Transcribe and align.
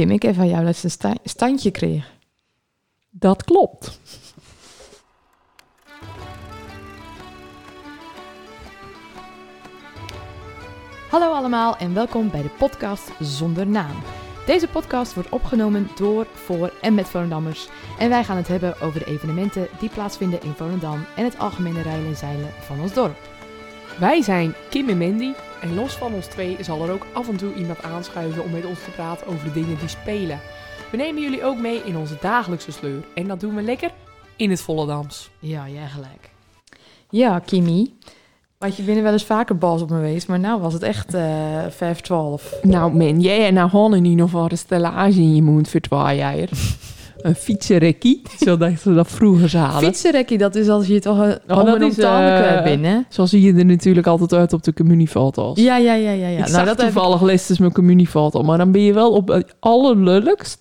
Kim, 0.00 0.10
ik 0.10 0.22
heb 0.22 0.34
van 0.34 0.48
jou 0.48 0.64
laatst 0.64 0.84
een 0.84 0.90
sta- 0.90 1.16
standje 1.24 1.70
kreeg. 1.70 2.12
Dat 3.10 3.44
klopt. 3.44 4.00
Hallo 11.10 11.32
allemaal 11.32 11.76
en 11.76 11.94
welkom 11.94 12.30
bij 12.30 12.42
de 12.42 12.48
podcast 12.58 13.10
Zonder 13.18 13.66
Naam. 13.66 13.96
Deze 14.46 14.68
podcast 14.68 15.14
wordt 15.14 15.30
opgenomen 15.30 15.88
door, 15.96 16.26
voor 16.32 16.72
en 16.80 16.94
met 16.94 17.08
Volendammers. 17.08 17.68
En 17.98 18.08
wij 18.08 18.24
gaan 18.24 18.36
het 18.36 18.48
hebben 18.48 18.80
over 18.80 18.98
de 18.98 19.06
evenementen 19.06 19.68
die 19.80 19.88
plaatsvinden 19.88 20.42
in 20.42 20.52
Volendam 20.52 21.04
en 21.16 21.24
het 21.24 21.38
algemene 21.38 21.82
rijden 21.82 22.06
en 22.06 22.16
zeilen 22.16 22.50
van 22.60 22.80
ons 22.80 22.92
dorp. 22.94 23.16
Wij 23.98 24.22
zijn 24.22 24.54
Kim 24.70 24.88
en 24.88 24.98
Mandy. 24.98 25.32
En 25.60 25.74
los 25.74 25.92
van 25.92 26.14
ons 26.14 26.26
twee 26.26 26.56
zal 26.60 26.82
er 26.82 26.92
ook 26.92 27.06
af 27.12 27.28
en 27.28 27.36
toe 27.36 27.54
iemand 27.54 27.82
aanschuiven 27.82 28.44
om 28.44 28.50
met 28.50 28.64
ons 28.64 28.84
te 28.84 28.90
praten 28.90 29.26
over 29.26 29.44
de 29.44 29.52
dingen 29.52 29.78
die 29.78 29.88
spelen. 29.88 30.40
We 30.90 30.96
nemen 30.96 31.22
jullie 31.22 31.44
ook 31.44 31.58
mee 31.58 31.82
in 31.84 31.96
onze 31.96 32.16
dagelijkse 32.20 32.72
sleur. 32.72 33.04
En 33.14 33.28
dat 33.28 33.40
doen 33.40 33.54
we 33.54 33.62
lekker 33.62 33.90
in 34.36 34.50
het 34.50 34.60
Volendams. 34.60 35.30
Ja, 35.38 35.68
jij 35.68 35.88
gelijk. 35.88 36.30
Ja, 37.10 37.38
Kimi. 37.38 37.94
Want 38.58 38.76
je 38.76 38.82
bent 38.82 38.96
er 38.96 39.02
wel 39.02 39.12
eens 39.12 39.24
vaker 39.24 39.58
bas 39.58 39.82
op 39.82 39.90
me 39.90 39.96
geweest, 39.96 40.28
maar 40.28 40.40
nou 40.40 40.60
was 40.60 40.72
het 40.72 40.82
echt 40.82 41.14
eh 41.14 41.66
5, 41.68 42.00
12. 42.00 42.54
Nou 42.62 42.96
man, 42.96 43.20
jij 43.20 43.46
en 43.46 43.54
nou 43.54 43.70
Hanne 43.70 43.98
niet 43.98 44.16
nog 44.16 44.30
wat 44.30 44.50
een 44.50 44.58
stellage 44.58 45.20
in 45.20 45.34
je 45.34 45.42
mond 45.42 45.68
voor 45.68 45.80
twee 45.80 46.16
jaar. 46.16 46.48
Een 47.22 47.34
fietsenrekkie, 47.34 48.22
zodat 48.40 48.70
ze 48.80 48.94
dat 48.94 49.08
vroeger 49.08 49.48
zaten. 49.48 49.78
Fietsenrekkie, 49.86 50.38
dat 50.38 50.54
is 50.54 50.68
als 50.68 50.86
je 50.86 51.00
toch 51.00 51.18
een 51.18 51.38
Oh, 51.48 51.64
dat 51.64 51.80
is, 51.80 51.96
hè? 51.96 52.98
Zo 53.08 53.24
zie 53.26 53.40
je 53.40 53.54
er 53.54 53.64
natuurlijk 53.64 54.06
altijd 54.06 54.32
uit 54.32 54.52
op 54.52 54.62
de 54.62 54.72
communiefoto's. 54.72 55.60
Ja, 55.60 55.76
ja, 55.76 55.94
ja, 55.94 56.10
ja. 56.10 56.28
ja. 56.28 56.28
ik 56.28 56.38
nou, 56.38 56.50
zag 56.50 56.64
dat 56.64 56.80
heb 56.80 56.92
toevallig 56.92 57.22
les 57.22 57.58
mijn 57.58 57.72
communiefoto, 57.72 58.42
maar 58.42 58.58
dan 58.58 58.72
ben 58.72 58.80
je 58.82 58.92
wel 58.92 59.12
op 59.12 59.28
het 59.28 59.54
allerlulligst 59.60 60.58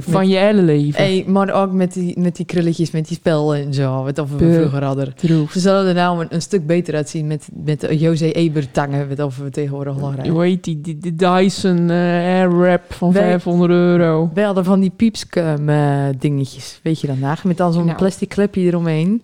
van 0.00 0.28
je 0.28 0.36
hele 0.36 0.62
leven. 0.62 1.02
Hey, 1.02 1.24
maar 1.26 1.52
ook 1.52 1.72
met 1.72 1.92
die, 1.92 2.20
met 2.20 2.36
die 2.36 2.46
krulletjes, 2.46 2.90
met 2.90 3.08
die 3.08 3.16
spel 3.16 3.54
en 3.54 3.74
zo, 3.74 4.02
wat 4.02 4.18
of 4.18 4.30
we 4.30 4.36
Be- 4.36 4.54
vroeger 4.54 4.84
hadden. 4.84 5.14
Droef. 5.16 5.52
Ze 5.52 5.60
zullen 5.60 5.86
er 5.86 5.94
nou 5.94 6.20
een, 6.20 6.26
een 6.30 6.42
stuk 6.42 6.66
beter 6.66 6.94
uitzien 6.94 7.26
met, 7.26 7.48
met 7.64 7.80
de 7.80 7.98
José 7.98 8.24
Eber-tangen, 8.26 9.08
wat 9.08 9.20
of 9.20 9.38
we 9.38 9.50
tegenwoordig 9.50 9.96
nog 9.96 10.14
rijden. 10.14 10.32
Hoe 10.32 10.42
heet 10.42 10.64
die, 10.64 10.80
die, 10.80 10.98
die 10.98 11.14
Dyson 11.14 11.90
eh 11.90 11.96
Airwrap 11.96 12.82
van 12.92 13.12
Wij- 13.12 13.22
500 13.22 13.70
euro. 13.70 14.30
We 14.34 14.42
hadden 14.42 14.64
van 14.64 14.80
die 14.80 14.92
piepskum 14.96 15.68
eh, 15.68 16.01
dingetjes, 16.18 16.80
weet 16.82 17.00
je 17.00 17.06
dan 17.06 17.18
na? 17.18 17.36
Met 17.44 17.56
dan 17.56 17.72
zo'n 17.72 17.84
Nou. 17.84 17.96
plastic 17.96 18.28
klepje 18.28 18.60
eromheen. 18.60 19.22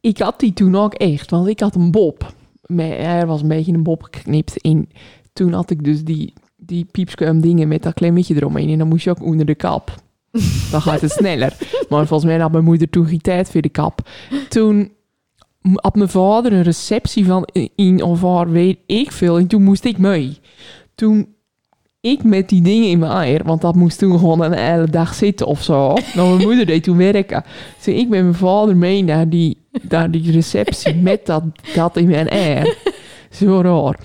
Ik 0.00 0.18
had 0.18 0.40
die 0.40 0.52
toen 0.52 0.76
ook 0.76 0.94
echt, 0.94 1.30
want 1.30 1.46
ik 1.48 1.60
had 1.60 1.74
een 1.74 1.90
bob. 1.90 2.32
Er 2.76 3.26
was 3.26 3.42
een 3.42 3.48
beetje 3.48 3.72
een 3.72 3.82
bob 3.82 4.02
geknipt. 4.02 4.60
En 4.60 4.88
toen 5.32 5.52
had 5.52 5.70
ik 5.70 5.84
dus 5.84 6.04
die, 6.04 6.32
die 6.56 6.84
piepskum 6.84 7.40
dingen 7.40 7.68
met 7.68 7.82
dat 7.82 7.94
klemmetje 7.94 8.34
eromheen. 8.34 8.68
En 8.70 8.78
dan 8.78 8.88
moest 8.88 9.04
je 9.04 9.10
ook 9.10 9.22
onder 9.22 9.46
de 9.46 9.54
kap. 9.54 9.94
Dan 10.70 10.82
gaat 10.82 11.00
het 11.00 11.10
sneller. 11.10 11.56
Maar 11.88 12.06
volgens 12.06 12.30
mij 12.30 12.40
had 12.40 12.52
mijn 12.52 12.64
moeder 12.64 12.90
toen 12.90 13.06
geen 13.06 13.20
tijd 13.20 13.50
voor 13.50 13.60
de 13.60 13.68
kap. 13.68 14.08
Toen 14.48 14.92
had 15.74 15.94
mijn 15.94 16.08
vader 16.08 16.52
een 16.52 16.62
receptie 16.62 17.24
van 17.26 17.48
in 17.74 18.02
of 18.02 18.20
waar 18.20 18.50
weet 18.50 18.78
ik 18.86 19.12
veel. 19.12 19.38
En 19.38 19.46
toen 19.46 19.62
moest 19.62 19.84
ik 19.84 19.98
mee. 19.98 20.38
Toen 20.94 21.33
ik 22.04 22.24
met 22.24 22.48
die 22.48 22.62
dingen 22.62 22.88
in 22.88 22.98
mijn 22.98 23.12
eier, 23.12 23.44
want 23.44 23.60
dat 23.60 23.74
moest 23.74 23.98
toen 23.98 24.18
gewoon 24.18 24.42
een 24.42 24.52
hele 24.52 24.90
dag 24.90 25.14
zitten 25.14 25.46
of 25.46 25.62
zo. 25.62 25.96
Nou, 26.14 26.34
mijn 26.34 26.46
moeder 26.48 26.66
deed 26.66 26.82
toen 26.82 26.96
werken. 26.96 27.44
Dus 27.76 27.94
ik 27.94 28.08
met 28.08 28.22
mijn 28.22 28.34
vader 28.34 28.76
mee 28.76 29.04
naar 29.04 29.28
die, 29.28 29.56
naar 29.88 30.10
die 30.10 30.32
receptie 30.32 30.94
met 30.94 31.26
dat, 31.26 31.42
dat 31.74 31.96
in 31.96 32.06
mijn 32.06 32.28
eier. 32.28 32.76
Zo 33.30 33.60
raar. 33.60 33.98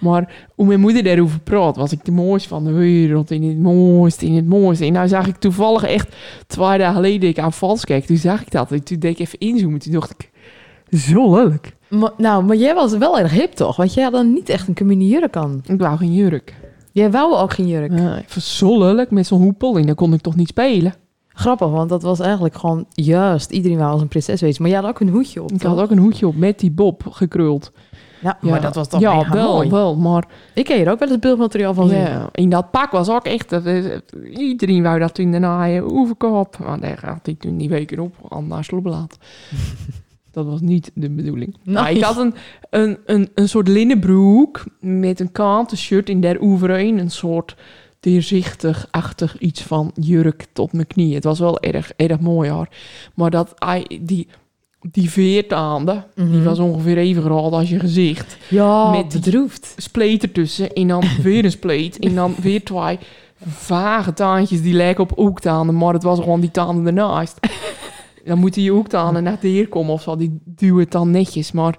Maar 0.00 0.46
hoe 0.54 0.66
mijn 0.66 0.80
moeder 0.80 1.02
daarover 1.02 1.40
praat, 1.40 1.76
was 1.76 1.92
ik 1.92 2.04
de 2.04 2.12
mooiste 2.12 2.48
van 2.48 2.64
de 2.64 2.72
wereld. 2.72 3.30
In 3.30 3.42
het 3.42 3.58
mooiste, 3.58 4.26
in 4.26 4.36
het 4.36 4.46
mooiste. 4.46 4.84
En 4.84 4.92
nou 4.92 5.08
zag 5.08 5.26
ik 5.26 5.36
toevallig 5.36 5.82
echt 5.82 6.16
twee 6.46 6.78
dagen 6.78 6.94
geleden 6.94 7.28
ik 7.28 7.38
aan 7.38 7.52
vals 7.52 7.84
keek. 7.84 8.06
Toen 8.06 8.16
zag 8.16 8.40
ik 8.40 8.50
dat. 8.50 8.72
En 8.72 8.84
toen 8.84 8.98
deed 8.98 9.12
ik 9.12 9.18
even 9.18 9.38
inzoomen. 9.38 9.78
Toen 9.78 9.92
dacht 9.92 10.10
ik, 10.10 10.30
zo 10.98 11.34
lelijk. 11.34 11.76
Maar, 11.88 12.12
nou, 12.16 12.44
maar 12.44 12.56
jij 12.56 12.74
was 12.74 12.96
wel 12.96 13.18
erg 13.18 13.32
hip 13.32 13.52
toch? 13.52 13.76
Want 13.76 13.94
jij 13.94 14.04
had 14.04 14.12
dan 14.12 14.32
niet 14.32 14.48
echt 14.48 14.68
een 14.68 14.74
communiejurk 14.74 15.36
aan. 15.36 15.62
Ik 15.66 15.80
wou 15.80 15.96
geen 15.96 16.14
jurk. 16.14 16.54
Jij 16.96 17.10
wou 17.10 17.34
ook 17.34 17.52
geen 17.52 17.66
jurk. 17.68 17.98
Ja, 17.98 18.22
met 19.10 19.26
zo'n 19.26 19.40
hoepel. 19.42 19.76
En 19.76 19.86
dan 19.86 19.94
kon 19.94 20.12
ik 20.12 20.20
toch 20.20 20.36
niet 20.36 20.48
spelen. 20.48 20.94
Grappig, 21.28 21.68
want 21.68 21.88
dat 21.88 22.02
was 22.02 22.20
eigenlijk 22.20 22.56
gewoon 22.56 22.86
juist. 22.90 23.50
Iedereen 23.50 23.78
wou 23.78 23.90
als 23.92 24.00
een 24.00 24.08
prinses 24.08 24.40
wezen. 24.40 24.62
Maar 24.62 24.70
jij 24.70 24.80
had 24.80 24.88
ook 24.88 25.00
een 25.00 25.08
hoedje 25.08 25.42
op. 25.42 25.52
Ik 25.52 25.58
toch? 25.58 25.70
had 25.72 25.80
ook 25.80 25.90
een 25.90 25.98
hoedje 25.98 26.26
op 26.26 26.36
met 26.36 26.58
die 26.58 26.70
bob 26.70 27.06
gekruld. 27.10 27.72
Ja, 28.20 28.38
Ja, 28.40 28.50
maar 28.50 28.60
dat 28.60 28.74
was 28.74 28.88
toch 28.88 29.00
Ja, 29.00 29.30
wel, 29.30 29.54
mooi. 29.54 29.70
wel. 29.70 29.96
Maar 29.96 30.24
Ik 30.54 30.64
ken 30.64 30.76
hier 30.76 30.90
ook 30.90 30.98
wel 30.98 31.08
eens 31.08 31.18
beeldmateriaal 31.18 31.74
van 31.74 31.88
zien. 31.88 31.98
ja, 31.98 32.28
in 32.32 32.50
dat 32.50 32.70
pak 32.70 32.90
was 32.90 33.08
ook 33.08 33.24
echt... 33.24 33.50
dat 33.50 33.64
is- 33.64 34.00
iedereen 34.30 34.82
wou 34.82 34.98
dat 34.98 35.14
toen 35.14 35.30
daarna 35.30 35.64
je 35.64 35.82
overkoop. 35.82 36.58
Maar 36.58 36.80
daar 36.80 36.98
gaat 36.98 37.26
ik 37.26 37.40
toen 37.40 37.56
die 37.56 37.68
weken 37.68 37.98
op. 37.98 38.14
Aan 38.28 38.46
naar 38.46 38.64
Slobbeland. 38.64 39.18
Dat 40.36 40.46
was 40.46 40.60
niet 40.60 40.90
de 40.94 41.10
bedoeling. 41.10 41.56
Nou, 41.62 41.88
ik 41.96 42.02
had 42.02 42.16
een, 42.16 42.34
een, 42.70 42.98
een, 43.06 43.28
een 43.34 43.48
soort 43.48 43.68
linnenbroek 43.68 44.64
met 44.80 45.20
een 45.20 45.32
kanten 45.32 45.76
shirt 45.76 46.08
in 46.08 46.20
der 46.20 46.40
overheen. 46.40 46.98
Een 46.98 47.10
soort 47.10 47.56
doorzichtig-achtig 48.00 49.38
iets 49.38 49.62
van 49.62 49.90
jurk 50.00 50.46
tot 50.52 50.72
mijn 50.72 50.86
knie. 50.86 51.14
Het 51.14 51.24
was 51.24 51.38
wel 51.38 51.60
erg, 51.60 51.92
erg 51.96 52.20
mooi 52.20 52.50
hoor. 52.50 52.68
Maar 53.14 53.30
dat, 53.30 53.54
die, 54.00 54.28
die 54.90 55.10
veertaande, 55.10 56.04
die 56.14 56.24
Mhm. 56.24 56.42
was 56.42 56.58
ongeveer 56.58 56.98
even 56.98 57.22
groot 57.22 57.52
als 57.52 57.68
je 57.68 57.78
gezicht. 57.80 58.36
Ja, 58.48 58.90
met 58.90 59.08
bedroefd. 59.12 59.74
Spleet 59.76 60.22
ertussen 60.22 60.72
en 60.72 60.88
dan 60.88 61.02
weer 61.22 61.44
een 61.44 61.50
spleet. 61.50 61.98
En 61.98 62.14
dan 62.14 62.34
weer 62.42 62.64
twee 62.64 62.98
vage 63.46 64.12
taantjes 64.12 64.62
die 64.62 64.74
lijken 64.74 65.02
op 65.04 65.18
oektanden. 65.18 65.76
Maar 65.76 65.92
het 65.92 66.02
was 66.02 66.18
gewoon 66.18 66.40
die 66.40 66.50
tanden 66.50 66.86
ernaast. 66.86 67.38
Dan 68.26 68.38
moeten 68.38 68.62
je 68.62 68.72
oektanden 68.72 69.22
naar 69.22 69.38
de 69.40 69.48
heer 69.48 69.68
komen 69.68 69.92
of 69.92 70.02
zo. 70.02 70.16
Die 70.16 70.40
duwen 70.44 70.80
het 70.82 70.92
dan 70.92 71.10
netjes. 71.10 71.52
Maar 71.52 71.78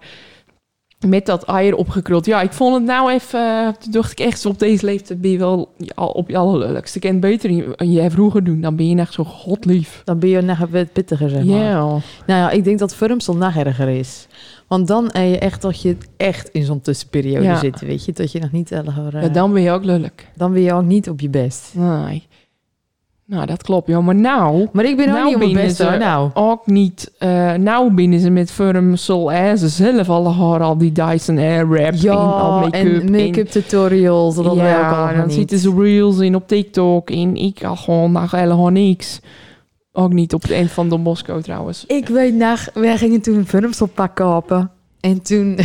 met 1.05 1.25
dat 1.25 1.43
eier 1.43 1.75
opgekruld. 1.75 2.25
Ja, 2.25 2.41
ik 2.41 2.53
vond 2.53 2.73
het 2.75 2.83
nou 2.83 3.11
even... 3.11 3.75
Toen 3.79 3.91
dacht 3.91 4.11
ik 4.11 4.19
echt, 4.19 4.45
op 4.45 4.59
deze 4.59 4.85
leeftijd 4.85 5.21
ben 5.21 5.31
je 5.31 5.37
wel 5.37 5.73
ja, 5.77 6.03
op 6.05 6.29
je 6.29 6.37
allerlulligst. 6.37 6.95
Ik 6.95 7.01
kan 7.01 7.19
beter 7.19 7.49
in 7.49 7.91
jij 7.91 8.11
vroeger 8.11 8.43
doen. 8.43 8.61
Dan 8.61 8.75
ben 8.75 8.89
je 8.89 8.95
echt 8.95 9.13
zo 9.13 9.23
godlief. 9.23 10.01
Dan 10.03 10.19
ben 10.19 10.29
je 10.29 10.41
nog 10.41 10.57
wat 10.57 10.93
pittiger, 10.93 11.29
zeg 11.29 11.43
maar. 11.43 11.57
Ja. 11.57 11.79
Nou 11.79 12.01
ja, 12.25 12.49
ik 12.49 12.63
denk 12.63 12.79
dat 12.79 12.95
Vormsel 12.95 13.35
nog 13.35 13.55
erger 13.55 13.87
is. 13.89 14.27
Want 14.67 14.87
dan 14.87 15.03
heb 15.11 15.29
je 15.29 15.39
echt 15.39 15.61
dat 15.61 15.81
je 15.81 15.97
echt 16.17 16.49
in 16.49 16.63
zo'n 16.63 16.81
tussenperiode 16.81 17.43
Ja. 17.43 17.55
zit, 17.59 17.79
weet 17.79 18.05
je. 18.05 18.11
Dat 18.13 18.31
je 18.31 18.39
nog 18.39 18.51
niet... 18.51 18.71
eh, 18.71 18.79
ja, 19.21 19.27
dan 19.27 19.53
ben 19.53 19.61
je 19.61 19.71
ook 19.71 19.83
lullig. 19.83 20.11
dan 20.35 20.53
ben 20.53 20.61
je 20.61 20.73
ook 20.73 20.83
niet 20.83 21.09
op 21.09 21.19
je 21.19 21.29
best. 21.29 21.71
Nee. 21.75 22.27
Nou, 23.27 23.45
dat 23.45 23.63
klopt. 23.63 23.87
Ja, 23.87 24.01
maar 24.01 24.15
nou... 24.15 24.67
Maar 24.71 24.85
ik 24.85 24.97
ben 24.97 25.05
ook 25.07 25.11
Nou 25.13 25.25
niet 25.25 25.33
op 25.33 25.39
mijn 25.39 25.51
binnen 25.51 25.67
best, 25.67 25.77
ze- 25.77 25.83
hoor. 25.89 25.97
Nou. 25.97 26.29
ook 26.33 26.65
niet. 26.67 27.11
nou 27.57 27.93
binnen 27.93 28.19
ze 28.19 28.29
met 28.29 28.51
Firmsel 28.51 29.31
en 29.31 29.57
ze 29.57 29.67
zelf 29.67 30.07
haar 30.07 30.61
al 30.61 30.77
die 30.77 30.91
Dyson 30.91 31.37
Airwrap 31.37 31.93
en 31.93 32.09
al 32.09 32.53
Ja, 32.55 32.59
make-up. 32.59 33.01
en 33.03 33.11
make-up 33.11 33.47
tutorials. 33.47 34.35
Dat 34.35 34.45
wij 34.45 34.53
ook 34.53 34.59
ja, 34.81 34.89
allemaal 34.89 35.15
dan 35.15 35.25
niet. 35.25 35.35
zitten 35.35 35.57
ze 35.59 35.73
reels 35.77 36.19
in 36.19 36.35
op 36.35 36.47
TikTok 36.47 37.09
en 37.09 37.35
ik 37.35 37.61
had 37.61 37.77
gewoon 37.79 38.11
nog 38.11 38.31
helemaal 38.31 38.69
niks. 38.69 39.19
Ook 39.91 40.13
niet 40.13 40.33
op 40.33 40.41
het 40.41 40.51
eind 40.51 40.71
van 40.71 40.89
Don 40.89 41.03
Bosco 41.03 41.41
trouwens. 41.41 41.85
Ik 41.87 42.07
weet 42.07 42.33
nog, 42.35 42.69
wij 42.73 42.97
gingen 42.97 43.21
toen 43.21 43.35
een 43.35 43.47
Vormselpak 43.47 44.15
kopen. 44.15 44.71
En 45.07 45.21
toen... 45.21 45.57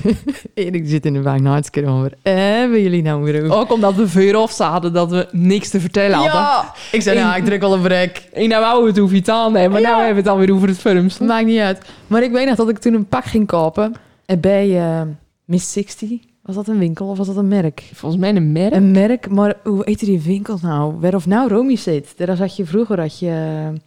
Erik 0.54 0.82
zit 0.86 1.06
in 1.06 1.12
de 1.12 1.20
bank, 1.20 1.40
nou 1.40 1.62
over. 1.86 2.12
Eh, 2.22 2.34
hebben 2.34 2.82
jullie 2.82 3.02
nou 3.02 3.22
weer 3.22 3.44
over? 3.44 3.56
Ook 3.56 3.72
omdat 3.72 3.94
we 3.94 4.08
veel 4.08 4.42
af 4.42 4.50
zaten 4.52 4.92
dat 4.92 5.10
we 5.10 5.28
niks 5.32 5.68
te 5.68 5.80
vertellen 5.80 6.16
hadden. 6.16 6.40
Ja! 6.40 6.72
Ik 6.92 7.02
zei, 7.02 7.18
nou, 7.18 7.36
ik 7.36 7.44
druk 7.44 7.60
wel 7.60 7.74
een 7.74 7.80
brek. 7.82 8.28
En 8.32 8.48
nou 8.48 8.62
wou 8.62 8.86
het 8.86 9.00
over 9.00 9.16
iets 9.16 9.28
aan 9.28 9.54
hebben, 9.54 9.72
maar 9.72 9.80
Ja. 9.80 9.86
nou 9.88 10.04
hebben 10.04 10.22
we 10.22 10.28
het 10.28 10.38
alweer 10.38 10.54
over 10.54 10.68
het 10.68 10.78
Firmsel. 10.78 11.26
Maakt 11.26 11.46
niet 11.46 11.58
uit. 11.58 11.78
Maar 12.06 12.22
ik 12.22 12.32
weet 12.32 12.46
nog 12.46 12.56
dat 12.56 12.68
ik 12.68 12.78
toen 12.78 12.94
een 12.94 13.06
pak 13.06 13.24
ging 13.24 13.46
kopen. 13.46 13.94
En 14.26 14.40
bij 14.40 14.78
eh, 14.78 15.02
Miss 15.44 15.72
60, 15.72 16.10
was 16.42 16.54
dat 16.54 16.68
een 16.68 16.78
winkel 16.78 17.06
of 17.06 17.18
was 17.18 17.26
dat 17.26 17.36
een 17.36 17.48
merk? 17.48 17.90
Volgens 17.92 18.20
mij 18.20 18.34
een 18.34 18.52
merk. 18.52 18.74
Een 18.74 18.90
merk, 18.90 19.30
maar 19.30 19.54
hoe 19.62 19.82
heet 19.84 19.98
die 20.00 20.20
winkel 20.20 20.58
nou? 20.62 20.94
Waar 21.00 21.14
of 21.14 21.26
nou 21.26 21.48
Romy 21.48 21.76
zit. 21.76 22.12
Daar 22.16 22.36
zat 22.36 22.56
je 22.56 22.64
vroeger, 22.64 23.00
had 23.00 23.18
je 23.18 23.28
eh, 23.28 23.80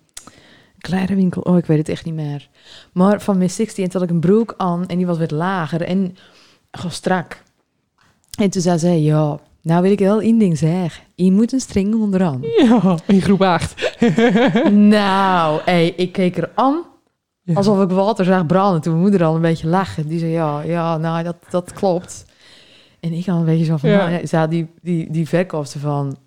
een 0.87 0.93
kleine 0.93 1.15
winkel. 1.15 1.41
Oh, 1.41 1.57
ik 1.57 1.65
weet 1.65 1.77
het 1.77 1.89
echt 1.89 2.05
niet 2.05 2.13
meer. 2.13 2.49
Maar 2.93 3.21
van 3.21 3.37
Miss 3.37 3.55
60 3.55 3.83
en 3.83 3.89
toen 3.89 4.01
had 4.01 4.09
ik 4.09 4.15
een 4.15 4.21
broek 4.21 4.53
aan 4.57 4.85
en 4.87 4.97
die 4.97 5.05
was 5.05 5.17
wat 5.17 5.31
lager 5.31 5.81
en 5.81 6.15
gewoon 6.71 6.91
strak. 6.91 7.43
En 8.39 8.49
toen 8.49 8.61
zei 8.61 8.79
zij, 8.79 9.01
ja, 9.01 9.39
nou 9.61 9.81
wil 9.81 9.91
ik 9.91 9.99
wel 9.99 10.21
één 10.21 10.37
ding 10.37 10.57
zeggen. 10.57 11.03
Je 11.15 11.31
moet 11.31 11.53
een 11.53 11.59
string 11.59 11.95
onderaan. 11.95 12.41
Ja, 12.57 12.97
in 13.07 13.21
groep 13.21 13.41
8. 13.41 13.99
nou, 14.71 15.61
hey, 15.65 15.87
ik 15.89 16.11
keek 16.11 16.37
er 16.37 16.51
aan 16.55 16.83
Ja. 17.43 17.53
alsof 17.53 17.81
ik 17.81 17.89
water 17.89 18.25
zag 18.25 18.45
branden. 18.45 18.81
Toen 18.81 18.91
mijn 18.91 19.03
moeder 19.03 19.23
al 19.23 19.35
een 19.35 19.41
beetje 19.41 19.67
lachen. 19.67 20.07
Die 20.07 20.19
zei, 20.19 20.31
ja, 20.31 20.61
ja 20.61 20.97
nou, 20.97 21.23
dat, 21.23 21.35
dat 21.49 21.73
klopt. 21.73 22.25
En 22.99 23.13
ik 23.13 23.25
had 23.25 23.39
een 23.39 23.45
beetje 23.45 23.65
zo 23.65 23.77
van, 23.77 23.89
Ja. 23.89 23.97
nou, 23.97 24.11
ja, 24.11 24.25
ze 24.25 24.47
die, 24.49 24.67
die, 24.81 25.11
die 25.11 25.27
verkoopster 25.27 25.79
van... 25.79 26.17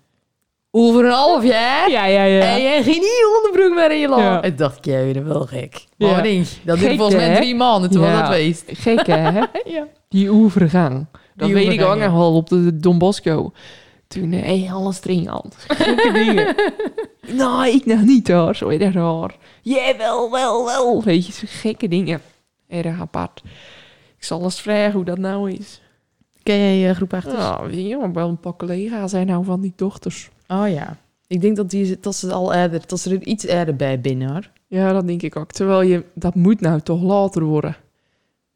Over 0.71 1.05
een 1.05 1.11
half 1.11 1.43
jaar? 1.43 1.89
Ja, 1.89 2.05
ja, 2.05 2.23
ja. 2.23 2.55
En 2.55 2.61
jij 2.61 2.83
ging 2.83 2.95
niet 2.99 3.25
onderbroek 3.37 3.75
meer 3.75 3.91
in 3.91 3.99
je 3.99 4.07
land. 4.07 4.21
Ja. 4.21 4.41
En 4.41 4.55
dacht 4.55 4.77
ik, 4.77 4.85
jij 4.85 5.11
bent 5.13 5.25
wel 5.27 5.45
gek. 5.45 5.85
Ja. 5.97 6.11
Maar 6.11 6.27
je? 6.27 6.45
Dat 6.63 6.79
duurde 6.79 6.95
volgens 6.95 7.15
mij 7.17 7.35
drie 7.35 7.55
maanden 7.55 7.89
toen 7.89 8.01
Ja. 8.03 8.17
dat 8.17 8.25
geweest. 8.25 8.63
Gek 8.67 9.07
hè? 9.07 9.41
Ja. 9.75 9.87
Die 10.09 10.31
overgang. 10.31 11.05
Dat 11.35 11.47
Die 11.47 11.55
weet 11.55 11.71
ik 11.71 11.81
ook 11.81 11.97
nog 11.97 12.11
wel 12.13 12.35
op 12.35 12.49
de 12.49 12.77
Don 12.79 12.97
Bosco. 12.97 13.51
Toen, 14.07 14.31
hé, 14.31 14.59
hey, 14.59 14.71
alles. 14.73 14.99
Gekke 15.67 16.11
dingen. 16.25 16.55
nou, 17.27 17.67
ik 17.67 17.85
nog 17.85 18.01
niet 18.01 18.27
hoor, 18.27 18.55
zo 18.55 18.69
erg 18.69 18.93
raar. 18.93 19.35
Jij 19.61 19.97
wel, 19.97 20.31
wel, 20.31 20.65
wel. 20.65 21.03
Weet 21.03 21.25
je, 21.25 21.31
zo 21.33 21.43
gekke 21.47 21.87
dingen. 21.87 22.21
Erg 22.67 22.99
apart. 22.99 23.41
Ik 24.17 24.23
zal 24.23 24.43
eens 24.43 24.61
vragen 24.61 24.91
hoe 24.93 25.05
dat 25.05 25.17
nou 25.17 25.51
is. 25.51 25.81
Ken 26.43 26.57
jij 26.57 26.89
uh, 26.89 26.95
groep 26.95 27.13
8? 27.13 27.31
Ja, 27.31 27.65
weet 27.65 27.87
je, 27.87 28.09
wel 28.13 28.27
een 28.29 28.39
paar 28.39 28.55
collega's 28.55 29.11
zijn 29.11 29.27
nou 29.27 29.45
van 29.45 29.61
die 29.61 29.73
dochters. 29.75 30.29
Oh 30.51 30.69
ja. 30.69 30.97
Ik 31.27 31.41
denk 31.41 31.55
dat, 31.55 31.69
die, 31.69 31.97
dat 31.99 32.15
ze 32.15 32.33
al 32.33 32.53
eerder, 32.53 32.81
dat 32.87 32.99
ze 32.99 33.09
er 33.09 33.23
iets 33.23 33.45
eerder 33.45 33.75
bij 33.75 34.01
binnen 34.01 34.31
hoor. 34.31 34.49
Ja, 34.67 34.93
dat 34.93 35.07
denk 35.07 35.21
ik 35.21 35.35
ook. 35.35 35.51
Terwijl 35.51 35.81
je, 35.81 36.03
dat 36.13 36.35
moet 36.35 36.61
nou 36.61 36.81
toch 36.81 37.01
later 37.01 37.43
worden. 37.43 37.75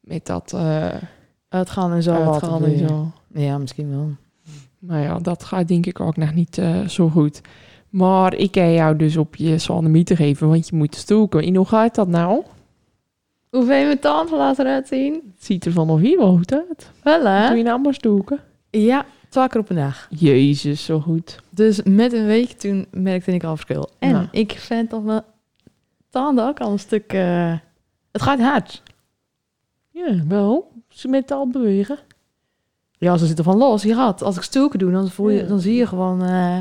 Met 0.00 0.26
dat 0.26 0.52
uh, 0.54 0.94
uitgaan 1.48 1.92
en 1.92 2.02
zo. 2.02 2.12
Uitgaan 2.12 2.64
en 2.64 2.88
zo. 2.88 3.12
Ja, 3.32 3.58
misschien 3.58 3.90
wel. 3.90 4.10
Nou 4.78 5.02
ja, 5.02 5.18
dat 5.18 5.44
gaat 5.44 5.68
denk 5.68 5.86
ik 5.86 6.00
ook 6.00 6.16
nog 6.16 6.34
niet 6.34 6.58
uh, 6.58 6.88
zo 6.88 7.08
goed. 7.08 7.40
Maar 7.88 8.34
ik 8.34 8.50
kan 8.50 8.72
jou 8.72 8.96
dus 8.96 9.16
op 9.16 9.36
je 9.36 9.58
sonemie 9.58 10.16
geven, 10.16 10.48
want 10.48 10.68
je 10.68 10.76
moet 10.76 10.94
stoken. 10.94 11.42
En 11.42 11.56
hoe 11.56 11.66
gaat 11.66 11.94
dat 11.94 12.08
nou? 12.08 12.42
Hoe 13.50 13.64
vind 13.64 13.80
je 13.80 13.86
mijn 13.86 13.98
tanden 13.98 14.38
laten 14.38 14.66
uitzien? 14.66 15.12
Het 15.12 15.44
ziet 15.44 15.64
er 15.64 15.72
vanaf 15.72 16.00
hier 16.00 16.18
wel 16.18 16.36
goed 16.36 16.52
uit. 16.52 16.90
Wel 17.02 17.26
hè? 17.26 17.48
Doe 17.48 17.56
je 17.56 17.62
nou 17.62 17.80
maar 17.80 17.94
stoken? 17.94 18.40
Ja, 18.70 19.04
twee 19.36 19.48
keer 19.48 19.60
op 19.60 19.70
een 19.70 19.76
dag. 19.76 20.06
Jezus, 20.10 20.84
zo 20.84 21.00
goed. 21.00 21.40
Dus 21.50 21.82
met 21.82 22.12
een 22.12 22.26
week 22.26 22.50
toen 22.50 22.86
merkte 22.90 23.32
ik 23.32 23.44
al 23.44 23.56
verschil. 23.56 23.90
En 23.98 24.12
nou. 24.12 24.26
ik 24.30 24.52
vind 24.52 24.90
dat 24.90 25.02
mijn 25.02 25.22
tanden 26.10 26.46
ook 26.46 26.60
al 26.60 26.72
een 26.72 26.78
stuk... 26.78 27.12
Uh, 27.12 27.54
het 28.12 28.22
gaat 28.22 28.40
hard. 28.40 28.82
Ja, 29.90 30.24
wel. 30.28 30.72
Ze 30.88 31.08
met 31.08 31.30
al 31.30 31.48
bewegen. 31.48 31.98
Ja, 32.98 33.16
ze 33.16 33.26
zitten 33.26 33.44
van 33.44 33.56
los. 33.56 33.82
Je 33.82 33.94
gaat, 33.94 34.22
als 34.22 34.36
ik 34.36 34.42
stoken 34.42 34.78
doe, 34.78 34.92
dan, 34.92 35.08
voel 35.08 35.30
je, 35.30 35.40
ja. 35.40 35.46
dan 35.46 35.60
zie 35.60 35.74
je 35.74 35.86
gewoon... 35.86 36.22
Uh, 36.22 36.58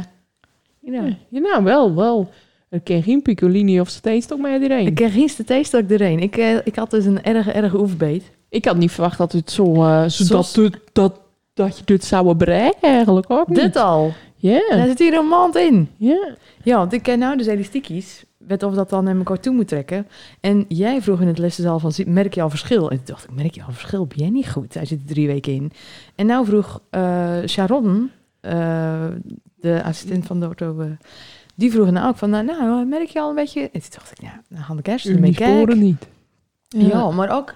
know. 0.86 1.07
ja, 1.30 1.39
nou, 1.39 1.63
wel, 1.63 1.95
wel. 1.95 2.30
Ik 2.69 2.83
ken 2.83 3.04
geen 3.04 3.22
Piccolini 3.22 3.80
of 3.80 3.89
steenstok 3.89 4.39
meer 4.39 4.62
erin. 4.62 4.86
Ik 4.86 4.95
ken 4.95 5.10
geen 5.10 5.30
steenstok 5.30 5.89
erin. 5.89 6.19
Ik, 6.19 6.38
uh, 6.38 6.56
ik 6.63 6.75
had 6.75 6.92
dus 6.92 7.06
een 7.06 7.24
erg, 7.24 7.48
erg 7.48 7.74
oefenbeet. 7.74 8.31
Ik 8.50 8.66
had 8.66 8.77
niet 8.77 8.92
verwacht 8.92 9.18
dat 9.18 9.31
het 9.31 9.51
zo... 9.51 9.74
Uh, 9.74 10.07
zo 10.07 10.36
dat, 10.36 10.54
dat, 10.54 10.80
dat, 10.94 11.19
dat 11.55 11.77
je 11.77 11.83
dit 11.85 12.03
zou 12.03 12.33
bereiken 12.33 12.89
eigenlijk 12.89 13.31
ook 13.31 13.47
niet. 13.47 13.57
Dit 13.57 13.75
al? 13.75 14.13
Ja. 14.35 14.49
Yeah. 14.49 14.69
Daar 14.69 14.87
zit 14.87 14.99
hier 14.99 15.13
een 15.13 15.27
maand 15.27 15.55
in. 15.55 15.89
Ja. 15.97 16.07
Yeah. 16.07 16.35
Ja, 16.63 16.77
want 16.77 16.93
ik 16.93 17.03
ken 17.03 17.19
nou 17.19 17.37
dus 17.37 17.45
elastiekies. 17.45 18.23
Weet 18.37 18.63
of 18.63 18.73
dat 18.73 18.89
dan 18.89 19.03
naar 19.03 19.17
elkaar 19.17 19.39
toe 19.39 19.53
moet 19.53 19.67
trekken. 19.67 20.07
En 20.39 20.65
jij 20.67 21.01
vroeg 21.01 21.21
in 21.21 21.27
het 21.27 21.37
lessenzaal 21.37 21.79
van, 21.79 21.91
merk 22.05 22.33
je 22.33 22.41
al 22.41 22.49
verschil? 22.49 22.89
En 22.89 22.97
toen 22.97 23.05
dacht 23.05 23.23
ik, 23.23 23.35
merk 23.35 23.55
je 23.55 23.63
al 23.63 23.71
verschil? 23.71 24.05
Ben 24.05 24.17
jij 24.17 24.29
niet 24.29 24.49
goed? 24.49 24.73
Hij 24.73 24.85
zit 24.85 24.99
er 24.99 25.05
drie 25.05 25.27
weken 25.27 25.53
in. 25.53 25.71
En 26.15 26.25
nou 26.25 26.45
vroeg 26.45 26.81
uh, 26.91 27.37
Sharon, 27.45 28.11
uh, 28.41 29.05
de 29.55 29.83
assistent 29.83 30.25
van 30.25 30.39
de 30.39 30.47
ortho... 30.47 30.81
Uh, 30.81 30.85
die 31.55 31.71
vroegen 31.71 31.93
nou 31.93 32.07
ook 32.07 32.17
van, 32.17 32.29
nou, 32.29 32.45
nou, 32.45 32.85
merk 32.85 33.07
je 33.07 33.19
al 33.19 33.29
een 33.29 33.35
beetje... 33.35 33.61
En 33.61 33.81
toen 33.81 33.89
dacht 33.89 34.11
ik, 34.11 34.21
ja, 34.21 34.41
dan 34.49 34.63
gaan 34.63 34.75
de 34.75 34.81
kerst 34.81 35.05
ermee 35.05 35.35
niet. 35.75 36.07
Ja. 36.67 36.87
ja, 36.87 37.11
maar 37.11 37.29
ook... 37.29 37.53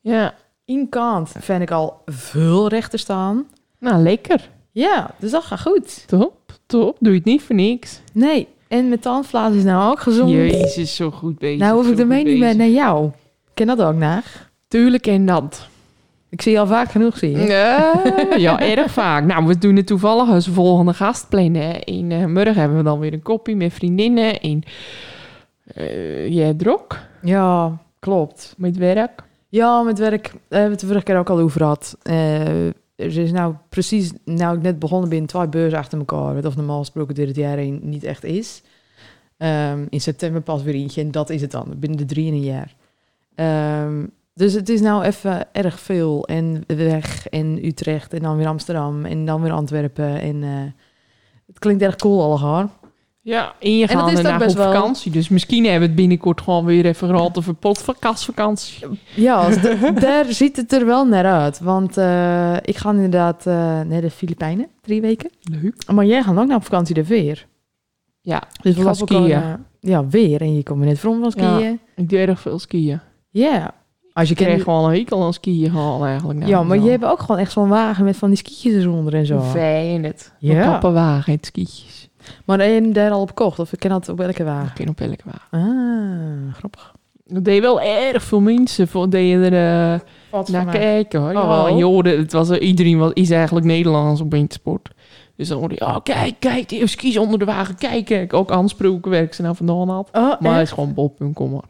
Ja. 0.00 0.34
In 0.68 0.88
kant 0.88 1.32
vind 1.38 1.62
ik 1.62 1.70
al 1.70 2.02
veel 2.06 2.68
rechter 2.68 2.98
staan. 2.98 3.46
Nou, 3.78 4.02
lekker. 4.02 4.50
Ja, 4.70 5.10
dus 5.18 5.30
dat 5.30 5.44
gaat 5.44 5.60
goed. 5.60 6.04
Top, 6.06 6.52
top. 6.66 6.96
Doe 7.00 7.12
je 7.12 7.18
het 7.18 7.26
niet 7.26 7.42
voor 7.42 7.54
niks. 7.54 8.00
Nee, 8.12 8.48
en 8.66 8.88
mijn 8.88 9.00
tandvlaas 9.00 9.54
is 9.54 9.64
nou 9.64 9.90
ook 9.90 10.00
gezond. 10.00 10.30
Jezus, 10.30 10.96
zo 10.96 11.10
goed 11.10 11.38
bezig. 11.38 11.58
Nou 11.58 11.76
hoef 11.76 11.90
ik 11.90 11.98
ermee 11.98 12.24
niet 12.24 12.38
meer 12.38 12.56
naar 12.56 12.68
jou. 12.68 13.10
Ken 13.54 13.66
dat 13.66 13.82
ook 13.82 13.94
naar? 13.94 14.50
Tuurlijk 14.68 15.06
en 15.06 15.26
dat. 15.26 15.68
Ik 16.28 16.42
zie 16.42 16.52
je 16.52 16.58
al 16.58 16.66
vaak 16.66 16.90
genoeg, 16.90 17.18
zie 17.18 17.30
je. 17.30 17.46
Ja, 17.46 18.02
ja, 18.36 18.60
erg 18.60 18.90
vaak. 18.90 19.24
Nou, 19.24 19.46
we 19.46 19.58
doen 19.58 19.76
het 19.76 19.86
toevallig 19.86 20.28
als 20.28 20.48
volgende 20.48 20.94
gast 20.94 21.28
plannen. 21.28 21.82
In 21.82 22.10
uh, 22.10 22.26
morgen 22.26 22.54
hebben 22.54 22.76
we 22.76 22.84
dan 22.84 22.98
weer 22.98 23.12
een 23.12 23.22
kopie 23.22 23.56
met 23.56 23.72
vriendinnen. 23.72 24.40
En 24.40 24.62
uh, 25.76 26.28
jij 26.28 26.54
drok? 26.54 26.98
Ja, 27.22 27.78
klopt. 27.98 28.54
Met 28.56 28.76
werk? 28.76 29.26
Ja, 29.48 29.82
met 29.82 29.98
werk. 29.98 30.22
Daar 30.22 30.32
hebben 30.48 30.64
we 30.64 30.70
het 30.70 30.80
de 30.80 30.86
vorige 30.86 31.04
keer 31.04 31.18
ook 31.18 31.30
al 31.30 31.38
over 31.38 31.60
gehad. 31.60 31.96
Uh, 32.02 32.66
er 32.66 32.74
is 32.94 33.32
nou 33.32 33.54
precies, 33.68 34.12
nou 34.24 34.56
ik 34.56 34.62
net 34.62 34.78
begonnen 34.78 35.08
ben, 35.08 35.26
twee 35.26 35.48
beurzen 35.48 35.78
achter 35.78 35.98
elkaar. 35.98 36.34
Wat 36.34 36.44
of 36.44 36.56
normaal 36.56 36.78
gesproken 36.78 37.26
het 37.26 37.36
jaar 37.36 37.56
heen 37.56 37.80
niet 37.82 38.04
echt 38.04 38.24
is. 38.24 38.62
Um, 39.38 39.86
in 39.90 40.00
september 40.00 40.40
pas 40.40 40.62
weer 40.62 40.74
eentje 40.74 41.00
en 41.00 41.10
dat 41.10 41.30
is 41.30 41.40
het 41.40 41.50
dan, 41.50 41.74
binnen 41.76 41.98
de 41.98 42.04
drie 42.04 42.26
in 42.26 42.32
een 42.32 42.40
jaar. 42.40 42.74
Um, 43.84 44.10
dus 44.34 44.52
het 44.52 44.68
is 44.68 44.80
nou 44.80 45.04
even 45.04 45.54
erg 45.54 45.80
veel. 45.80 46.26
En 46.26 46.64
weg 46.66 47.28
en 47.28 47.64
Utrecht 47.64 48.12
en 48.12 48.22
dan 48.22 48.36
weer 48.36 48.46
Amsterdam 48.46 49.04
en 49.04 49.24
dan 49.24 49.42
weer 49.42 49.52
Antwerpen. 49.52 50.20
En 50.20 50.36
uh, 50.42 50.50
het 51.46 51.58
klinkt 51.58 51.82
erg 51.82 51.96
cool 51.96 52.22
allemaal. 52.22 52.70
Ja, 53.28 53.54
en 53.58 53.76
je 53.76 53.88
gaat 53.88 54.22
daarna 54.22 54.46
op 54.46 54.56
vakantie. 54.56 55.12
Dus 55.12 55.28
misschien 55.28 55.62
hebben 55.62 55.80
we 55.80 55.86
het 55.86 55.94
binnenkort 55.94 56.40
gewoon 56.40 56.64
weer 56.64 56.86
even 56.86 57.08
gehad 57.08 57.38
over 57.38 57.54
potvakantie. 57.54 58.34
Ja, 59.14 59.48
daar 60.00 60.24
ziet 60.28 60.56
het 60.56 60.72
er 60.72 60.86
wel 60.86 61.06
naar 61.06 61.24
uit. 61.24 61.60
Want 61.60 61.98
uh, 61.98 62.56
ik 62.62 62.76
ga 62.76 62.90
inderdaad 62.90 63.46
uh, 63.46 63.54
naar 63.80 64.00
de 64.00 64.10
Filipijnen, 64.10 64.66
drie 64.82 65.00
weken. 65.00 65.30
Leuk. 65.62 65.74
Maar 65.92 66.04
jij 66.04 66.22
gaat 66.22 66.38
ook 66.38 66.46
naar 66.46 66.56
op 66.56 66.64
vakantie 66.64 66.94
de 66.94 67.06
weer. 67.06 67.46
Ja, 68.20 68.42
dus 68.62 68.76
we 68.76 68.82
gaan 68.82 68.94
skiën. 68.94 69.42
Al, 69.42 69.56
ja, 69.80 70.06
weer. 70.06 70.40
En 70.40 70.56
je 70.56 70.62
komt 70.62 70.84
net 70.84 70.98
van 70.98 71.20
van 71.20 71.30
skiën. 71.30 71.60
Ja, 71.60 71.76
ik 71.96 72.08
doe 72.08 72.18
erg 72.18 72.40
veel 72.40 72.58
skiën. 72.58 73.00
Ja. 73.30 73.74
Als 74.12 74.28
je 74.28 74.34
kreeg 74.34 74.62
gewoon 74.62 74.84
een 74.84 74.96
hekel 74.96 75.24
aan 75.24 75.32
skiën 75.32 75.70
gaan 75.70 76.04
eigenlijk. 76.04 76.38
Nou, 76.38 76.50
ja, 76.50 76.62
maar 76.62 76.78
je 76.78 76.90
hebt 76.90 77.04
ook 77.04 77.20
gewoon 77.20 77.38
echt 77.38 77.52
zo'n 77.52 77.68
wagen 77.68 78.04
met 78.04 78.16
van 78.16 78.28
die 78.28 78.38
skietjes 78.38 78.74
eronder 78.74 79.14
en 79.14 79.26
zo. 79.26 79.40
Fijn 79.40 80.04
het. 80.04 80.32
Ja. 80.38 80.54
Een 80.54 80.70
kappenwagen, 80.70 81.32
het 81.32 81.46
skietjes. 81.46 81.97
Maar 82.44 82.64
je 82.64 82.92
daar 82.92 83.10
al 83.10 83.20
op 83.20 83.34
kocht? 83.34 83.58
Of 83.58 83.70
ken 83.78 83.90
dat 83.90 84.08
op 84.08 84.20
elke 84.20 84.44
wagen? 84.44 84.68
Ik 84.68 84.74
ken 84.74 84.88
op 84.88 85.00
elke 85.00 85.24
wagen. 85.24 85.48
Ah, 85.50 86.54
grappig. 86.54 86.92
Dat 87.24 87.44
deed 87.44 87.60
wel 87.60 87.80
erg 87.80 88.22
veel 88.22 88.40
mensen 88.40 88.88
voor 88.88 89.10
deden 89.10 89.52
er 89.52 90.00
uh, 90.32 90.40
naar 90.46 90.66
kijken. 90.66 91.20
Hoor. 91.20 91.30
Oh, 91.30 91.78
ja, 91.78 91.84
hoorde, 91.84 92.16
het 92.16 92.32
was 92.32 92.50
uh, 92.50 92.60
iedereen 92.60 92.98
wat 92.98 93.16
is 93.16 93.30
eigenlijk 93.30 93.66
Nederlands 93.66 94.20
op 94.20 94.30
wintersport. 94.30 94.88
Dus 95.36 95.48
dan 95.48 95.58
hoorde 95.58 95.74
je, 95.74 95.80
oh 95.80 95.96
kijk, 96.02 96.34
kijk, 96.38 96.68
die 96.68 96.86
skis 96.86 97.16
onder 97.16 97.38
de 97.38 97.44
wagen, 97.44 97.74
kijk, 97.76 98.04
kijk. 98.04 98.32
Ook 98.32 98.50
aansproken 98.50 99.10
werk 99.10 99.34
ze 99.34 99.42
nou 99.42 99.56
vandaan 99.56 99.88
had. 99.88 100.08
Oh, 100.12 100.40
maar 100.40 100.52
hij 100.52 100.62
is 100.62 100.70
gewoon 100.70 100.94
bob.com. 100.94 101.62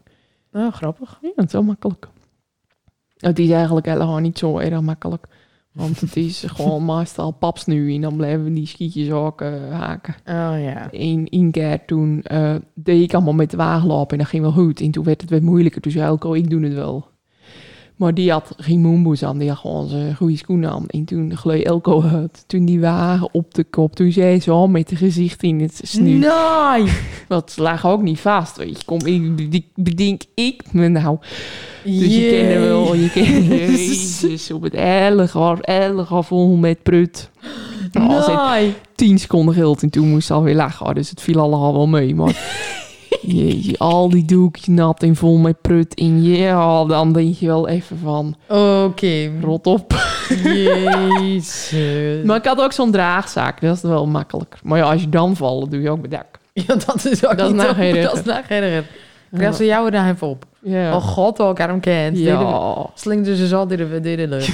Oh, 0.52 0.72
grappig. 0.72 1.18
Ja, 1.22 1.30
het 1.34 1.46
is 1.46 1.52
wel 1.52 1.62
makkelijk. 1.62 2.08
Het 3.18 3.38
is 3.38 3.50
eigenlijk 3.50 3.86
helemaal 3.86 4.18
niet 4.18 4.38
zo 4.38 4.58
erg 4.58 4.80
makkelijk. 4.80 5.26
Want 5.78 6.00
het 6.00 6.16
is 6.16 6.44
gewoon 6.46 6.84
meestal 6.84 7.30
paps 7.30 7.64
nu 7.64 7.94
en 7.94 8.00
dan 8.00 8.16
blijven 8.16 8.54
die 8.54 8.66
skietjes 8.66 9.10
ook 9.10 9.40
uh, 9.40 9.70
haken. 9.70 10.14
Oh 10.26 10.62
ja. 10.62 10.88
Eén 10.90 11.26
één 11.28 11.50
keer 11.50 11.84
toen 11.84 12.24
uh, 12.32 12.54
deed 12.74 13.02
ik 13.02 13.14
allemaal 13.14 13.34
met 13.34 13.50
de 13.50 13.56
wagen 13.56 13.88
lopen 13.88 14.12
en 14.12 14.18
dat 14.18 14.28
ging 14.28 14.42
wel 14.42 14.52
goed. 14.52 14.80
En 14.80 14.90
toen 14.90 15.04
werd 15.04 15.20
het 15.20 15.30
weer 15.30 15.42
moeilijker. 15.42 15.80
Toen 15.80 15.92
zei 15.92 16.04
Elko, 16.04 16.32
ik 16.32 16.50
doe 16.50 16.62
het 16.62 16.74
wel. 16.74 17.06
Maar 17.98 18.14
die 18.14 18.30
had 18.30 18.54
geen 18.56 18.80
moonboes 18.80 19.24
aan, 19.24 19.38
die 19.38 19.48
had 19.48 19.58
gewoon 19.58 19.88
zijn 19.88 20.16
goede 20.16 20.36
schoenen 20.36 20.70
aan. 20.70 20.86
En 20.86 21.04
toen 21.04 21.36
gleed 21.36 21.64
Elko 21.64 22.02
uit. 22.02 22.44
Toen 22.46 22.64
die 22.64 22.80
wagen 22.80 23.28
op 23.32 23.54
de 23.54 23.64
kop, 23.64 23.96
toen 23.96 24.12
zei 24.12 24.40
ze 24.40 24.50
al 24.50 24.68
met 24.68 24.88
de 24.88 24.96
gezicht 24.96 25.42
in 25.42 25.60
het 25.60 25.80
snu. 25.82 26.18
Nee! 26.18 26.92
Dat 27.28 27.54
lag 27.56 27.86
ook 27.86 28.02
niet 28.02 28.20
vast, 28.20 28.56
weet 28.56 28.78
je. 28.78 28.84
Kom, 28.84 29.06
ik, 29.06 29.64
bedenk 29.74 30.22
ik 30.34 30.72
me 30.72 30.88
nou. 30.88 31.18
Dus 31.84 32.16
je 32.16 32.28
kende 32.30 32.58
wel, 32.58 32.94
je 32.94 33.10
kende 33.10 33.56
Jezus, 33.56 34.50
op 34.50 34.62
het 34.62 34.74
ellegaar, 34.74 35.60
ellegaar 35.60 36.24
vol 36.24 36.56
met 36.56 36.82
prut. 36.82 37.30
Nee! 37.92 38.74
Tien 38.94 39.18
seconden 39.18 39.54
gilt 39.54 39.82
en 39.82 39.90
toen 39.90 40.08
moest 40.08 40.26
ze 40.26 40.32
alweer 40.32 40.54
lachen. 40.54 40.94
Dus 40.94 41.10
het 41.10 41.20
viel 41.20 41.40
allemaal 41.40 41.72
wel 41.72 41.86
mee, 41.86 42.14
maar... 42.14 42.36
Jeetje, 43.20 43.78
al 43.78 44.10
die 44.10 44.24
doekjes 44.24 44.66
nat 44.66 45.02
en 45.02 45.16
vol 45.16 45.36
met 45.36 45.60
prut 45.60 45.94
in. 45.94 46.22
Ja, 46.22 46.84
dan 46.84 47.12
denk 47.12 47.34
je 47.34 47.46
wel 47.46 47.68
even 47.68 47.98
van... 47.98 48.36
Oké. 48.48 48.84
Okay. 48.84 49.32
Rot 49.40 49.66
op. 49.66 49.94
Jezus. 50.28 51.72
maar 52.24 52.36
ik 52.36 52.44
had 52.44 52.60
ook 52.60 52.72
zo'n 52.72 52.90
draagzaak. 52.90 53.60
Dat 53.60 53.76
is 53.76 53.82
wel 53.82 54.06
makkelijker. 54.06 54.60
Maar 54.62 54.78
ja, 54.78 54.90
als 54.90 55.00
je 55.00 55.08
dan 55.08 55.36
valt, 55.36 55.70
doe 55.70 55.80
je 55.80 55.90
ook 55.90 56.02
bedak. 56.02 56.26
Ja, 56.52 56.74
dat 56.86 57.04
is 57.04 57.26
ook 57.26 57.38
dat 57.38 57.52
niet 57.52 57.60
is 57.60 58.02
Dat 58.02 58.26
is 58.26 58.32
erger. 58.32 58.84
Ja. 59.30 59.52
ze 59.52 59.64
jou 59.64 59.90
daar 59.90 60.10
even 60.10 60.26
op. 60.26 60.44
Ja. 60.62 60.96
Oh 60.96 61.02
god, 61.02 61.40
ook 61.40 61.60
aan 61.60 61.68
hem 61.68 61.80
kent. 61.80 62.18
Ja. 62.18 62.86
Slingde 62.94 63.36
ze 63.36 63.46
zo 63.46 63.66
dit 63.66 63.78
de 63.78 64.00
de 64.00 64.28
lucht. 64.28 64.46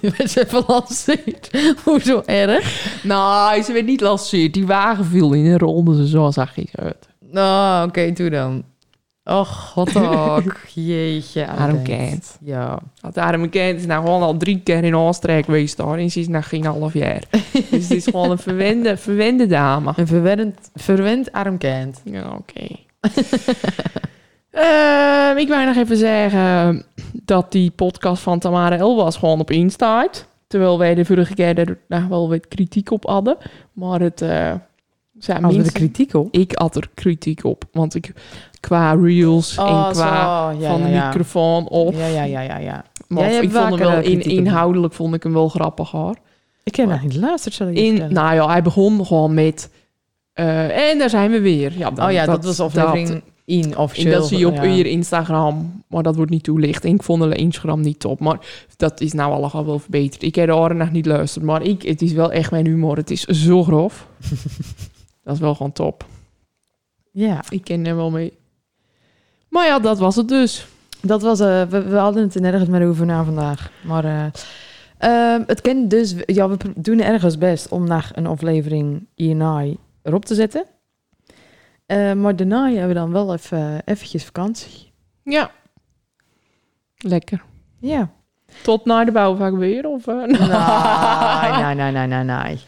Je 0.00 0.12
werd 0.16 0.30
ze 0.30 0.44
even 0.44 0.62
lanceerd. 0.66 1.50
Hoezo 1.84 2.22
erg? 2.26 3.00
Nou, 3.02 3.62
ze 3.62 3.72
werd 3.72 3.86
niet 3.86 4.00
lanceerd. 4.00 4.54
Die 4.54 4.66
wagen 4.66 5.04
viel 5.04 5.32
in 5.32 5.46
en 5.46 5.58
rolde 5.58 5.96
ze 5.96 6.08
zo 6.08 6.30
zachtjes 6.30 6.76
uit. 6.76 7.08
Nou, 7.30 7.88
oké, 7.88 7.88
okay, 7.88 8.12
doe 8.12 8.30
dan. 8.30 8.64
Oh, 9.28 9.46
god 9.46 9.96
ook. 9.96 10.56
Jeetje. 10.74 11.46
Arm 11.46 11.82
Kent. 11.82 12.38
Ja. 12.40 12.78
Is 13.50 13.86
nou 13.86 14.04
gewoon 14.04 14.22
al 14.22 14.36
drie 14.36 14.60
keer 14.60 14.84
in 14.84 14.96
Oostenrijk 14.96 15.44
geweest 15.44 15.76
daar. 15.76 15.98
En 15.98 16.10
ze 16.10 16.20
is 16.20 16.28
nog 16.28 16.48
geen 16.48 16.64
half 16.64 16.92
jaar. 16.92 17.22
dus 17.70 17.88
het 17.88 17.90
is 17.90 18.04
gewoon 18.04 18.30
een 18.30 18.38
verwende, 18.38 18.96
verwende 18.96 19.46
dame. 19.46 19.92
Een 19.96 20.06
verwend, 20.06 20.70
verwend 20.74 21.32
Arm 21.32 21.58
Kent. 21.58 22.00
Ja, 22.04 22.24
oké. 22.24 22.36
Okay. 22.36 22.86
uh, 25.34 25.42
ik 25.42 25.48
wou 25.48 25.66
nog 25.66 25.76
even 25.76 25.96
zeggen 25.96 26.84
dat 27.12 27.52
die 27.52 27.70
podcast 27.70 28.22
van 28.22 28.38
Tamara 28.38 28.76
El 28.76 28.96
was 28.96 29.16
gewoon 29.16 29.40
op 29.40 29.50
instaat. 29.50 30.26
Terwijl 30.46 30.78
wij 30.78 30.94
de 30.94 31.04
vorige 31.04 31.34
keer 31.34 31.58
er 31.58 31.78
daar 31.88 32.08
wel 32.08 32.28
wat 32.28 32.48
kritiek 32.48 32.90
op 32.90 33.06
hadden. 33.06 33.36
Maar 33.72 34.00
het 34.00 34.20
uh, 34.20 34.52
minst- 35.40 35.66
er 35.66 35.72
kritiek 35.72 36.14
op? 36.14 36.28
Ik 36.34 36.52
had 36.54 36.76
er 36.76 36.88
kritiek 36.94 37.44
op. 37.44 37.64
Want 37.72 37.94
ik 37.94 38.12
qua 38.60 38.92
reels 38.92 39.58
Oh, 39.58 39.86
en 39.86 39.92
qua 39.92 40.52
zo. 40.52 40.60
Ja, 40.60 40.70
van 40.70 40.82
de 40.82 40.88
ja. 40.88 41.06
microfoon 41.06 41.68
op. 41.68 41.94
Ja, 41.94 42.06
ja, 42.06 42.22
ja, 42.22 42.40
ja, 42.40 42.56
ja. 42.58 42.84
Maar 43.08 43.30
ik 43.42 43.50
vond 43.50 43.68
hem 43.68 43.78
wel 43.78 43.90
eh, 43.90 44.10
in, 44.10 44.18
hem. 44.20 44.28
inhoudelijk 44.30 44.94
vond 44.94 45.14
ik 45.14 45.22
hem 45.22 45.32
wel 45.32 45.48
grappig 45.48 45.90
hoor. 45.90 46.14
Ik 46.64 46.76
heb 46.76 46.88
nog 46.88 47.02
niet 47.02 47.12
geluisterd, 47.12 47.54
zal 47.54 47.68
ik 47.68 47.76
In, 47.76 48.12
nou 48.12 48.34
ja, 48.34 48.46
hij 48.48 48.62
begon 48.62 49.06
gewoon 49.06 49.34
met. 49.34 49.70
eh, 50.32 50.90
en 50.90 50.98
daar 50.98 51.10
zijn 51.10 51.30
we 51.30 51.40
weer. 51.40 51.72
Ja, 51.78 51.90
dan- 51.90 52.06
oh 52.06 52.12
ja, 52.12 52.24
dat, 52.26 52.44
was 52.44 52.60
aflevering 52.60 53.22
1 53.44 53.62
En 53.64 53.76
officieel. 53.78 54.12
dat 54.18 54.28
zie 54.28 54.38
je 54.38 54.46
op 54.48 54.54
je 54.64 54.90
Instagram, 54.90 55.82
maar 55.88 56.02
dat 56.02 56.16
wordt 56.16 56.30
niet 56.30 56.42
toelicht. 56.44 56.84
En 56.84 56.94
ik 56.94 57.02
vond 57.02 57.22
de 57.22 57.34
Instagram 57.36 57.80
niet 57.80 58.00
top, 58.00 58.20
maar 58.20 58.38
dat 58.76 59.00
is 59.00 59.12
nou 59.12 59.32
allemaal 59.32 59.66
wel 59.66 59.78
verbeterd. 59.78 60.22
Ik 60.22 60.34
heb 60.34 60.46
de 60.46 60.54
oren 60.56 60.76
nog 60.76 60.90
niet 60.90 61.06
luisterd, 61.06 61.44
maar 61.44 61.62
ik, 61.62 61.82
het 61.82 62.02
is 62.02 62.12
wel 62.12 62.32
echt 62.32 62.50
mijn 62.50 62.66
humor. 62.66 62.96
Het 62.96 63.10
is 63.10 63.24
zo 63.24 63.62
grof. 63.62 64.06
dat 65.26 65.34
is 65.34 65.40
wel 65.40 65.54
gewoon 65.54 65.72
top. 65.72 66.04
Ja, 67.10 67.40
Ik 67.48 67.64
ken 67.64 67.86
er 67.86 67.96
wel 67.96 68.10
mee. 68.10 68.38
Maar 69.48 69.66
ja, 69.66 69.78
dat 69.78 69.98
was 69.98 70.16
het 70.16 70.28
dus. 70.28 70.66
dat 71.00 71.22
was... 71.22 71.40
eh, 71.40 71.62
we, 71.62 71.82
we 71.82 71.96
hadden 71.96 72.22
het 72.22 72.34
er 72.34 72.40
nergens 72.40 72.68
meer 72.68 72.88
over 72.88 73.06
na 73.06 73.24
vandaag. 73.24 73.70
Maar 73.84 74.04
eh, 74.04 74.26
ehm, 74.98 75.42
het 75.46 75.60
kent 75.60 75.90
dus... 75.90 76.14
Ja, 76.26 76.48
we 76.48 76.56
doen 76.76 77.00
ergens 77.00 77.38
best 77.38 77.68
om 77.68 77.86
naar 77.86 78.10
een 78.14 78.26
aflevering 78.26 79.06
hierna 79.14 79.64
erop 80.02 80.24
te 80.24 80.34
zetten. 80.34 80.64
Eh, 81.86 82.12
maar 82.12 82.36
daarna 82.36 82.68
hebben 82.68 82.88
we 82.88 82.94
dan 82.94 83.12
wel 83.12 83.32
even 83.34 83.82
eventjes 83.84 84.24
vakantie. 84.24 84.92
Ja. 85.22 85.50
Lekker. 86.96 87.42
Ja. 87.80 88.10
Tot 88.62 88.84
naar 88.84 89.04
de 89.04 89.12
bouwvak 89.12 89.54
weer? 89.56 89.86
Of, 89.86 90.06
eh? 90.06 90.14
Nee, 90.16 91.74
nee, 91.74 91.74
nee, 91.74 92.06
nee, 92.06 92.06
nee, 92.06 92.24
nee. 92.24 92.58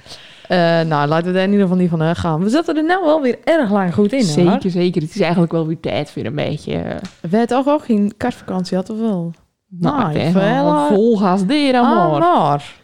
Nou, 0.89 1.09
laten 1.09 1.27
we 1.27 1.33
daar 1.33 1.43
in 1.43 1.51
ieder 1.51 1.63
geval 1.67 1.81
niet 1.81 1.91
van 1.91 2.03
uitgaan. 2.03 2.43
We 2.43 2.49
zitten 2.49 2.77
er 2.77 2.85
nou 2.85 3.05
wel 3.05 3.23
weer 3.23 3.39
erg 3.45 3.71
lang 3.71 3.95
goed 3.95 4.13
in, 4.13 4.19
hoor. 4.25 4.29
Zeker, 4.53 4.71
zeker. 4.71 5.03
Het 5.03 5.15
is 5.15 5.21
eigenlijk 5.21 5.53
wel 5.53 5.67
weer 5.67 5.81
tijd 5.81 6.11
voor 6.11 6.25
een 6.25 6.35
beetje... 6.35 6.73
eh, 6.73 6.97
We 7.21 7.29
hebben 7.37 7.47
toch 7.47 7.69
ook 7.69 7.85
geen 7.85 8.13
kerstvakantie 8.17 8.77
had, 8.77 8.91
of 8.91 8.99
wel? 8.99 9.33
nou, 9.69 10.13
ben 10.13 10.33
veel, 10.33 10.41
wel 10.41 10.73
eh, 10.75 10.87
vol 10.87 11.17
gas 11.17 11.45
maar. 11.47 12.19
maar. 12.21 12.75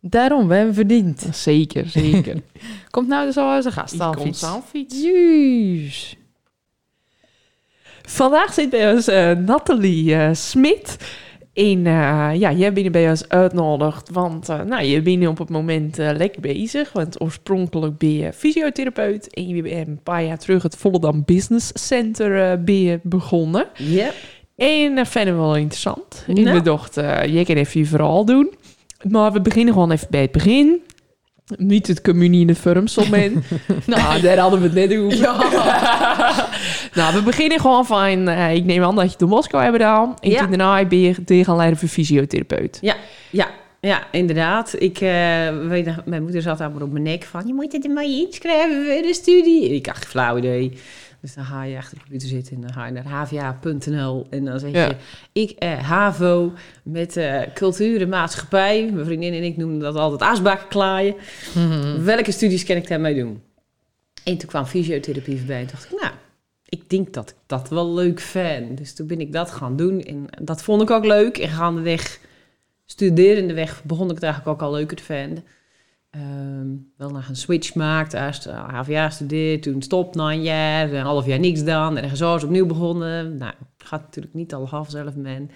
Daarom, 0.00 0.48
we 0.48 0.54
hebben 0.54 0.74
verdiend. 0.74 1.26
Zeker, 1.32 1.88
zeker. 1.88 2.36
Komt 2.90 3.08
nou 3.08 3.26
dus 3.26 3.36
al 3.36 3.50
uit 3.50 3.62
de 3.64 3.70
gast 3.72 4.00
aan 4.00 4.18
fiets. 4.20 4.44
fiets. 4.70 6.16
Vandaag 8.02 8.52
zit 8.52 8.70
bij 8.70 8.92
ons 8.92 9.08
eh, 9.08 9.30
Nathalie 9.36 10.14
eh, 10.14 10.28
Smit. 10.32 10.96
En 11.54 11.86
eh, 11.86 12.30
ja, 12.34 12.52
jij 12.52 12.72
bent 12.72 12.92
bij 12.92 13.10
ons 13.10 13.28
uitgenodigd, 13.28 14.10
want 14.10 14.48
eh, 14.48 14.60
nou, 14.60 14.84
je 14.84 15.02
bent 15.02 15.26
op 15.26 15.38
het 15.38 15.48
moment 15.48 15.98
eh, 15.98 16.10
lekker 16.16 16.40
bezig. 16.40 16.92
Want 16.92 17.20
oorspronkelijk 17.20 17.98
ben 17.98 18.12
je 18.12 18.32
fysiotherapeut 18.32 19.34
en 19.34 19.48
je 19.48 19.62
bent 19.62 19.88
een 19.88 20.02
paar 20.02 20.24
jaar 20.24 20.38
terug 20.38 20.62
het 20.62 20.76
Volendam 20.76 21.22
Business 21.24 21.70
Center 21.74 22.64
ben 22.64 22.80
je 22.80 23.00
begonnen. 23.02 23.66
Ja. 23.76 24.10
En 24.56 24.94
dat 24.94 25.08
vinden 25.08 25.34
we 25.34 25.40
wel 25.40 25.56
interessant. 25.56 26.24
En 26.26 26.42
Nou. 26.42 26.56
we 26.56 26.62
dachten, 26.62 27.32
jij 27.32 27.44
kan 27.44 27.56
even 27.56 27.80
je 27.80 27.86
verhaal 27.86 28.24
doen. 28.24 28.52
Maar 29.08 29.32
we 29.32 29.40
beginnen 29.40 29.72
gewoon 29.72 29.90
even 29.90 30.06
bij 30.10 30.20
het 30.20 30.32
begin. 30.32 30.82
Niet 31.56 31.86
het 31.86 32.00
communie 32.00 32.40
in 32.40 32.46
de 32.46 32.54
firmsommen. 32.54 33.44
nou, 33.86 34.20
daar 34.20 34.38
hadden 34.38 34.60
we 34.60 34.66
het 34.66 34.74
net 34.90 34.98
over. 34.98 35.18
nou, 36.98 37.14
we 37.14 37.22
beginnen 37.24 37.60
gewoon 37.60 37.86
van... 37.86 38.28
eh, 38.28 38.54
ik 38.54 38.64
neem 38.64 38.82
aan 38.82 38.94
dat 38.94 39.04
je 39.04 39.10
het 39.10 39.20
in 39.20 39.28
Moskou 39.28 39.62
hebt 39.62 39.76
gedaan. 39.76 40.16
En 40.20 40.30
Ja. 40.30 40.38
toen 40.38 40.48
daarna 40.48 40.84
ben 40.84 41.00
je 41.00 41.24
tegenleider 41.24 41.78
voor 41.78 41.88
fysiotherapeut. 41.88 42.78
Ja, 42.80 42.96
ja, 43.80 44.02
inderdaad. 44.10 44.74
Ik, 44.78 45.00
eh, 45.00 45.48
weet 45.68 45.84
nog, 45.86 45.96
mijn 46.04 46.22
moeder 46.22 46.42
zat 46.42 46.60
allemaal 46.60 46.82
op 46.82 46.90
mijn 46.92 47.04
nek 47.04 47.24
van... 47.24 47.46
je 47.46 47.54
moet 47.54 47.72
het 47.72 47.84
er 47.84 47.90
maar 47.90 48.04
inschrijven 48.04 48.84
voor 48.84 49.02
de 49.02 49.14
studie. 49.14 49.68
En 49.68 49.74
ik 49.74 49.86
had 49.86 49.96
geen 49.96 50.06
flauw 50.08 50.36
idee. 50.36 50.72
Dus 51.24 51.34
dan 51.34 51.44
ga 51.44 51.62
je 51.62 51.76
achter 51.76 51.94
de 51.94 52.02
computer 52.02 52.28
zitten 52.28 52.54
en 52.54 52.60
dan 52.60 52.72
ga 52.72 52.86
je 52.86 52.92
naar 52.92 53.04
hva.nl. 53.04 54.26
En 54.30 54.44
dan 54.44 54.58
zeg 54.60 54.70
je, 54.70 54.76
Ja. 54.76 54.96
ik 55.32 55.50
eh, 55.50 55.78
HAVO 55.78 56.52
met 56.82 57.16
eh, 57.16 57.40
cultuur 57.54 58.00
en 58.00 58.08
maatschappij. 58.08 58.90
Mijn 58.92 59.04
vriendin 59.04 59.32
en 59.32 59.42
ik 59.42 59.56
noemden 59.56 59.80
dat 59.80 59.96
altijd 59.96 60.30
asbakken 60.30 60.68
klaaien. 60.68 61.14
Welke 62.04 62.30
studies 62.32 62.64
kan 62.64 62.76
ik 62.76 62.88
daarmee 62.88 63.14
doen? 63.14 63.42
En 64.24 64.38
toen 64.38 64.48
kwam 64.48 64.64
fysiotherapie 64.66 65.36
voorbij 65.38 65.60
en 65.60 65.66
dacht 65.66 65.84
ik, 65.84 66.00
nou, 66.00 66.12
ik 66.64 66.90
denk 66.90 67.12
dat 67.14 67.30
ik 67.30 67.36
dat 67.46 67.68
wel 67.68 67.94
leuk 67.94 68.20
vind. 68.20 68.78
Dus 68.78 68.94
toen 68.94 69.06
ben 69.06 69.20
ik 69.20 69.32
dat 69.32 69.50
gaan 69.50 69.76
doen 69.76 70.00
en 70.02 70.26
dat 70.42 70.62
vond 70.62 70.82
ik 70.82 70.90
ook 70.90 71.04
leuk. 71.04 71.38
En 71.38 71.48
gaandeweg, 71.48 72.20
studerende 72.86 73.54
weg, 73.54 73.84
begon 73.84 74.08
ik 74.08 74.14
het 74.14 74.22
eigenlijk 74.22 74.52
ook 74.54 74.68
al 74.68 74.72
leuker 74.74 74.96
te 74.96 75.02
vinden. 75.02 75.44
Ehm, 76.14 76.66
wel 76.96 77.10
nog 77.10 77.28
een 77.28 77.36
switch 77.36 77.74
maakt, 77.74 78.12
eerst 78.12 78.46
uh, 78.46 78.68
HVA 78.68 79.10
studeerd, 79.10 79.62
toen 79.62 79.82
stop 79.82 80.14
na 80.14 80.30
een 80.32 80.42
jaar, 80.42 80.92
een 80.92 81.02
half 81.04 81.26
jaar 81.26 81.38
niks 81.38 81.58
gedaan, 81.58 81.96
ergens 81.96 82.22
anders 82.22 82.44
opnieuw 82.44 82.66
begonnen. 82.66 83.36
Nou, 83.36 83.52
gaat 83.78 84.02
natuurlijk 84.02 84.34
niet 84.34 84.54
al 84.54 84.68
half 84.68 84.90
zelf 84.90 85.14
men. 85.14 85.50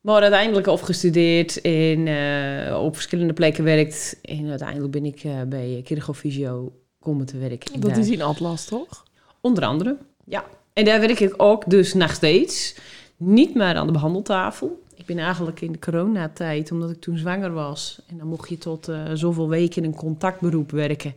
Maar 0.00 0.22
uiteindelijk 0.22 0.66
afgestudeerd 0.66 1.60
en 1.60 2.06
eh, 2.06 2.82
op 2.82 2.94
verschillende 2.94 3.32
plekken 3.32 3.64
werkt. 3.64 4.18
En 4.22 4.48
uiteindelijk 4.48 4.92
ben 4.92 5.04
ik 5.04 5.24
eh, 5.24 5.42
bij 5.48 5.80
Kirchhoff 5.84 6.18
Physio 6.18 6.72
komen 7.00 7.26
te 7.26 7.38
werken. 7.38 7.74
En 7.74 7.80
Dat 7.80 7.90
daar- 7.90 7.98
is 7.98 8.08
in 8.10 8.22
Atlas, 8.22 8.64
toch? 8.64 9.04
Onder 9.40 9.64
andere, 9.64 9.96
ja. 10.24 10.44
En 10.72 10.84
daar 10.84 11.00
werk 11.00 11.20
ik 11.20 11.34
ook 11.36 11.70
dus 11.70 11.94
nog 11.94 12.12
steeds. 12.12 12.76
Niet 13.16 13.54
meer 13.54 13.74
aan 13.74 13.86
de 13.86 13.92
behandeltafel. 13.92 14.82
Ik 14.94 15.06
ben 15.06 15.18
eigenlijk 15.18 15.60
in 15.60 15.72
de 15.72 15.78
coronatijd, 15.78 16.72
omdat 16.72 16.90
ik 16.90 17.00
toen 17.00 17.18
zwanger 17.18 17.52
was... 17.52 18.02
en 18.06 18.18
dan 18.18 18.26
mocht 18.26 18.48
je 18.48 18.58
tot 18.58 18.88
eh, 18.88 19.10
zoveel 19.14 19.48
weken 19.48 19.82
in 19.82 19.88
een 19.88 19.96
contactberoep 19.96 20.70
werken... 20.70 21.14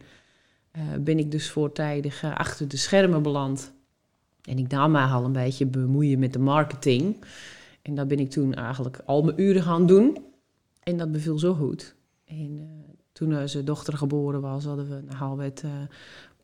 eh, 0.71 0.81
ben 0.99 1.19
ik 1.19 1.31
dus 1.31 1.49
voortijdig 1.49 2.23
eh, 2.23 2.35
achter 2.35 2.67
de 2.67 2.77
schermen 2.77 3.23
beland. 3.23 3.73
En 4.41 4.57
ik 4.57 4.67
nam 4.67 4.91
mij 4.91 5.03
al 5.03 5.25
een 5.25 5.31
beetje 5.31 5.65
bemoeien 5.65 6.19
met 6.19 6.33
de 6.33 6.39
marketing. 6.39 7.25
En 7.81 7.95
dat 7.95 8.07
ben 8.07 8.19
ik 8.19 8.29
toen 8.29 8.53
eigenlijk 8.53 9.01
al 9.05 9.23
mijn 9.23 9.41
uren 9.41 9.63
gaan 9.63 9.85
doen. 9.85 10.17
En 10.83 10.97
dat 10.97 11.11
beviel 11.11 11.39
zo 11.39 11.53
goed. 11.53 11.95
En 12.25 12.69
toen 13.11 13.49
zijn 13.49 13.65
dochter 13.65 13.97
geboren 13.97 14.41
was, 14.41 14.65
hadden 14.65 14.89
we 14.89 15.35
wat 15.35 15.61
eh, 15.63 15.71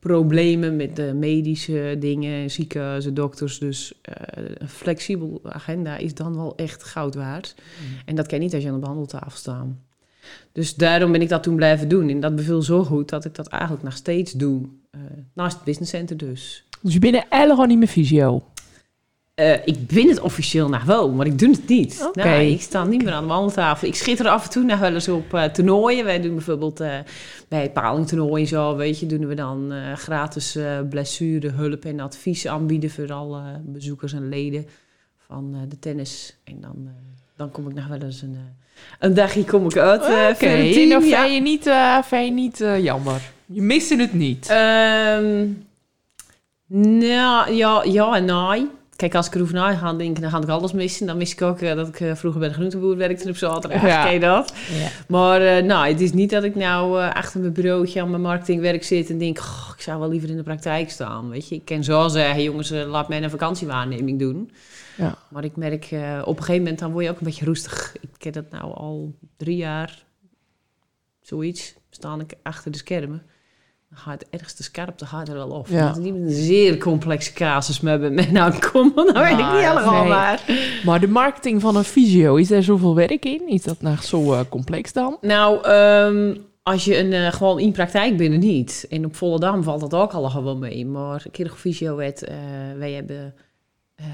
problemen 0.03 0.75
met 0.75 0.95
de 0.95 1.13
medische 1.13 1.95
dingen, 1.99 2.51
ziekenhuizen, 2.51 3.13
dokters. 3.13 3.59
Dus 3.59 3.93
eh, 4.01 4.43
een 4.57 4.69
flexibel 4.69 5.39
agenda 5.43 5.97
is 5.97 6.13
dan 6.13 6.35
wel 6.35 6.55
echt 6.55 6.83
goud 6.83 7.15
waard. 7.15 7.55
En 8.05 8.15
dat 8.15 8.27
kan 8.27 8.37
je 8.37 8.43
niet 8.43 8.53
als 8.53 8.63
je 8.63 8.69
aan 8.69 8.75
de 8.75 8.81
behandeltafel 8.81 9.37
staat. 9.37 9.65
Dus 10.51 10.75
daarom 10.75 11.11
ben 11.11 11.21
ik 11.21 11.29
dat 11.29 11.43
toen 11.43 11.55
blijven 11.55 11.87
doen. 11.87 12.09
En 12.09 12.19
dat 12.19 12.35
beviel 12.35 12.61
zo 12.61 12.83
goed 12.83 13.09
dat 13.09 13.25
ik 13.25 13.35
dat 13.35 13.47
eigenlijk 13.47 13.83
nog 13.83 13.95
steeds 13.95 14.31
doe. 14.31 14.61
eh, 14.91 14.99
naast 15.33 15.55
het 15.55 15.63
business 15.63 15.91
center 15.91 16.17
dus. 16.17 16.65
Dus 16.81 16.93
je 16.93 16.99
bent 16.99 17.13
eigenlijk 17.13 17.51
gewoon 17.51 17.67
niet 17.67 17.77
meer 17.77 17.87
fysio. 17.87 18.43
Eh, 19.33 19.67
ik 19.67 19.87
ben 19.87 20.07
het 20.07 20.19
officieel 20.19 20.69
nog 20.69 20.83
wel, 20.83 21.11
maar 21.11 21.25
ik 21.25 21.39
doe 21.39 21.49
het 21.49 21.67
niet. 21.67 22.09
Nee, 22.13 22.51
ik 22.51 22.61
sta 22.61 22.83
niet 22.83 23.03
meer 23.03 23.13
aan 23.13 23.23
de 23.23 23.29
wandeltafel. 23.29 23.87
Ik 23.87 23.95
schitter 23.95 24.27
af 24.27 24.43
en 24.43 24.49
toe 24.49 24.63
nog 24.63 24.79
wel 24.79 24.93
eens 24.93 25.07
op 25.07 25.33
eh, 25.33 25.43
toernooien. 25.43 26.05
Wij 26.05 26.21
doen 26.21 26.33
bijvoorbeeld 26.33 26.79
eh, 26.79 26.97
bij 27.47 27.61
het 27.61 27.73
palingtoernooi 27.73 28.41
en 28.41 28.47
zo, 28.47 28.75
weet 28.75 28.99
je, 28.99 29.05
doen 29.05 29.27
we 29.27 29.35
dan 29.35 29.73
gratis 29.95 30.55
eh 30.55 30.79
blessurehulp 30.89 31.85
en 31.85 31.99
advies 31.99 32.47
aanbieden 32.47 32.89
voor 32.89 33.13
alle 33.13 33.41
bezoekers 33.63 34.13
en 34.13 34.29
leden 34.29 34.65
van 35.17 35.55
de 35.69 35.79
tennis. 35.79 36.35
En 36.43 36.61
dan, 36.61 36.89
dan 37.35 37.51
kom 37.51 37.67
ik 37.67 37.75
nog 37.75 37.87
wel 37.87 38.01
eens 38.01 38.21
een, 38.21 38.37
een 38.99 39.13
dagje 39.13 39.43
kom 39.43 39.65
ik 39.65 39.77
uit. 39.77 40.01
team, 40.37 40.89
dan 40.89 41.05
ja. 41.05 41.21
vind 41.21 41.33
je 41.33 41.41
niet, 41.41 41.69
vind 42.05 42.25
je 42.25 42.31
niet 42.31 42.83
jammer. 42.83 43.21
Je 43.45 43.61
mist 43.61 43.89
het 43.89 44.13
niet. 44.13 44.47
Ehm, 44.49 45.47
nou, 46.67 47.51
ja, 47.51 47.83
ja 47.83 48.15
en 48.15 48.25
nee. 48.25 48.67
Kijk, 48.95 49.15
als 49.15 49.27
ik 49.27 49.35
erover 49.35 49.53
na 49.53 49.75
ga 49.75 49.93
denken, 49.93 50.21
dan 50.21 50.31
ga 50.31 50.41
ik 50.41 50.47
alles 50.47 50.73
missen. 50.73 51.07
Dan 51.07 51.17
mis 51.17 51.31
ik 51.31 51.41
ook 51.41 51.59
eh, 51.59 51.75
dat 51.75 51.87
ik 51.87 51.99
eh, 51.99 52.15
vroeger 52.15 52.39
bij 52.39 52.49
de 52.49 52.55
groenteboer 52.55 52.97
werkte 52.97 53.29
op 53.29 53.35
zaterdag. 53.35 53.81
Ja. 53.81 54.09
Ken 54.09 54.19
dat? 54.19 54.53
Ja. 54.71 54.89
Maar 55.07 55.41
eh, 55.41 55.63
nou, 55.63 55.87
het 55.87 56.01
is 56.01 56.13
niet 56.13 56.29
dat 56.29 56.43
ik 56.43 56.55
nou 56.55 57.01
achter 57.01 57.39
mijn 57.39 57.53
bureautje 57.53 58.01
aan 58.01 58.09
mijn 58.09 58.21
marketingwerk 58.21 58.83
zit 58.83 59.09
en 59.09 59.17
denk, 59.17 59.39
"Goh, 59.39 59.73
ik 59.75 59.81
zou 59.81 59.99
wel 59.99 60.09
liever 60.09 60.29
in 60.29 60.35
de 60.37 60.43
praktijk 60.43 60.89
staan. 60.89 61.29
Weet 61.29 61.47
je, 61.49 61.55
ik 61.55 61.65
kan 61.65 61.83
zo 61.83 62.07
zeggen, 62.07 62.43
jongens, 62.43 62.69
laat 62.69 63.07
mij 63.07 63.23
een 63.23 63.29
vakantiewaarneming 63.29 64.19
doen. 64.19 64.51
Ja. 64.97 65.17
Maar 65.29 65.43
ik 65.43 65.55
merk, 65.55 65.83
op 66.23 66.37
een 66.37 66.43
gegeven 66.43 66.61
moment 66.61 66.79
dan 66.79 66.91
word 66.91 67.03
je 67.03 67.09
ook 67.09 67.19
een 67.19 67.25
beetje 67.25 67.45
roestig. 67.45 67.95
Ik 68.01 68.09
ken 68.17 68.31
dat 68.31 68.49
nou 68.49 68.73
al 68.73 69.15
drie 69.37 69.57
jaar, 69.57 70.03
zoiets, 71.21 71.75
staan 71.89 72.19
ik 72.19 72.33
achter 72.43 72.71
de 72.71 72.77
schermen. 72.77 73.23
Gaat 73.93 74.19
het 74.19 74.41
ergste 74.41 74.63
scherp, 74.63 74.97
dan 74.97 75.07
gaat 75.07 75.27
er 75.27 75.33
wel 75.33 75.53
af. 75.55 75.69
Ja. 75.69 75.87
Dat 75.87 75.97
is 75.97 76.03
niet 76.03 76.15
een 76.15 76.31
zeer 76.31 76.77
complexe 76.77 77.33
casus 77.33 77.79
met 77.79 78.13
mij 78.13 78.31
nou 78.31 78.59
komt, 78.71 78.95
dan 78.95 79.13
weet 79.13 79.31
ik 79.31 79.37
niet 79.37 79.65
helemaal 79.65 80.01
nee. 80.01 80.09
maar. 80.09 80.41
Maar 80.85 80.99
de 80.99 81.07
marketing 81.07 81.61
van 81.61 81.75
een 81.75 81.83
fysio, 81.83 82.35
is 82.35 82.47
daar 82.47 82.63
zoveel 82.63 82.95
werk 82.95 83.25
in? 83.25 83.47
Is 83.47 83.63
dat 83.63 83.81
nou 83.81 83.95
zo 84.01 84.33
eh, 84.33 84.39
complex 84.49 84.93
dan? 84.93 85.17
Nou, 85.21 85.63
ehm, 85.63 86.35
als 86.63 86.85
je 86.85 86.97
een, 86.97 87.13
eh, 87.13 87.31
gewoon 87.31 87.59
in 87.59 87.71
praktijk 87.71 88.17
bent, 88.17 88.37
niet. 88.37 88.85
En 88.89 89.05
op 89.05 89.15
Volendam 89.15 89.63
valt 89.63 89.81
dat 89.81 89.93
ook 89.93 90.13
al 90.13 90.29
gewoon 90.29 90.59
mee. 90.59 90.85
Maar 90.85 91.25
Kirchhoff 91.31 91.61
Fysiowet, 91.61 92.23
eh 92.23 92.35
wij 92.77 92.91
hebben 92.91 93.33
eh, 93.95 94.05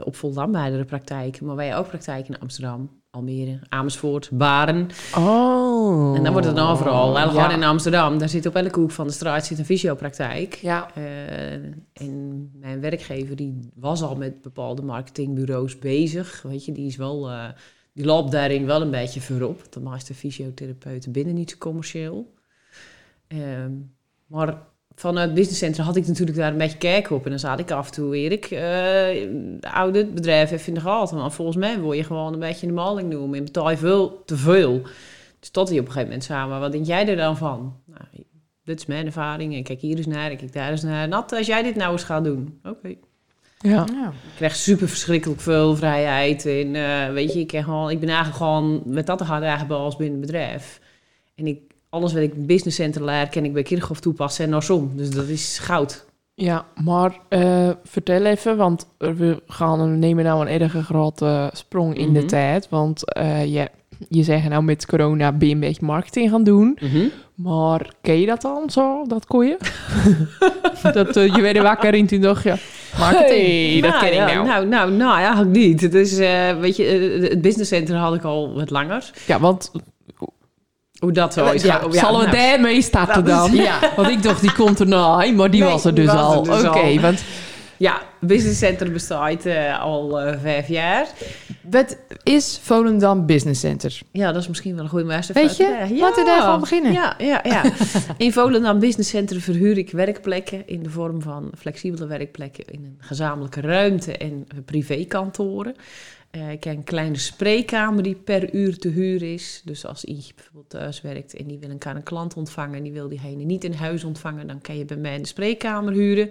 op 0.00 0.16
Volendam 0.16 0.50
meerdere 0.50 0.84
praktijken. 0.84 1.46
Maar 1.46 1.56
wij 1.56 1.76
ook 1.76 1.88
praktijken 1.88 2.34
in 2.34 2.40
Amsterdam, 2.40 2.90
Almere, 3.10 3.60
Amersfoort, 3.68 4.30
Baren. 4.32 4.88
Oh. 5.16 6.16
En 6.16 6.22
dan 6.22 6.32
wordt 6.32 6.46
het 6.46 6.56
dan 6.56 6.68
overal. 6.70 7.12
Ja. 7.12 7.28
gewoon 7.28 7.50
in 7.50 7.64
Amsterdam. 7.64 8.18
Daar 8.18 8.28
zit 8.28 8.46
op 8.46 8.54
elke 8.54 8.80
hoek 8.80 8.90
van 8.90 9.06
de 9.06 9.12
straat 9.12 9.46
zit 9.46 9.58
een 9.58 9.64
fysiopraktijk. 9.64 10.54
Ja. 10.54 10.94
Eh, 10.94 11.52
en 11.92 12.50
mijn 12.54 12.80
werkgever 12.80 13.36
die 13.36 13.70
was 13.74 14.02
al 14.02 14.16
met 14.16 14.42
bepaalde 14.42 14.82
marketingbureaus 14.82 15.78
bezig. 15.78 16.42
Weet 16.42 16.64
je, 16.64 16.72
die 16.72 16.86
is 16.86 16.96
wel, 16.96 17.30
eh, 17.30 17.48
die 17.92 18.04
loopt 18.04 18.32
daarin 18.32 18.66
wel 18.66 18.82
een 18.82 18.90
beetje 18.90 19.20
voorop. 19.20 19.72
De 19.72 19.80
meeste 19.80 20.14
fysiotherapeuten 20.14 21.12
binnen 21.12 21.34
niet 21.34 21.50
zo 21.50 21.56
commercieel. 21.58 22.34
Ehm, 23.26 23.72
maar 24.26 24.66
vanuit 24.98 25.34
Business 25.34 25.58
Center 25.58 25.84
had 25.84 25.96
ik 25.96 26.06
natuurlijk 26.06 26.36
daar 26.36 26.50
een 26.50 26.58
beetje 26.58 26.78
kijk 26.78 27.10
op. 27.10 27.24
En 27.24 27.30
dan 27.30 27.38
zat 27.38 27.58
ik 27.58 27.70
af 27.70 27.86
en 27.86 27.92
toe, 27.92 28.16
Erik, 28.16 28.44
eh 28.44 29.72
oude 29.72 29.98
het 29.98 30.14
bedrijf 30.14 30.50
even 30.50 30.68
in 30.68 30.74
de 30.74 30.80
gaten. 30.80 31.16
Want 31.16 31.34
volgens 31.34 31.56
mij 31.56 31.80
word 31.80 31.96
je 31.96 32.04
gewoon 32.04 32.32
een 32.32 32.38
beetje 32.38 32.66
in 32.66 32.74
de 32.74 32.80
maling 32.80 33.10
noemen. 33.10 33.38
En 33.38 33.44
betaal 33.44 33.70
je 33.70 33.76
veel 33.76 34.22
te 34.24 34.36
veel. 34.36 34.82
Dus 35.40 35.50
tot 35.50 35.68
die 35.68 35.80
op 35.80 35.86
een 35.86 35.92
gegeven 35.92 36.08
moment 36.08 36.24
samen, 36.24 36.60
wat 36.60 36.72
denk 36.72 36.86
jij 36.86 37.08
er 37.08 37.16
dan 37.16 37.36
van? 37.36 37.76
Nou, 37.84 38.24
dit 38.64 38.78
is 38.78 38.86
mijn 38.86 39.06
ervaring. 39.06 39.54
En 39.54 39.62
kijk 39.62 39.80
hier 39.80 39.96
eens 39.96 40.06
naar, 40.06 40.30
en 40.30 40.36
kijk 40.36 40.52
daar 40.52 40.70
eens 40.70 40.82
naar. 40.82 41.08
Nat, 41.08 41.32
als 41.32 41.46
jij 41.46 41.62
dit 41.62 41.76
nou 41.76 41.92
eens 41.92 42.04
gaat 42.04 42.24
doen. 42.24 42.60
Oké. 42.64 42.94
Ja. 43.58 43.86
Ja. 43.92 44.08
Ik 44.08 44.36
krijg 44.36 44.56
super 44.56 44.88
verschrikkelijk 44.88 45.40
veel 45.40 45.76
vrijheid. 45.76 46.46
En 46.46 46.74
eh, 46.74 47.12
weet 47.12 47.32
je, 47.32 47.40
ik, 47.40 47.50
gewoon, 47.50 47.90
ik 47.90 48.00
ben 48.00 48.08
eigenlijk 48.08 48.38
gewoon 48.38 48.82
met 48.84 49.06
dat 49.06 49.18
te 49.18 49.24
hard 49.24 49.42
eigenlijk 49.42 49.72
als 49.72 49.96
binnen 49.96 50.18
het 50.18 50.26
bedrijf. 50.26 50.80
En 51.34 51.46
ik, 51.46 51.60
alles 51.90 52.12
wat 52.12 52.22
ik 52.22 52.34
in 52.34 52.46
business 52.46 52.76
center 52.76 53.04
leer, 53.04 53.28
kan 53.28 53.44
ik 53.44 53.52
bij 53.52 53.62
Kirchhoff 53.62 54.00
toepassen 54.00 54.44
en 54.44 54.50
andersom. 54.52 54.92
Dus 54.96 55.10
dat 55.10 55.26
is 55.28 55.58
goud. 55.58 56.06
Ja, 56.34 56.64
maar 56.82 57.18
eh, 57.28 57.70
vertel 57.84 58.24
even, 58.24 58.56
want 58.56 58.86
we 58.98 59.42
gaan 59.46 59.80
we 59.90 59.96
nemen 59.96 60.24
nou 60.24 60.40
een 60.48 60.60
erge 60.60 60.82
grote 60.82 61.50
sprong 61.52 61.96
in 61.96 62.12
de 62.12 62.18
Mhm. 62.18 62.28
tijd. 62.28 62.68
Want 62.68 63.12
eh, 63.12 63.44
je, 63.54 63.68
je 64.08 64.22
zegt 64.22 64.48
nou 64.48 64.62
met 64.62 64.86
corona 64.86 65.32
ben 65.32 65.48
je 65.48 65.54
een 65.54 65.60
beetje 65.60 65.86
marketing 65.86 66.30
gaan 66.30 66.44
doen. 66.44 66.78
Maar 67.34 67.92
ken 68.00 68.20
je 68.20 68.26
dat 68.26 68.40
dan 68.42 68.70
zo, 68.70 69.04
dat 69.06 69.26
kon 69.26 69.46
je? 69.46 69.56
dat 70.92 71.16
eh, 71.16 71.34
je 71.34 71.40
werd 71.40 71.58
wakker 71.58 71.94
en 71.94 72.06
toen 72.06 72.20
dacht 72.20 72.42
je, 72.42 72.54
marketing, 72.98 73.46
hey, 73.72 73.80
dat 73.80 73.90
nou, 73.90 74.04
ken 74.04 74.12
ik 74.12 74.28
ja, 74.28 74.34
nou. 74.34 74.46
Nou, 74.46 74.66
nou, 74.66 74.92
nou, 74.92 75.18
eigenlijk 75.18 75.50
niet. 75.56 75.80
Het 75.80 75.94
is, 75.94 76.18
eh, 76.18 76.58
weet 76.60 76.76
je, 76.76 76.84
eh, 76.84 77.30
het 77.30 77.42
business 77.42 77.70
center 77.70 77.96
had 77.96 78.14
ik 78.14 78.22
al 78.24 78.54
wat 78.54 78.70
langer. 78.70 79.10
Ja, 79.26 79.40
want 79.40 79.70
Hoe 80.98 81.12
dat 81.12 81.32
zo 81.32 81.50
is. 81.50 81.62
ja, 81.62 81.76
Oh, 81.84 81.90
zullen 81.92 82.18
we 82.20 82.26
nou, 82.26 82.30
daarmee 82.36 82.82
starten 82.82 83.24
Nou, 83.24 83.50
dan? 83.50 83.60
ja. 83.62 83.78
Want 83.96 84.08
ik 84.08 84.22
dacht, 84.22 84.40
die 84.40 84.52
komt 84.52 84.80
erna, 84.80 85.16
maar 85.32 85.50
die 85.50 85.60
Nee, 85.62 85.70
was 85.70 85.84
er 85.84 85.94
dus 85.94 86.06
was 86.06 86.14
er 86.14 86.20
al. 86.20 86.42
dus 86.42 86.64
Oké, 86.64 87.00
want 87.00 87.22
Ja, 87.76 88.02
business 88.20 88.58
center 88.58 88.92
bestaat 88.92 89.44
eh, 89.46 89.80
al 89.82 90.20
eh, 90.20 90.38
vijf 90.42 90.68
jaar. 90.68 91.06
Wat 91.70 91.96
is 92.22 92.58
Volendam 92.62 93.26
Business 93.26 93.60
Center? 93.60 93.98
Ja, 94.12 94.32
dat 94.32 94.42
is 94.42 94.48
misschien 94.48 94.74
wel 94.74 94.84
een 94.84 94.90
goede 94.90 95.04
master. 95.04 95.34
Weet 95.34 95.56
je? 95.56 95.86
Laten 95.98 96.24
we 96.24 96.30
daar 96.30 96.40
gewoon 96.42 96.60
beginnen. 96.60 96.92
Ja, 96.92 97.14
ja, 97.18 97.40
ja. 97.44 97.62
In 98.16 98.32
Volendam 98.32 98.78
Business 98.78 99.10
Center 99.10 99.40
verhuur 99.40 99.78
ik 99.78 99.90
werkplekken 99.90 100.62
in 100.66 100.82
de 100.82 100.90
vorm 100.90 101.22
van 101.22 101.50
flexibele 101.58 102.06
werkplekken 102.06 102.64
in 102.66 102.84
een 102.84 102.96
gezamenlijke 103.00 103.60
ruimte 103.60 104.16
en 104.16 104.44
eh, 104.48 104.58
privékantoren. 104.64 105.74
Eh, 106.30 106.50
ik 106.50 106.64
heb 106.64 106.76
een 106.76 106.84
kleine 106.84 107.18
spreekkamer 107.18 108.02
die 108.02 108.14
per 108.14 108.54
uur 108.54 108.78
te 108.78 108.88
huur 108.88 109.22
is. 109.22 109.62
Dus 109.64 109.86
als 109.86 110.04
iemand 110.04 110.34
bijvoorbeeld 110.34 110.68
thuis 110.68 111.00
werkt 111.00 111.34
en 111.34 111.46
die 111.46 111.58
wil 111.58 111.70
een, 111.70 111.96
een 111.96 112.02
klant 112.02 112.36
ontvangen 112.36 112.76
en 112.76 112.82
die 112.82 112.92
wil 112.92 113.08
diegene 113.08 113.44
niet 113.44 113.64
in 113.64 113.72
huis 113.72 114.04
ontvangen, 114.04 114.46
dan 114.46 114.60
kan 114.60 114.76
je 114.78 114.84
bij 114.84 114.96
mij 114.96 115.18
de 115.18 115.26
spreekkamer 115.26 115.92
huren. 115.92 116.30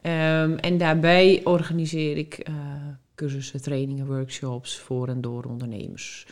Ehm, 0.00 0.52
en 0.52 0.78
daarbij 0.78 1.40
organiseer 1.44 2.16
ik 2.16 2.34
eh, 2.34 2.54
cursussen, 3.14 3.62
trainingen, 3.62 4.06
workshops 4.06 4.78
voor 4.78 5.08
en 5.08 5.20
door 5.20 5.44
ondernemers. 5.44 6.26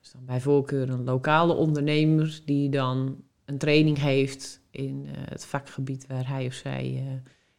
Dus 0.00 0.12
dan 0.12 0.24
bij 0.24 0.40
voorkeur 0.40 0.90
een 0.90 1.04
lokale 1.04 1.54
ondernemer 1.54 2.40
die 2.44 2.68
dan 2.68 3.16
een 3.44 3.58
training 3.58 3.98
heeft 3.98 4.60
in 4.70 5.06
eh, 5.06 5.12
het 5.24 5.44
vakgebied 5.46 6.06
waar 6.06 6.28
hij 6.28 6.46
of 6.46 6.54
zij 6.54 7.02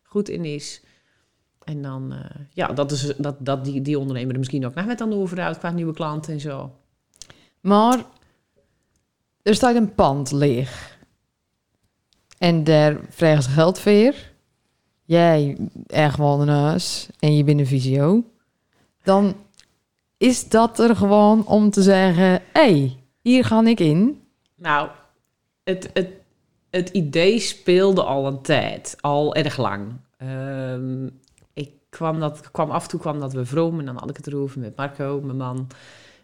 goed 0.04 0.30
in 0.30 0.46
is. 0.46 0.82
En 1.66 1.82
dan, 1.82 2.14
eh, 2.14 2.20
ja, 2.54 2.68
dat, 2.68 2.92
is, 2.92 3.14
dat, 3.18 3.36
dat 3.40 3.66
die, 3.66 3.82
die 3.82 4.00
ondernemer 4.00 4.32
er 4.32 4.40
misschien 4.40 4.66
ook 4.66 4.74
nog 4.74 4.86
met 4.86 5.02
aan 5.02 5.10
de 5.10 5.16
overhoudt 5.16 5.58
qua 5.58 5.72
nieuwe 5.72 5.94
klanten 5.94 6.34
en 6.34 6.40
zo. 6.40 6.72
Maar 7.62 8.06
er 9.42 9.56
staat 9.56 9.76
een 9.76 9.96
pand 9.96 10.32
leeg. 10.32 10.98
En 12.38 12.64
daar 12.64 12.98
vragen 13.10 13.44
ze 13.44 13.50
geld 13.50 13.80
voor. 13.80 14.14
Jij 15.04 15.58
er 15.88 16.12
gewoon 16.12 16.42
een 16.42 16.48
huis 16.48 17.10
en 17.20 17.36
je 17.36 17.44
bent 17.44 17.60
een 17.60 17.68
visio. 17.68 18.24
Dan 19.04 19.36
is 20.18 20.50
dat 20.50 20.80
er 20.80 20.96
gewoon 20.96 21.48
om 21.48 21.70
te 21.70 21.82
zeggen... 21.82 22.30
hé, 22.30 22.42
hey, 22.52 22.98
hier 23.22 23.46
ga 23.46 23.66
ik 23.66 23.80
in. 23.80 24.22
Nou, 24.56 24.90
het, 25.64 25.90
het, 25.94 26.10
het 26.70 26.90
idee 26.90 27.40
speelde 27.40 28.04
al 28.04 28.28
een 28.28 28.42
tijd, 28.42 28.98
al 29.00 29.36
erg 29.36 29.58
lang. 29.58 29.94
Ehm, 30.18 31.08
kwam, 31.96 32.20
dat, 32.20 32.52
kwam 32.52 32.72
af 32.72 32.84
en 32.84 32.90
toe 32.90 33.00
kwam 33.00 33.20
dat 33.20 33.34
we 33.34 33.46
vroom 33.46 33.80
en 33.80 33.86
dan 33.86 33.98
had 33.98 34.10
ik 34.10 34.18
het 34.18 34.28
erover 34.28 34.60
met 34.60 34.76
Marco, 34.76 35.22
mijn 35.24 35.38
man. 35.38 35.68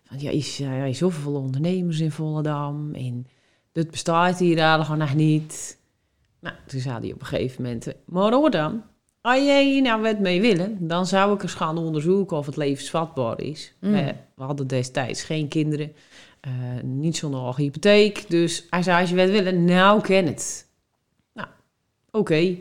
Van, 0.03 0.19
ja, 0.19 0.29
is, 0.29 0.57
ja, 0.57 0.71
er 0.71 0.85
is 0.85 0.97
zoveel 0.97 1.33
ondernemers 1.33 1.99
in 1.99 2.11
Volendam 2.11 2.93
en 2.93 3.27
dit 3.71 3.91
bestaat 3.91 4.39
hier 4.39 4.57
eigenlijk 4.57 4.99
nog 4.99 5.13
niet. 5.13 5.79
Nou, 6.39 6.55
toen 6.67 6.79
zei 6.79 6.99
hij 6.99 7.13
op 7.13 7.19
een 7.19 7.27
gegeven 7.27 7.63
moment, 7.63 7.87
maar 8.05 8.31
hoor 8.31 8.51
dan, 8.51 8.83
als 9.21 9.37
jij 9.37 9.65
hier 9.65 9.81
nou 9.81 10.01
wat 10.01 10.19
mee 10.19 10.41
willen, 10.41 10.87
dan 10.87 11.05
zou 11.05 11.33
ik 11.33 11.43
eens 11.43 11.53
gaan 11.53 11.77
onderzoeken 11.77 12.37
of 12.37 12.45
het 12.45 12.57
levensvatbaar 12.57 13.41
is. 13.41 13.73
Mm. 13.79 13.91
We, 13.91 14.15
we 14.35 14.43
hadden 14.43 14.67
destijds 14.67 15.23
geen 15.23 15.47
kinderen. 15.47 15.93
Eh, 16.41 16.51
niet 16.83 17.17
zo'n 17.17 17.33
hoge 17.33 17.61
hypotheek. 17.61 18.29
Dus 18.29 18.67
hij 18.69 18.83
zei, 18.83 19.01
als 19.01 19.09
je 19.09 19.15
wat 19.15 19.29
willen, 19.29 19.65
nou 19.65 20.01
ken 20.01 20.25
het. 20.25 20.67
Nou, 21.33 21.47
oké. 22.11 22.57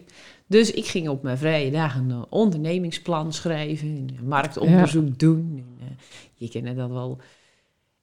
Dus 0.51 0.71
ik 0.71 0.87
ging 0.87 1.09
op 1.09 1.23
mijn 1.23 1.39
vrije 1.39 1.71
dagen 1.71 2.11
een 2.11 2.25
ondernemingsplan 2.29 3.33
schrijven. 3.33 3.89
Een 3.89 4.29
marktonderzoek 4.29 5.19
doen. 5.19 5.65
En, 5.81 5.87
eh, 5.87 5.95
je 6.35 6.49
kent 6.49 6.77
dat 6.77 6.91
wel. 6.91 7.19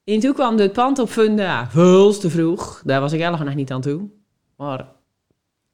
En 0.04 0.20
toen 0.20 0.32
kwam 0.32 0.58
het 0.58 0.72
pand 0.72 0.98
op 0.98 1.08
Funda 1.08 1.70
veel 1.70 2.18
te 2.18 2.30
vroeg. 2.30 2.82
Daar 2.84 3.00
was 3.00 3.12
ik 3.12 3.20
eigenlijk 3.20 3.50
nog 3.50 3.58
niet 3.58 3.72
aan 3.72 3.80
toe. 3.80 4.08
Maar 4.56 4.86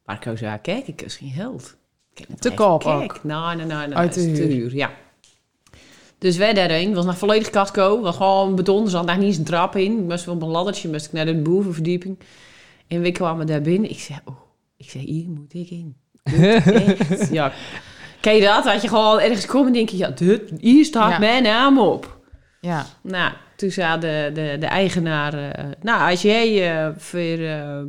Marco 0.05 0.37
zei, 0.37 0.59
kijk, 0.61 0.87
ik 0.87 1.03
is 1.03 1.17
geen 1.17 1.31
geld. 1.31 1.77
Ik 2.15 2.27
Te 2.39 2.55
koop. 2.55 2.83
Kijk, 2.83 3.25
nou, 3.25 3.57
nou, 3.57 3.69
nou, 3.69 3.89
nou, 3.89 3.93
Uit 3.93 4.15
de 4.15 4.21
huur. 4.21 4.75
ja. 4.75 4.91
Dus 6.19 6.37
wij 6.37 6.55
daarheen, 6.55 6.95
was 6.95 7.05
nog 7.05 7.19
volledig 7.19 7.51
casco, 7.51 8.01
was 8.01 8.17
gewoon 8.17 8.55
beton, 8.55 8.85
er 8.85 8.91
zat 8.91 9.07
daar 9.07 9.19
niet 9.19 9.27
eens 9.27 9.37
een 9.37 9.45
trap 9.45 9.77
in. 9.77 9.99
Ik 9.99 10.05
moest 10.05 10.29
op 10.29 10.43
een 10.43 10.49
laddertje, 10.49 10.91
moest 10.91 11.07
ik 11.07 11.13
naar 11.13 11.27
de 11.27 11.43
bovenverdieping. 11.43 12.19
En 12.87 13.01
we 13.01 13.13
kwamen 13.13 13.47
daar 13.47 13.63
binnen, 13.63 13.91
ik 13.91 13.99
zei, 13.99 14.19
oh, 14.25 14.41
ik 14.77 14.91
zei, 14.91 15.05
hier 15.05 15.29
moet 15.29 15.55
ik 15.55 15.71
in. 15.71 15.97
Echt, 16.33 17.29
ja. 17.33 17.53
Ken 18.21 18.35
je 18.35 18.41
dat? 18.41 18.65
Dat 18.65 18.83
je 18.83 18.89
gewoon 18.89 19.21
ergens 19.21 19.47
komt 19.47 19.67
en 19.67 19.73
denk 19.73 19.89
je, 19.89 19.97
ja, 19.97 20.09
dit, 20.11 20.53
hier 20.61 20.85
staat 20.85 21.11
Ja. 21.11 21.19
mijn 21.19 21.43
naam 21.43 21.79
op. 21.79 22.19
Ja, 22.61 22.87
Nou, 23.03 23.33
toen 23.57 23.71
zei 23.71 24.01
de, 24.01 24.31
de, 24.35 24.57
de 24.61 24.67
eigenaar, 24.67 25.35
eh, 25.53 25.65
nou, 25.83 26.11
als 26.11 26.23
jij 26.23 26.77
eh 26.77 26.93
voor 26.97 27.21
eh, 27.21 27.83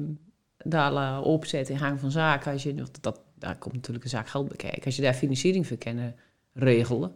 daar 0.57 0.93
eh, 0.93 1.19
opzet 1.23 1.69
in 1.69 1.77
gang 1.77 1.99
van 1.99 2.11
zaken, 2.11 2.51
als 2.51 2.63
je, 2.63 2.73
dat, 2.75 2.97
dat, 3.01 3.19
daar 3.39 3.57
komt 3.57 3.73
natuurlijk 3.73 4.03
een 4.03 4.09
zaak 4.09 4.27
geld 4.27 4.47
bij 4.47 4.57
kijken, 4.57 4.85
als 4.85 4.95
je 4.95 5.01
daar 5.01 5.13
financiering 5.13 5.67
voor 5.67 5.77
kan 5.77 6.13
regelen. 6.53 7.15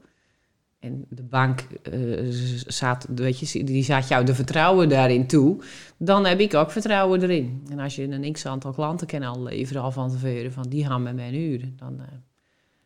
En 0.80 1.06
de 1.10 1.24
bank 1.24 1.66
eh, 1.84 2.26
zat, 2.68 3.06
weet 3.16 3.40
je, 3.40 3.64
die 3.64 3.84
zat 3.84 4.08
jou 4.08 4.26
de 4.26 4.36
vertrouwen 4.36 4.90
daarin 4.90 5.28
toe. 5.28 5.58
Dan 5.98 6.26
heb 6.26 6.40
ik 6.40 6.54
ook 6.54 6.72
vertrouwen 6.72 7.22
erin. 7.22 7.64
En 7.70 7.80
als 7.80 7.96
je 7.96 8.04
een 8.04 8.34
x-aantal 8.34 8.72
klanten 8.72 9.08
kan 9.08 9.24
al 9.24 9.44
leveren 9.44 9.82
al 9.82 9.92
van 9.92 10.10
tevoren, 10.10 10.54
van 10.54 10.70
die 10.70 10.86
gaan 10.86 11.04
met 11.04 11.16
mijn 11.16 11.36
uren, 11.36 11.74
dan 11.78 12.00
eh, 12.00 12.06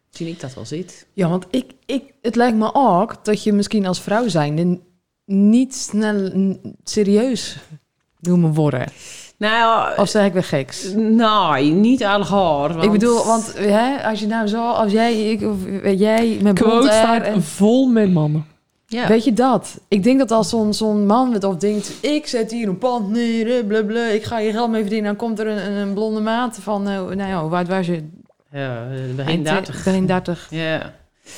zie 0.09 0.27
ik 0.27 0.39
dat 0.39 0.53
wel 0.53 0.65
zit. 0.65 1.07
ja 1.13 1.29
want 1.29 1.45
ik, 1.49 1.73
ik, 1.85 2.13
het 2.21 2.35
lijkt 2.35 2.57
me 2.57 2.69
ook 2.73 3.25
dat 3.25 3.43
je 3.43 3.53
misschien 3.53 3.85
als 3.85 4.01
vrouw 4.01 4.27
zijnde 4.27 4.79
niet 5.25 5.75
snel 5.75 6.31
serieus 6.83 7.57
noemen 8.19 8.53
worden. 8.53 8.87
Nou, 9.37 9.53
ja, 9.53 9.93
Of 9.97 10.09
zeg 10.09 10.25
ik 10.25 10.33
weer 10.33 10.43
geks? 10.43 10.93
nee, 10.95 11.71
niet 11.71 12.03
al 12.05 12.25
haar. 12.25 12.83
Ik 12.83 12.91
bedoel, 12.91 13.25
want 13.25 13.53
hè, 13.57 14.03
als 14.09 14.19
je 14.19 14.27
nou 14.27 14.47
zo, 14.47 14.69
als 14.69 14.91
jij, 14.91 15.29
ik, 15.31 15.41
of 15.41 15.65
eh, 15.83 15.99
jij 15.99 16.37
met 16.41 16.53
blond 16.53 16.59
quote 16.71 16.87
staat 16.87 17.23
en 17.23 17.43
vol 17.43 17.87
met 17.87 18.11
mannen. 18.11 18.45
ja. 18.87 19.07
Weet 19.07 19.23
je 19.23 19.33
dat? 19.33 19.79
Ik 19.87 20.03
denk 20.03 20.19
dat 20.19 20.31
als 20.31 20.49
zo'n 20.49 20.73
zo'n 20.73 21.05
man 21.05 21.33
het 21.33 21.43
of 21.43 21.55
denkt... 21.55 21.91
ik 22.01 22.27
zet 22.27 22.51
hier 22.51 22.67
een 22.67 22.77
pand 22.77 23.09
neer, 23.09 23.57
eh, 23.57 23.65
blablabla, 23.67 24.05
ik 24.05 24.23
ga 24.23 24.37
hier 24.37 24.51
geld 24.51 24.69
mee 24.71 24.81
verdienen... 24.81 25.07
dan 25.07 25.27
komt 25.27 25.39
er 25.39 25.47
een, 25.47 25.65
een, 25.65 25.73
een 25.87 25.93
blonde 25.93 26.19
maat 26.21 26.57
van... 26.61 26.87
eh, 26.87 26.95
nou 26.95 27.17
ja, 27.29 27.39
oud 27.39 27.67
was 27.67 27.85
je? 27.85 28.03
Ja, 28.51 28.83
eh, 28.91 29.15
begin 29.15 29.25
Eind 29.25 29.45
30. 29.45 29.83
Begin 29.83 30.05
30. 30.05 30.47
Ja. 30.49 30.93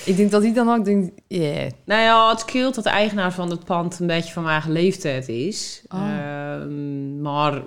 Ik 0.06 0.18
denk 0.18 0.32
dat 0.32 0.42
hij 0.42 0.54
dan 0.54 0.70
ook 0.70 0.86
denkt... 0.86 1.12
yeah. 1.28 1.70
Nou 1.86 2.02
ja, 2.02 2.30
het 2.30 2.40
scheelt 2.40 2.76
dat 2.76 2.84
de 2.84 2.90
eigenaar 2.90 3.34
van 3.34 3.50
het 3.50 3.64
pand 3.64 4.00
een 4.00 4.08
beetje 4.08 4.34
van 4.34 4.42
mijn 4.44 4.54
eigen 4.54 4.72
leeftijd 4.72 5.28
is. 5.30 5.82
Oh. 5.94 6.00
Ehm, 6.02 7.22
maar 7.22 7.62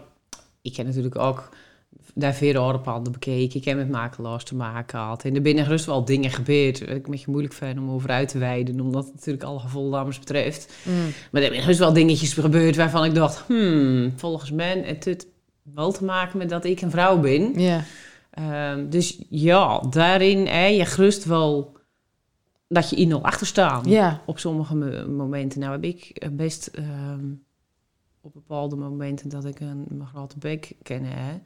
ik 0.62 0.72
ken 0.72 0.86
natuurlijk 0.86 1.18
ook 1.18 1.48
daar 2.14 2.34
veel 2.34 2.78
panden 2.78 3.12
bekeken. 3.12 3.58
Ik 3.58 3.64
heb 3.64 3.76
met 3.76 3.88
makelaars 3.88 4.44
te 4.44 4.54
maken 4.54 4.98
gehad. 4.98 5.24
En 5.24 5.34
er 5.34 5.42
binnen 5.42 5.64
gerust 5.64 5.86
wel 5.86 6.04
dingen 6.04 6.30
gebeurd. 6.30 6.80
Ik 6.80 6.88
een 6.88 7.10
beetje 7.10 7.30
moeilijk 7.30 7.54
vind 7.54 7.78
om 7.78 7.90
over 7.90 8.10
uit 8.10 8.28
te 8.28 8.38
wijden. 8.38 8.80
Omdat 8.80 9.04
het 9.04 9.14
natuurlijk 9.14 9.44
alle 9.44 9.58
gevoldames 9.58 10.18
betreft. 10.18 10.74
Mm. 10.82 10.94
Maar 11.30 11.42
er 11.42 11.48
zijn 11.48 11.60
gerust 11.60 11.78
wel 11.78 11.92
dingetjes 11.92 12.32
gebeurd 12.32 12.76
waarvan 12.76 13.04
ik 13.04 13.14
dacht... 13.14 13.44
Hmm, 13.46 14.12
volgens 14.16 14.50
mij 14.50 14.82
heeft 14.84 15.04
het 15.04 15.26
wel 15.74 15.92
te 15.92 16.04
maken 16.04 16.38
met 16.38 16.48
dat 16.48 16.64
ik 16.64 16.80
een 16.80 16.90
vrouw 16.90 17.20
ben. 17.20 17.60
Ja. 17.60 17.84
Ehm, 18.30 18.88
dus 18.88 19.22
ja, 19.28 19.80
daarin 19.90 20.46
hè, 20.46 20.66
je 20.66 20.84
gerust 20.84 21.24
wel 21.24 21.76
dat 22.68 22.90
je 22.90 22.96
in 22.96 23.12
al 23.12 23.24
achter 23.24 23.46
staan. 23.46 23.90
Op 24.26 24.38
sommige 24.38 24.74
mo- 24.76 25.08
momenten. 25.08 25.60
Nou 25.60 25.72
heb 25.72 25.84
ik 25.84 26.28
best 26.32 26.66
ehm, 26.66 27.24
op 28.28 28.34
bepaalde 28.34 28.76
momenten 28.76 29.28
dat 29.28 29.44
ik 29.44 29.60
een, 29.60 29.84
mijn 29.88 30.08
grote 30.08 30.38
bek 30.38 30.72
ken. 30.82 31.04
Hè. 31.04 31.38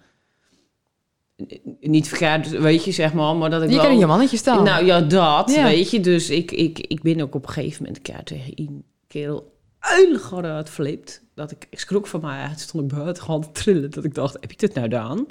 Niet 1.80 2.08
verkeerd, 2.08 2.48
weet 2.50 2.84
je, 2.84 2.92
zeg 2.92 3.12
maar, 3.12 3.36
maar 3.36 3.50
dat 3.50 3.62
ik 3.62 3.68
Je 3.68 3.74
wel... 3.74 3.84
kan 3.84 3.92
in 3.94 3.98
je 3.98 4.06
mannetje 4.06 4.36
staan. 4.36 4.64
Nou 4.64 4.84
ja, 4.84 5.00
dat, 5.00 5.54
Ja. 5.54 5.62
weet 5.64 5.90
je. 5.90 6.00
Dus 6.00 6.30
ik, 6.30 6.50
ik, 6.50 6.78
ik 6.78 7.02
ben 7.02 7.20
ook 7.20 7.34
op 7.34 7.46
een 7.46 7.52
gegeven 7.52 7.78
moment 7.78 7.96
een 7.96 8.14
keer 8.14 8.24
tegen 8.24 8.52
een 8.54 8.84
kerel 9.06 9.52
uilig 9.78 10.32
uit 10.34 10.68
flipt. 10.70 11.22
Dat 11.34 11.50
ik, 11.50 11.66
ik 11.70 11.78
schrok 11.80 12.06
van 12.06 12.20
mij 12.20 12.42
uit, 12.42 12.60
stond 12.60 12.92
ik 12.92 12.98
buiten 12.98 13.22
gewoon 13.22 13.40
te 13.40 13.50
trillen. 13.52 13.90
Dat 13.90 14.04
ik 14.04 14.14
dacht, 14.14 14.32
heb 14.40 14.50
ik 14.50 14.58
dit 14.58 14.74
nou 14.74 14.86
gedaan? 14.86 15.26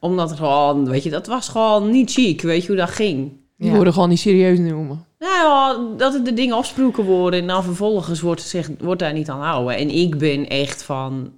Omdat 0.00 0.28
het 0.30 0.38
gewoon, 0.38 0.88
weet 0.88 1.02
je, 1.02 1.10
dat 1.10 1.26
was 1.26 1.48
gewoon 1.48 1.90
niet 1.90 2.10
chic. 2.10 2.40
Weet 2.42 2.60
je 2.62 2.66
hoe 2.68 2.76
dat 2.76 2.90
ging? 2.90 3.32
Die 3.60 3.68
Ja. 3.68 3.74
worden 3.74 3.92
gewoon 3.92 4.08
niet 4.08 4.18
serieus 4.18 4.58
noemen. 4.58 5.04
Nou 5.18 5.96
dat 5.96 6.12
het 6.12 6.24
de 6.24 6.34
dingen 6.34 6.56
afsproken 6.56 7.04
worden 7.04 7.40
en 7.40 7.46
dan 7.46 7.62
vervolgens 7.64 8.20
wordt, 8.20 8.42
zich, 8.42 8.68
wordt 8.78 9.00
daar 9.00 9.12
niet 9.12 9.28
aan 9.30 9.40
houden. 9.40 9.76
En 9.76 9.90
ik 9.90 10.18
ben 10.18 10.48
echt 10.48 10.82
van 10.82 11.32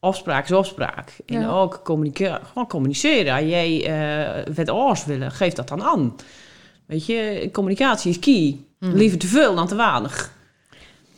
afspraak 0.00 0.44
is 0.44 0.52
afspraak. 0.52 1.16
En 1.26 1.40
Ja. 1.40 1.48
ook 1.50 1.80
communiceren, 1.84 2.40
gewoon 2.46 2.68
communiceren. 2.68 3.34
Als 3.34 3.44
jij 3.44 3.84
eh 3.86 4.54
wat 4.54 4.70
oors 4.70 5.04
willen, 5.04 5.30
geef 5.30 5.52
dat 5.52 5.68
dan 5.68 5.82
aan. 5.82 6.14
Weet 6.86 7.06
je, 7.06 7.48
communicatie 7.52 8.10
is 8.10 8.18
key. 8.18 8.60
Mhm. 8.78 8.96
Liever 8.96 9.18
te 9.18 9.26
veel 9.26 9.54
dan 9.54 9.66
te 9.66 9.74
weinig. 9.76 10.32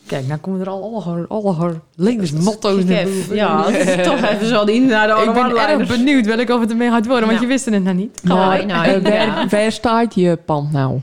Kijk, 0.06 0.26
nou 0.26 0.40
komen 0.40 0.60
er 0.60 0.68
al 0.68 1.02
alle, 1.04 1.26
alle 1.28 1.80
levensmotto's 1.96 2.84
naar 2.84 3.04
boven. 3.04 3.36
Ja, 3.36 3.62
toch 4.02 4.22
even 4.22 4.46
zo 4.46 4.64
die 4.64 4.80
naar 4.80 5.06
de 5.08 5.22
Ik 5.26 5.32
ben 5.32 5.56
erg 5.56 5.88
benieuwd 5.88 6.26
welk 6.26 6.48
of 6.50 6.60
het 6.60 6.70
ermee 6.70 6.90
gaat 6.90 7.06
worden, 7.06 7.26
want 7.26 7.38
Ja. 7.38 7.44
je 7.44 7.46
wist 7.52 7.64
het 7.64 7.82
nou 7.82 7.96
niet. 7.96 8.20
Maar, 8.24 8.66
nou, 8.66 8.86
eh, 8.86 8.96
ik- 8.96 9.02
waar, 9.02 9.12
ja. 9.12 9.48
waar 9.48 9.72
staat 9.72 10.14
je 10.14 10.38
pand 10.44 10.72
nou? 10.72 11.00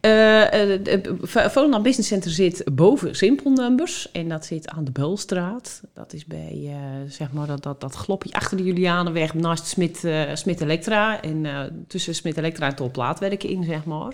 Eh, 0.00 0.74
eh, 0.74 1.00
Volendam 1.22 1.82
Business 1.82 2.08
Center 2.08 2.30
zit 2.30 2.64
boven 2.72 3.14
Simple 3.16 3.50
Numbers. 3.50 4.08
En 4.12 4.28
dat 4.28 4.44
zit 4.46 4.68
aan 4.68 4.84
de 4.84 4.90
Beulstraat. 4.90 5.80
Dat 5.94 6.12
is 6.12 6.24
bij, 6.24 6.60
eh, 6.66 6.74
zeg 7.08 7.32
maar, 7.32 7.46
dat, 7.46 7.62
dat, 7.62 7.80
dat 7.80 7.94
glopje 7.94 8.32
achter 8.32 8.56
de 8.56 8.62
Julianenweg 8.64 9.34
naast 9.34 9.66
Smit, 9.66 10.04
eh, 10.04 10.20
Smit 10.34 10.60
Electra. 10.60 11.20
En 11.22 11.46
eh, 11.46 11.60
tussen 11.88 12.14
Smit 12.14 12.36
Electra 12.38 12.66
en 12.66 12.74
Tolplaat 12.74 13.18
werken 13.18 13.48
in, 13.48 13.64
zeg 13.64 13.84
maar. 13.84 14.12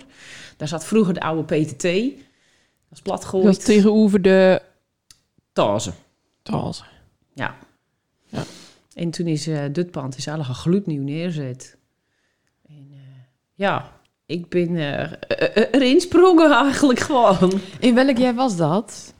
Daar 0.57 0.67
zat 0.67 0.85
vroeger 0.85 1.13
de 1.13 1.21
oude 1.21 1.43
PTT. 1.55 1.87
Dat 2.89 2.97
is 2.97 3.01
plat 3.01 3.21
Dat 3.21 3.29
gegooid. 3.29 3.57
is 3.57 3.63
tegenover 3.63 4.21
de 4.21 4.61
Tazen. 5.53 5.93
Tazen. 6.41 6.85
En 8.99 9.09
toen 9.09 9.27
is 9.27 9.47
eh 9.47 9.63
dit 9.71 9.91
pand 9.91 10.17
is 10.17 10.27
allemaal 10.27 10.53
gloednieuw 10.53 11.03
neerzet. 11.03 11.77
En 12.67 12.87
eh, 12.91 12.97
ja, 13.53 13.91
ik 14.25 14.49
ben 14.49 14.75
eh, 14.75 15.01
eh, 15.03 15.67
erin 15.71 16.01
sprongen 16.01 16.51
eigenlijk 16.51 16.99
gewoon. 16.99 17.59
In 17.79 17.95
welk 17.95 18.17
jaar 18.17 18.33
was 18.35 18.57
dat? 18.57 19.13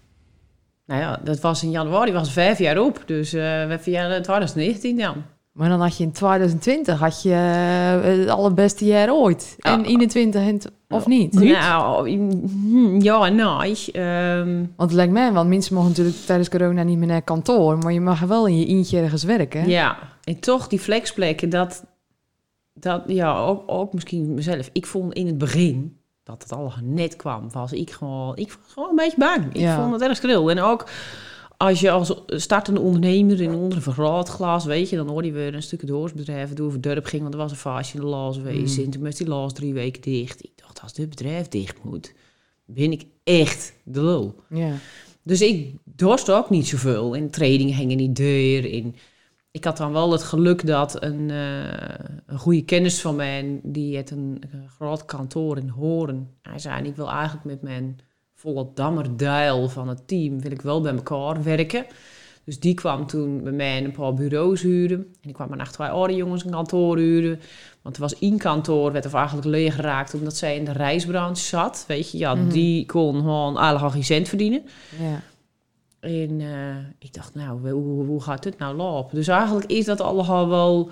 Nou 0.85 1.01
ja, 1.01 1.19
dat 1.23 1.39
was 1.39 1.63
in 1.63 1.71
januari, 1.71 2.11
was 2.11 2.31
vijf 2.31 2.59
jaar 2.59 2.77
op. 2.77 3.03
Dus 3.05 3.33
eh 3.33 3.67
we 3.67 3.77
verjaarden 3.79 4.21
2019 4.21 4.97
dan. 4.97 5.23
Maar 5.51 5.69
dan 5.69 5.81
had 5.81 5.97
je 5.97 6.03
in 6.03 6.11
2020 6.11 6.99
had 6.99 7.21
je 7.21 7.31
eh, 7.33 8.17
het 8.19 8.29
allerbeste 8.29 8.85
jaar 8.85 9.13
ooit. 9.13 9.55
Ja. 9.57 9.71
En 9.73 9.85
21 9.85 10.41
en 10.41 10.59
of 10.89 11.07
niet? 11.07 11.33
Nou, 11.33 12.09
mm, 12.17 13.01
ja 13.01 13.25
en 13.25 13.35
nee. 13.35 13.91
Ehm, 13.91 14.55
Want 14.57 14.89
het 14.89 14.93
lijkt 14.93 15.11
mij, 15.13 15.31
want 15.31 15.49
mensen 15.49 15.73
mogen 15.75 15.89
natuurlijk 15.89 16.17
tijdens 16.25 16.49
corona 16.49 16.83
niet 16.83 16.97
meer 16.97 17.07
naar 17.07 17.21
kantoor, 17.21 17.77
maar 17.77 17.93
je 17.93 18.01
mag 18.01 18.19
wel 18.19 18.47
in 18.47 18.59
je 18.59 18.65
eentje 18.65 18.99
ergens 18.99 19.23
werken. 19.23 19.69
ja, 19.69 19.97
en 20.23 20.39
toch 20.39 20.67
die 20.67 20.79
flexplekken, 20.79 21.49
dat, 21.49 21.85
dat 22.73 23.03
ja, 23.07 23.37
ook, 23.39 23.63
ook 23.67 23.93
misschien 23.93 24.33
mezelf. 24.33 24.69
Ik 24.73 24.85
vond 24.85 25.13
in 25.13 25.27
het 25.27 25.37
begin 25.37 25.97
dat 26.23 26.43
het 26.43 26.51
al 26.53 26.73
net 26.83 27.15
kwam, 27.15 27.51
was 27.51 27.71
ik 27.71 27.91
gewoon, 27.91 28.35
ik 28.37 28.47
was 28.63 28.73
gewoon 28.73 28.89
een 28.89 28.95
beetje 28.95 29.17
bang. 29.19 29.45
Ik 29.53 29.61
Ja. 29.61 29.75
vond 29.81 29.93
het 29.93 30.01
erg 30.01 30.15
skril. 30.17 30.49
En 30.51 30.59
ook 30.61 30.85
als 31.61 31.79
je 31.79 31.91
als 31.91 32.13
startende 32.27 32.79
ondernemer 32.79 33.41
in 33.41 33.53
onder 33.53 33.77
een 33.77 33.83
vergrootglas, 33.83 34.65
weet 34.65 34.89
je, 34.89 34.95
dan 34.95 35.07
hoorde 35.07 35.27
je 35.27 35.33
weer 35.33 35.55
een 35.55 35.63
stukje 35.63 35.87
doorsbedrijf 35.87 36.53
door 36.53 36.71
het 36.71 36.83
dorp 36.83 37.05
ging, 37.05 37.21
want 37.21 37.33
er 37.33 37.39
was 37.39 37.51
een 37.51 37.57
vaasje 37.57 37.95
in 37.95 38.01
de 38.01 38.07
laas 38.07 38.35
geweest. 38.35 38.77
Mm. 38.77 38.83
En 38.83 38.89
toen 38.89 39.03
was 39.03 39.15
die 39.15 39.27
laas 39.27 39.53
drie 39.53 39.73
weken 39.73 40.01
dicht. 40.01 40.43
Ik 40.43 40.51
dacht, 40.55 40.81
als 40.81 40.93
dit 40.93 41.09
bedrijf 41.09 41.47
dicht 41.47 41.83
moet, 41.83 42.13
ben 42.65 42.91
ik 42.91 43.05
echt 43.23 43.73
de 43.83 44.03
lul. 44.03 44.43
Ja. 44.49 44.73
Dus 45.23 45.41
ik 45.41 45.75
dorst 45.83 46.31
ook 46.31 46.49
niet 46.49 46.67
zoveel. 46.67 47.15
En 47.15 47.29
trainingen 47.29 47.75
hingen 47.75 47.97
niet 47.97 48.15
deur. 48.15 48.73
En 48.73 48.95
ik 49.51 49.63
had 49.63 49.77
dan 49.77 49.91
wel 49.91 50.11
het 50.11 50.23
geluk 50.23 50.65
dat 50.65 51.03
een, 51.03 51.29
eh, 51.29 52.05
een 52.25 52.39
goede 52.39 52.63
kennis 52.63 53.01
van 53.01 53.15
mij, 53.15 53.59
die 53.63 53.95
had 53.95 54.09
een, 54.09 54.41
een 54.51 54.69
groot 54.69 55.05
kantoor 55.05 55.57
in 55.57 55.69
Horen. 55.69 56.29
Hij 56.41 56.59
zei, 56.59 56.87
ik 56.87 56.95
wil 56.95 57.09
eigenlijk 57.09 57.45
met 57.45 57.61
mijn 57.61 57.99
volle 58.41 58.67
dammerduil 58.73 59.69
van 59.69 59.87
het 59.87 60.07
team, 60.07 60.41
wil 60.41 60.51
ik 60.51 60.61
wel 60.61 60.81
bij 60.81 60.93
elkaar 60.93 61.43
werken. 61.43 61.85
Dus 62.43 62.59
die 62.59 62.73
kwam 62.73 63.05
toen 63.07 63.43
bij 63.43 63.51
mij 63.51 63.83
een 63.83 63.91
paar 63.91 64.13
bureaus 64.13 64.61
huren. 64.61 64.97
En 65.21 65.29
ik 65.29 65.33
kwam 65.33 65.49
naar 65.57 65.71
twee 65.71 65.87
andere 65.87 66.15
jongens 66.15 66.43
een 66.45 66.51
kantoor 66.51 66.97
huren. 66.97 67.39
Want 67.81 67.95
er 67.95 68.01
was 68.01 68.19
één 68.19 68.37
kantoor, 68.37 68.91
werd 68.91 69.05
er 69.05 69.13
eigenlijk 69.13 69.47
leeg 69.47 69.75
geraakt 69.75 70.13
omdat 70.13 70.35
zij 70.35 70.55
in 70.55 70.65
de 70.65 70.71
reisbranche 70.71 71.43
zat. 71.43 71.83
Weet 71.87 72.11
je, 72.11 72.17
ja, 72.17 72.35
Mhm. 72.35 72.49
die 72.49 72.85
kon 72.85 73.15
gewoon 73.15 73.55
alle 73.57 73.89
geen 73.89 74.03
cent 74.03 74.27
verdienen. 74.27 74.61
ja. 74.99 75.21
En 75.99 76.41
eh, 76.41 76.75
ik 76.99 77.13
dacht, 77.13 77.35
nou, 77.35 77.71
hoe, 77.71 78.05
hoe 78.05 78.21
gaat 78.21 78.43
dit 78.43 78.57
nou 78.57 78.75
lopen? 78.75 79.15
Dus 79.15 79.27
eigenlijk 79.27 79.71
is 79.71 79.85
dat 79.85 80.01
allemaal 80.01 80.47
wel 80.49 80.89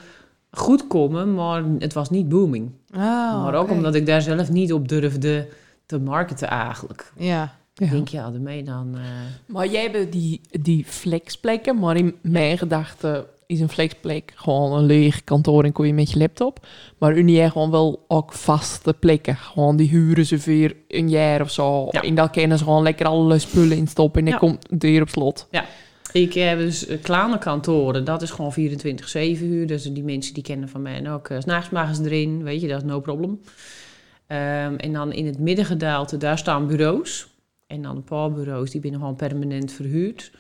goed 0.52 0.88
komen, 0.88 1.34
maar 1.34 1.64
het 1.80 1.94
was 1.94 2.10
niet 2.10 2.30
booming. 2.30 2.72
Oh, 2.96 3.44
maar 3.44 3.56
ook 3.56 3.70
omdat 3.72 3.96
ik 3.96 4.06
daar 4.06 4.22
zelf 4.22 4.50
niet 4.52 4.74
op 4.74 4.88
durfde 4.88 5.48
te 5.88 6.00
marketen 6.00 6.48
eigenlijk. 6.48 7.12
Ja. 7.18 7.56
Ja. 7.74 7.86
Ik 7.86 7.92
denk, 7.92 8.08
ja, 8.08 8.32
daarmee 8.32 8.64
dan... 8.64 8.96
eh, 8.96 9.02
Maar 9.46 9.68
jij 9.68 9.90
hebt 9.92 10.12
die, 10.12 10.42
die 10.62 10.86
flexplekken, 10.86 11.80
maar 11.80 11.96
in 11.98 12.16
mijn 12.22 12.58
gedachten 12.58 13.26
is 13.46 13.60
een 13.60 13.70
flexplek 13.70 14.32
gewoon 14.36 14.74
een 14.74 14.86
leeg 14.86 15.24
kantoor 15.24 15.64
en 15.64 15.72
kon 15.72 15.88
je 15.88 15.94
met 15.94 16.12
je 16.12 16.20
laptop. 16.20 16.66
Maar 16.98 17.18
Unie 17.18 17.50
gewoon 17.52 17.72
wel 17.72 18.06
ook 18.08 18.34
vaste 18.34 18.94
plekken. 18.94 19.36
Gewoon 19.36 19.76
die 19.76 19.90
huren 19.90 20.26
ze 20.26 20.38
weer 20.38 20.76
een 20.88 21.10
jaar 21.10 21.42
of 21.42 21.52
zo. 21.52 21.88
Ja. 21.92 22.02
En 22.02 22.16
dan 22.16 22.30
kunnen 22.30 22.58
ze 22.58 22.64
gewoon 22.64 22.84
lekker 22.84 23.06
alle 23.06 23.40
spullen 23.40 23.78
instoppen 23.78 24.20
en 24.20 24.26
dan 24.26 24.34
Ja. 24.34 24.40
komt 24.40 24.70
de 24.70 24.78
deur 24.78 25.02
op 25.02 25.10
slot. 25.10 25.48
Ik 26.12 26.34
heb 26.34 26.58
dus 26.60 26.86
eh, 26.86 27.02
kleine 27.02 27.38
kantoren, 27.38 28.06
dat 28.06 28.22
is 28.22 28.32
gewoon 28.32 28.54
24-7 28.54 28.58
uur. 29.42 29.68
Dus 29.68 29.84
die 29.84 30.04
mensen 30.04 30.34
die 30.34 30.44
kennen 30.44 30.70
van 30.70 30.82
mij 30.82 30.96
en 30.96 31.10
ook. 31.10 31.30
Uh, 31.30 31.38
S'nachts 31.40 31.70
mogen 31.70 31.96
ze 31.96 32.04
erin, 32.04 32.44
weet 32.44 32.62
je, 32.62 32.68
dat 32.68 32.78
is 32.78 32.84
no 32.90 33.00
problem. 33.00 33.40
Ehm, 34.28 34.76
en 34.76 34.94
dan 34.94 35.14
in 35.14 35.26
het 35.26 35.40
middengedeelte, 35.40 36.18
daar 36.18 36.38
staan 36.38 36.68
bureaus. 36.68 37.36
En 37.68 37.82
dan 37.82 37.96
een 37.96 38.04
paar 38.04 38.32
bureaus, 38.32 38.72
die 38.72 38.82
binnen 38.82 39.00
gewoon 39.00 39.16
permanent 39.16 39.72
verhuurd. 39.72 40.32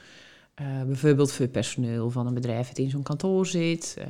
Eh, 0.54 0.84
bijvoorbeeld 0.84 1.32
voor 1.32 1.47
personeel 1.47 2.10
van 2.10 2.28
een 2.28 2.34
bedrijf 2.34 2.67
dat 2.67 2.78
in 2.78 2.89
zo'n 2.89 3.04
kantoor 3.04 3.45
zit. 3.45 3.95
Eh, 4.00 4.08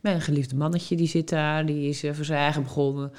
mijn 0.00 0.20
geliefde 0.20 0.56
mannetje, 0.56 0.96
die 0.96 1.08
zit 1.08 1.28
daar, 1.28 1.66
die 1.66 1.88
is 1.88 2.00
voor 2.00 2.24
zijn 2.24 2.38
eigen 2.38 2.62
begonnen. 2.62 3.12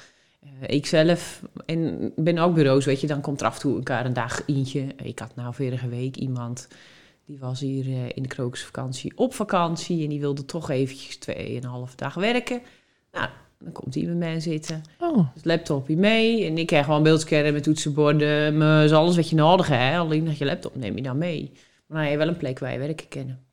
Ik 0.66 0.86
zelf 0.86 1.42
en 1.66 2.12
ben 2.16 2.38
ook 2.38 2.54
bureaus, 2.54 2.84
weet 2.84 3.00
je, 3.00 3.06
dan 3.06 3.20
komt 3.20 3.40
er 3.40 3.46
af 3.46 3.54
en 3.54 3.60
toe 3.60 3.76
elkaar 3.76 4.06
een 4.06 4.12
dag 4.12 4.42
eentje. 4.46 4.86
Ik 5.02 5.18
had 5.18 5.34
nou 5.34 5.54
vorige 5.54 5.88
week 5.88 6.16
iemand 6.16 6.68
die 7.26 7.38
was 7.38 7.60
hier 7.60 8.16
in 8.16 8.22
de 8.22 8.28
krokusvakantie 8.28 9.12
op 9.16 9.34
vakantie 9.34 10.02
en 10.02 10.08
die 10.08 10.20
wilde 10.20 10.44
toch 10.44 10.70
eventjes 10.70 11.16
tweeënhalf 11.16 11.94
dag 11.94 12.14
werken. 12.14 12.60
Nou, 13.12 13.28
dan 13.58 13.72
komt 13.72 13.94
hij 13.94 14.04
met 14.04 14.16
mij 14.16 14.40
zitten. 14.40 14.82
Oh. 14.98 15.28
Dus 15.34 15.44
laptopje 15.44 15.96
mee 15.96 16.44
en 16.44 16.58
ik 16.58 16.66
krijg 16.66 16.84
gewoon 16.84 17.02
beeldscherm 17.02 17.52
met 17.52 17.62
toetsenborden, 17.62 18.62
alles 18.92 19.16
wat 19.16 19.30
je 19.30 19.36
nodig 19.36 19.68
hebt. 19.68 19.98
Alleen 19.98 20.24
dat 20.24 20.38
je 20.38 20.44
laptop 20.44 20.76
neem 20.76 20.96
je 20.96 21.02
dan 21.02 21.18
mee. 21.18 21.50
Maar 21.86 21.96
dan 21.96 22.06
heb 22.06 22.10
je 22.10 22.18
wel 22.18 22.28
een 22.28 22.36
plek 22.36 22.58
waar 22.58 22.72
je 22.72 22.78
werken 22.78 23.08
kennen. 23.08 23.46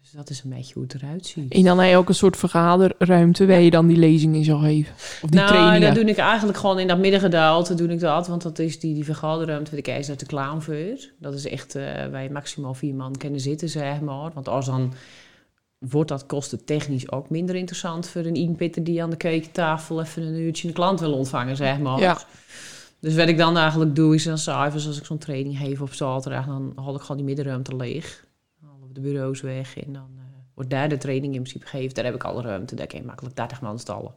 Dus 0.00 0.18
dat 0.18 0.30
is 0.30 0.42
een 0.44 0.50
beetje 0.50 0.74
hoe 0.74 0.82
het 0.82 0.94
eruit 0.94 1.26
ziet. 1.26 1.52
En 1.52 1.62
dan 1.62 1.78
heb 1.78 1.90
je 1.90 1.96
ook 1.96 2.08
een 2.08 2.14
soort 2.14 2.36
vergaderruimte 2.36 3.46
waar 3.46 3.60
je 3.60 3.70
dan 3.70 3.86
die 3.86 3.96
lezingen 3.96 4.44
zou 4.44 4.60
geven. 4.60 4.94
Of 4.94 5.30
die 5.30 5.40
nou, 5.40 5.48
trainingen. 5.48 5.94
dat 5.94 5.94
doe 5.94 6.10
ik 6.10 6.16
eigenlijk 6.16 6.58
gewoon 6.58 6.78
in 6.78 6.88
dat 6.88 6.98
middengedeelte 6.98 7.74
doe 7.74 7.88
ik 7.88 8.00
dat. 8.00 8.26
Want 8.26 8.42
dat 8.42 8.58
is 8.58 8.80
die, 8.80 8.94
die 8.94 9.04
vergaderruimte 9.04 9.70
waar 9.70 9.78
ik 9.78 9.88
uit 9.88 10.20
de 10.20 10.26
clown 10.26 10.60
voor. 10.60 11.10
Dat 11.18 11.34
is 11.34 11.46
echt 11.46 11.74
eh 11.74 12.06
waar 12.10 12.22
je 12.22 12.30
maximaal 12.30 12.74
vier 12.74 12.94
man 12.94 13.16
kunnen 13.16 13.40
zitten, 13.40 13.68
zeg 13.68 14.00
maar. 14.00 14.30
Want 14.34 14.48
als 14.48 14.66
dan 14.66 14.92
wordt 15.88 16.08
dat 16.08 16.26
kosten 16.26 16.64
technisch 16.64 17.12
ook 17.12 17.30
minder 17.30 17.54
interessant 17.54 18.08
voor 18.08 18.24
een 18.24 18.34
inpitter 18.34 18.84
die 18.84 19.02
aan 19.02 19.10
de 19.10 19.16
keukentafel 19.16 20.00
even 20.00 20.22
een 20.22 20.40
uurtje 20.40 20.68
een 20.68 20.74
klant 20.74 21.00
wil 21.00 21.12
ontvangen, 21.12 21.56
zeg 21.56 21.78
maar. 21.78 21.98
Ja. 21.98 22.18
Dus 22.98 23.14
wat 23.14 23.28
ik 23.28 23.38
dan 23.38 23.56
eigenlijk 23.56 23.94
doe, 23.94 24.14
is 24.14 24.24
dan 24.24 24.38
s'avonds 24.38 24.86
als 24.86 24.98
ik 24.98 25.04
zo'n 25.04 25.18
training 25.18 25.58
geef 25.58 25.80
op 25.80 25.92
zaterdag, 25.92 26.46
dan 26.46 26.72
haal 26.74 26.94
ik 26.94 27.00
gewoon 27.00 27.16
die 27.16 27.26
middenruimte 27.26 27.76
leeg. 27.76 28.24
Dan 28.60 28.70
halen 28.70 28.88
we 28.88 28.94
de 28.94 29.00
bureaus 29.00 29.40
weg 29.40 29.78
en 29.78 29.92
dan 29.92 30.08
eh, 30.16 30.22
wordt 30.54 30.70
daar 30.70 30.88
de 30.88 30.98
training 30.98 31.34
in 31.34 31.42
principe 31.42 31.66
gegeven. 31.66 31.94
Daar 31.94 32.04
heb 32.04 32.14
ik 32.14 32.24
alle 32.24 32.42
ruimte, 32.42 32.74
daar 32.74 32.86
kan 32.86 33.00
je 33.00 33.06
makkelijk 33.06 33.36
30 33.36 33.60
man 33.60 33.78
stallen. 33.78 34.14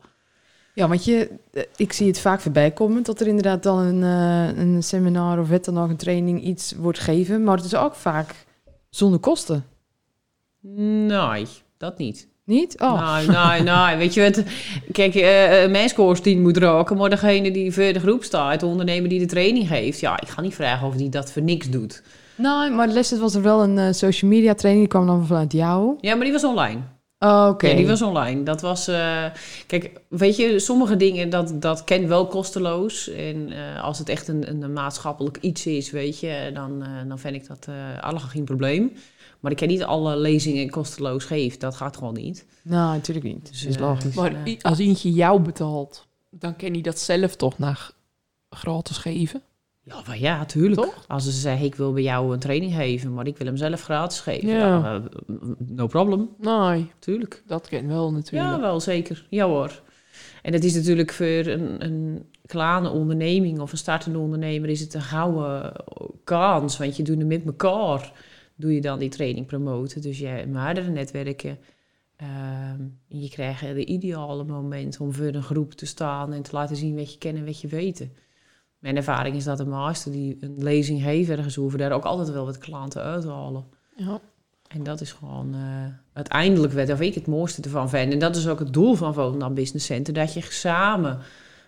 Ja, 0.73 0.87
want 0.87 1.05
je, 1.05 1.29
eh, 1.51 1.63
ik 1.75 1.93
zie 1.93 2.07
het 2.07 2.19
vaak 2.19 2.39
voorbij 2.39 2.71
komen 2.71 3.03
dat 3.03 3.19
er 3.19 3.27
inderdaad 3.27 3.63
dan 3.63 3.77
een, 3.77 4.03
eh, 4.03 4.57
een 4.63 4.83
seminar 4.83 5.39
of 5.39 5.49
wat 5.49 5.65
dan 5.65 5.79
ook, 5.79 5.89
een 5.89 5.97
training, 5.97 6.43
iets 6.43 6.71
wordt 6.71 6.99
gegeven. 6.99 7.43
Maar 7.43 7.55
het 7.55 7.65
is 7.65 7.75
ook 7.75 7.95
vaak 7.95 8.45
zonder 8.89 9.19
kosten. 9.19 9.65
Nee, 10.65 11.45
dat 11.77 11.97
niet. 11.97 12.27
Niet? 12.45 12.79
Oh. 12.79 13.17
Nee, 13.17 13.27
nee, 13.27 13.61
nee. 13.61 13.97
Weet 13.97 14.13
je 14.13 14.21
wat? 14.21 14.43
Kijk, 14.91 15.15
eh 15.15 15.71
mijn 15.71 15.89
scores 15.89 16.35
moet 16.35 16.57
roken, 16.57 16.97
maar 16.97 17.09
degene 17.09 17.51
die 17.51 17.73
voor 17.73 17.93
de 17.93 17.99
groep 17.99 18.23
staat, 18.23 18.59
de 18.59 18.65
ondernemer 18.65 19.09
die 19.09 19.19
de 19.19 19.25
training 19.25 19.67
geeft, 19.67 19.99
ja, 19.99 20.21
ik 20.21 20.27
ga 20.27 20.41
niet 20.41 20.55
vragen 20.55 20.87
of 20.87 20.95
die 20.95 21.09
dat 21.09 21.31
voor 21.31 21.41
niks 21.41 21.69
doet. 21.69 22.03
Nee, 22.35 22.69
maar 22.69 22.87
les 22.87 23.19
was 23.19 23.35
er 23.35 23.41
wel 23.41 23.63
een 23.63 23.77
eh, 23.77 23.91
social 23.91 24.31
media 24.31 24.53
training, 24.53 24.87
die 24.87 24.97
kwam 24.97 25.07
dan 25.07 25.25
vanuit 25.27 25.51
jou. 25.51 25.97
Ja, 26.01 26.15
maar 26.15 26.23
die 26.23 26.33
was 26.33 26.43
online. 26.43 26.79
Oh, 27.19 27.47
Oké. 27.49 27.67
Ja, 27.67 27.75
die 27.75 27.87
was 27.87 28.01
online. 28.01 28.43
Dat 28.43 28.61
was, 28.61 28.85
kijk, 29.67 29.91
weet 30.09 30.35
je, 30.35 30.59
sommige 30.59 30.97
dingen 30.97 31.29
dat, 31.29 31.53
dat 31.55 31.83
kent 31.83 32.07
wel 32.07 32.27
kosteloos. 32.27 33.09
En 33.09 33.49
als 33.81 33.99
het 33.99 34.09
echt 34.09 34.27
een, 34.27 34.49
een 34.49 34.73
maatschappelijk 34.73 35.37
iets 35.41 35.65
is, 35.65 35.91
weet 35.91 36.19
je, 36.19 36.51
dan, 36.53 36.83
dan 37.07 37.19
vind 37.19 37.35
ik 37.35 37.47
dat 37.47 37.67
uh, 37.69 38.03
allemaal 38.03 38.27
geen 38.27 38.43
probleem. 38.43 38.91
Maar 39.43 39.51
ik 39.51 39.57
kan 39.57 39.67
niet 39.67 39.83
alle 39.83 40.17
lezingen 40.17 40.69
kosteloos 40.69 41.25
geven. 41.25 41.59
Dat 41.59 41.75
gaat 41.75 41.97
gewoon 41.97 42.13
niet. 42.13 42.45
Nou, 42.61 42.93
natuurlijk 42.95 43.25
niet. 43.25 43.47
Dus, 43.49 43.61
Dat 43.61 43.69
is 43.69 43.75
eh, 43.75 43.81
logisch. 43.81 44.15
Maar 44.15 44.35
als 44.61 44.79
eentje 44.79 45.11
jou 45.11 45.41
betaalt, 45.41 46.07
dan 46.29 46.55
kan 46.55 46.71
hij 46.71 46.81
dat 46.81 46.99
zelf 46.99 47.35
toch 47.35 47.57
naar 47.57 47.91
gratis 48.49 48.97
geven? 48.97 49.41
Ja, 49.83 49.95
maar 50.07 50.19
ja, 50.19 50.45
tuurlijk. 50.45 50.81
Toch? 50.81 51.05
Als 51.07 51.23
ze 51.23 51.31
zeggen, 51.31 51.65
ik 51.65 51.75
wil 51.75 51.93
bij 51.93 52.03
jou 52.03 52.33
een 52.33 52.39
training 52.39 52.73
geven, 52.73 53.13
maar 53.13 53.27
ik 53.27 53.37
wil 53.37 53.47
hem 53.47 53.57
zelf 53.57 53.81
gratis 53.83 54.19
geven. 54.19 54.47
Ja. 54.49 54.57
Ja. 54.57 54.95
eh, 55.27 55.35
no 55.57 55.87
problem, 55.87 56.29
Nee, 56.39 56.91
tuurlijk. 56.99 57.43
dat 57.47 57.67
kan 57.69 57.87
wel 57.87 58.11
natuurlijk. 58.11 58.51
Ja, 58.51 58.59
wel 58.59 58.79
zeker. 58.79 59.25
Ja 59.29 59.45
hoor. 59.45 59.81
En 60.41 60.51
dat 60.51 60.63
is 60.63 60.73
natuurlijk 60.75 61.11
voor 61.13 61.25
een, 61.27 61.83
een 61.83 62.25
kleine 62.45 62.89
onderneming 62.89 63.59
of 63.59 63.71
een 63.71 63.77
startende 63.77 64.17
ondernemer 64.19 64.69
is 64.69 64.79
het 64.79 64.93
een 64.93 65.01
gouden 65.01 65.73
kans. 66.23 66.77
Want 66.77 66.97
je 66.97 67.03
doet 67.03 67.17
het 67.17 67.27
met 67.27 67.45
elkaar, 67.45 68.11
doe 68.55 68.73
je 68.73 68.81
dan 68.81 68.99
die 68.99 69.09
training 69.09 69.45
promoten. 69.45 70.01
Dus 70.01 70.19
je 70.19 70.45
meerdere 70.47 70.89
netwerken. 70.89 71.59
Ehm, 72.15 72.81
je 73.07 73.29
krijgt 73.29 73.61
de 73.61 73.85
ideale 73.85 74.43
moment 74.43 74.99
om 74.99 75.13
voor 75.13 75.25
een 75.25 75.43
groep 75.43 75.73
te 75.73 75.85
staan 75.85 76.33
en 76.33 76.41
te 76.41 76.55
laten 76.55 76.75
zien 76.75 76.95
wat 76.95 77.13
je 77.13 77.17
kent 77.17 77.37
en 77.37 77.45
wat 77.45 77.61
je 77.61 77.67
weet. 77.67 78.09
Mijn 78.79 78.95
ervaring 78.95 79.35
is 79.35 79.43
dat 79.43 79.59
een 79.59 79.69
master 79.69 80.11
die 80.11 80.37
een 80.39 80.63
lezing 80.63 81.01
heeft 81.01 81.29
ergens 81.29 81.55
hoeven 81.55 81.79
daar 81.79 81.91
ook 81.91 82.03
altijd 82.03 82.29
wel 82.29 82.45
wat 82.45 82.57
klanten 82.57 83.01
uithalen. 83.01 83.65
Ja. 83.95 84.19
En 84.67 84.83
dat 84.83 85.01
is 85.01 85.11
gewoon 85.11 85.53
eh, 85.53 85.85
uiteindelijk 86.13 86.73
wat 86.73 86.89
of 86.89 87.01
ik 87.01 87.13
het 87.15 87.27
mooiste 87.27 87.61
ervan 87.61 87.89
vind. 87.89 88.13
En 88.13 88.19
dat 88.19 88.35
is 88.35 88.47
ook 88.47 88.59
het 88.59 88.73
doel 88.73 88.95
van 88.95 89.13
Volendam 89.13 89.53
Business 89.53 89.85
Center. 89.85 90.13
Dat 90.13 90.33
je 90.33 90.41
samen 90.41 91.19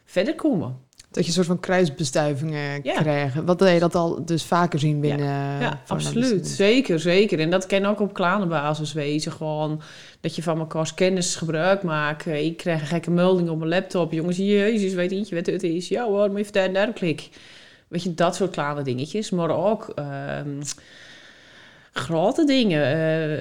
verder 0.05 0.35
komen. 0.35 0.77
Dat 1.15 1.23
je 1.23 1.29
een 1.29 1.35
soort 1.35 1.47
van 1.47 1.59
kruisbestuivingen 1.59 2.79
Ja. 2.83 2.93
krijgt. 3.01 3.35
Wat 3.45 3.59
je 3.59 3.79
dat 3.79 3.95
al 3.95 4.25
dus 4.25 4.43
vaker 4.43 4.79
zien 4.79 4.99
binnen... 4.99 5.59
ja, 5.59 5.81
van 5.83 5.97
absoluut. 5.97 6.47
Zeker, 6.47 6.99
zeker. 6.99 7.39
En 7.39 7.49
dat 7.49 7.65
kan 7.65 7.85
ook 7.85 7.99
op 7.99 8.13
kleine 8.13 8.45
basis 8.45 8.93
wezen. 8.93 9.31
Gewoon 9.31 9.81
dat 10.21 10.35
je 10.35 10.43
van 10.43 10.59
elkaars 10.59 10.93
kennis 10.93 11.35
gebruik 11.35 11.83
maakt. 11.83 12.27
Eh, 12.27 12.45
Ik 12.45 12.57
krijg 12.57 12.81
een 12.81 12.87
gekke 12.87 13.11
melding 13.11 13.49
op 13.49 13.57
mijn 13.57 13.69
laptop. 13.69 14.11
Jongens, 14.11 14.37
jezus, 14.37 14.93
weet 14.93 15.11
eentje 15.11 15.35
wat 15.35 15.45
het 15.45 15.63
is? 15.63 15.87
Ja 15.87 16.05
hoor, 16.05 16.31
maar 16.31 16.41
even 16.41 16.53
daar 16.53 16.73
daar 16.73 16.93
klik. 16.93 17.29
Weet 17.87 18.03
je, 18.03 18.13
dat 18.13 18.35
soort 18.35 18.51
kleine 18.51 18.81
dingetjes. 18.83 19.29
Maar 19.29 19.49
ook 19.49 19.91
ehm, 19.95 20.61
grote 21.97 22.45
dingen. 22.45 22.81
Eh, 22.81 22.95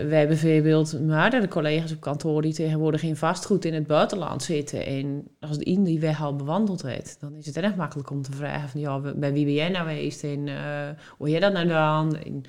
we 0.09 0.15
hebben 0.15 0.39
bijvoorbeeld 0.41 1.01
meerdere 1.01 1.49
collega's 1.49 1.93
op 1.93 2.01
kantoor... 2.01 2.43
die 2.43 2.55
tegenwoordig 2.55 3.03
in 3.03 3.17
vastgoed 3.17 3.65
in 3.65 3.75
het 3.75 3.87
buitenland 3.87 4.43
zitten. 4.43 4.87
En 4.87 5.29
als 5.41 5.59
de 5.59 5.65
in 5.65 5.85
die 5.85 6.01
weg 6.01 6.23
al 6.23 6.37
bewandeld 6.37 6.83
heeft... 6.83 7.17
dan 7.21 7.35
is 7.35 7.47
het 7.47 7.57
erg 7.57 7.77
makkelijk 7.77 8.11
om 8.11 8.23
te 8.23 8.33
vragen 8.33 8.69
van... 8.69 8.81
ja, 8.81 9.01
bij 9.01 9.33
wie 9.33 9.45
ben 9.45 9.55
jij 9.55 9.69
nou 9.69 9.89
geweest? 9.89 10.25
En 10.25 10.49
eh, 10.49 10.89
hoe 11.17 11.31
jij 11.31 11.41
dat 11.41 11.53
nou 11.53 11.67
dan? 11.67 12.17
En 12.17 12.43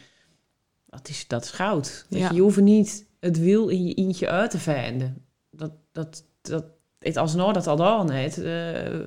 dat, 0.85 1.09
is, 1.09 1.27
dat 1.27 1.43
is 1.43 1.51
goud. 1.51 2.05
Ja. 2.09 2.29
je, 2.33 2.41
hoeft 2.41 2.61
niet 2.61 3.05
het 3.19 3.39
wiel 3.39 3.67
in 3.69 3.87
je 3.87 3.93
eentje 3.93 4.29
uit 4.29 4.51
te 4.51 4.59
vinden. 4.59 5.25
Dat, 5.51 5.71
dat, 5.91 6.23
dat, 6.41 6.65
het 6.99 7.17
alsnog 7.17 7.53
dat 7.53 7.67
al 7.67 7.75
dan 7.75 8.11
het, 8.11 8.37
eh, 8.37 8.99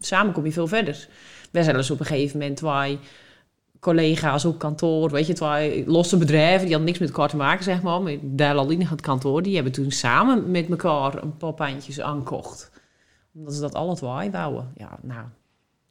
samen 0.00 0.32
kom 0.32 0.44
je 0.44 0.52
veel 0.52 0.66
verder. 0.66 1.08
Wij 1.50 1.62
zijn 1.62 1.76
dus 1.76 1.90
op 1.90 2.00
een 2.00 2.06
gegeven 2.06 2.38
moment 2.38 2.60
wij 2.60 2.98
collega's 3.84 4.44
op 4.44 4.58
kantoor, 4.58 5.10
weet 5.10 5.26
je, 5.26 5.30
het 5.32 5.40
waren 5.40 5.82
losse 5.86 6.16
bedrijven, 6.16 6.60
die 6.60 6.68
hadden 6.68 6.84
niks 6.84 6.98
met 6.98 7.08
elkaar 7.08 7.28
te 7.28 7.36
maken, 7.36 7.64
zeg 7.64 7.82
maar, 7.82 8.02
maar 8.02 8.12
daar 8.22 8.54
al 8.56 8.70
in 8.70 8.82
het 8.82 9.00
kantoor, 9.00 9.42
die 9.42 9.54
hebben 9.54 9.72
toen 9.72 9.90
samen 9.90 10.50
met 10.50 10.70
elkaar 10.70 11.22
een 11.22 11.36
paar 11.36 11.52
pandjes 11.52 12.00
aangekocht. 12.00 12.70
Omdat 13.34 13.54
ze 13.54 13.60
dat 13.60 13.74
al 13.74 13.88
het 13.90 14.00
waai 14.00 14.30
wouden. 14.30 14.72
Ja, 14.76 14.88
nou, 15.02 15.20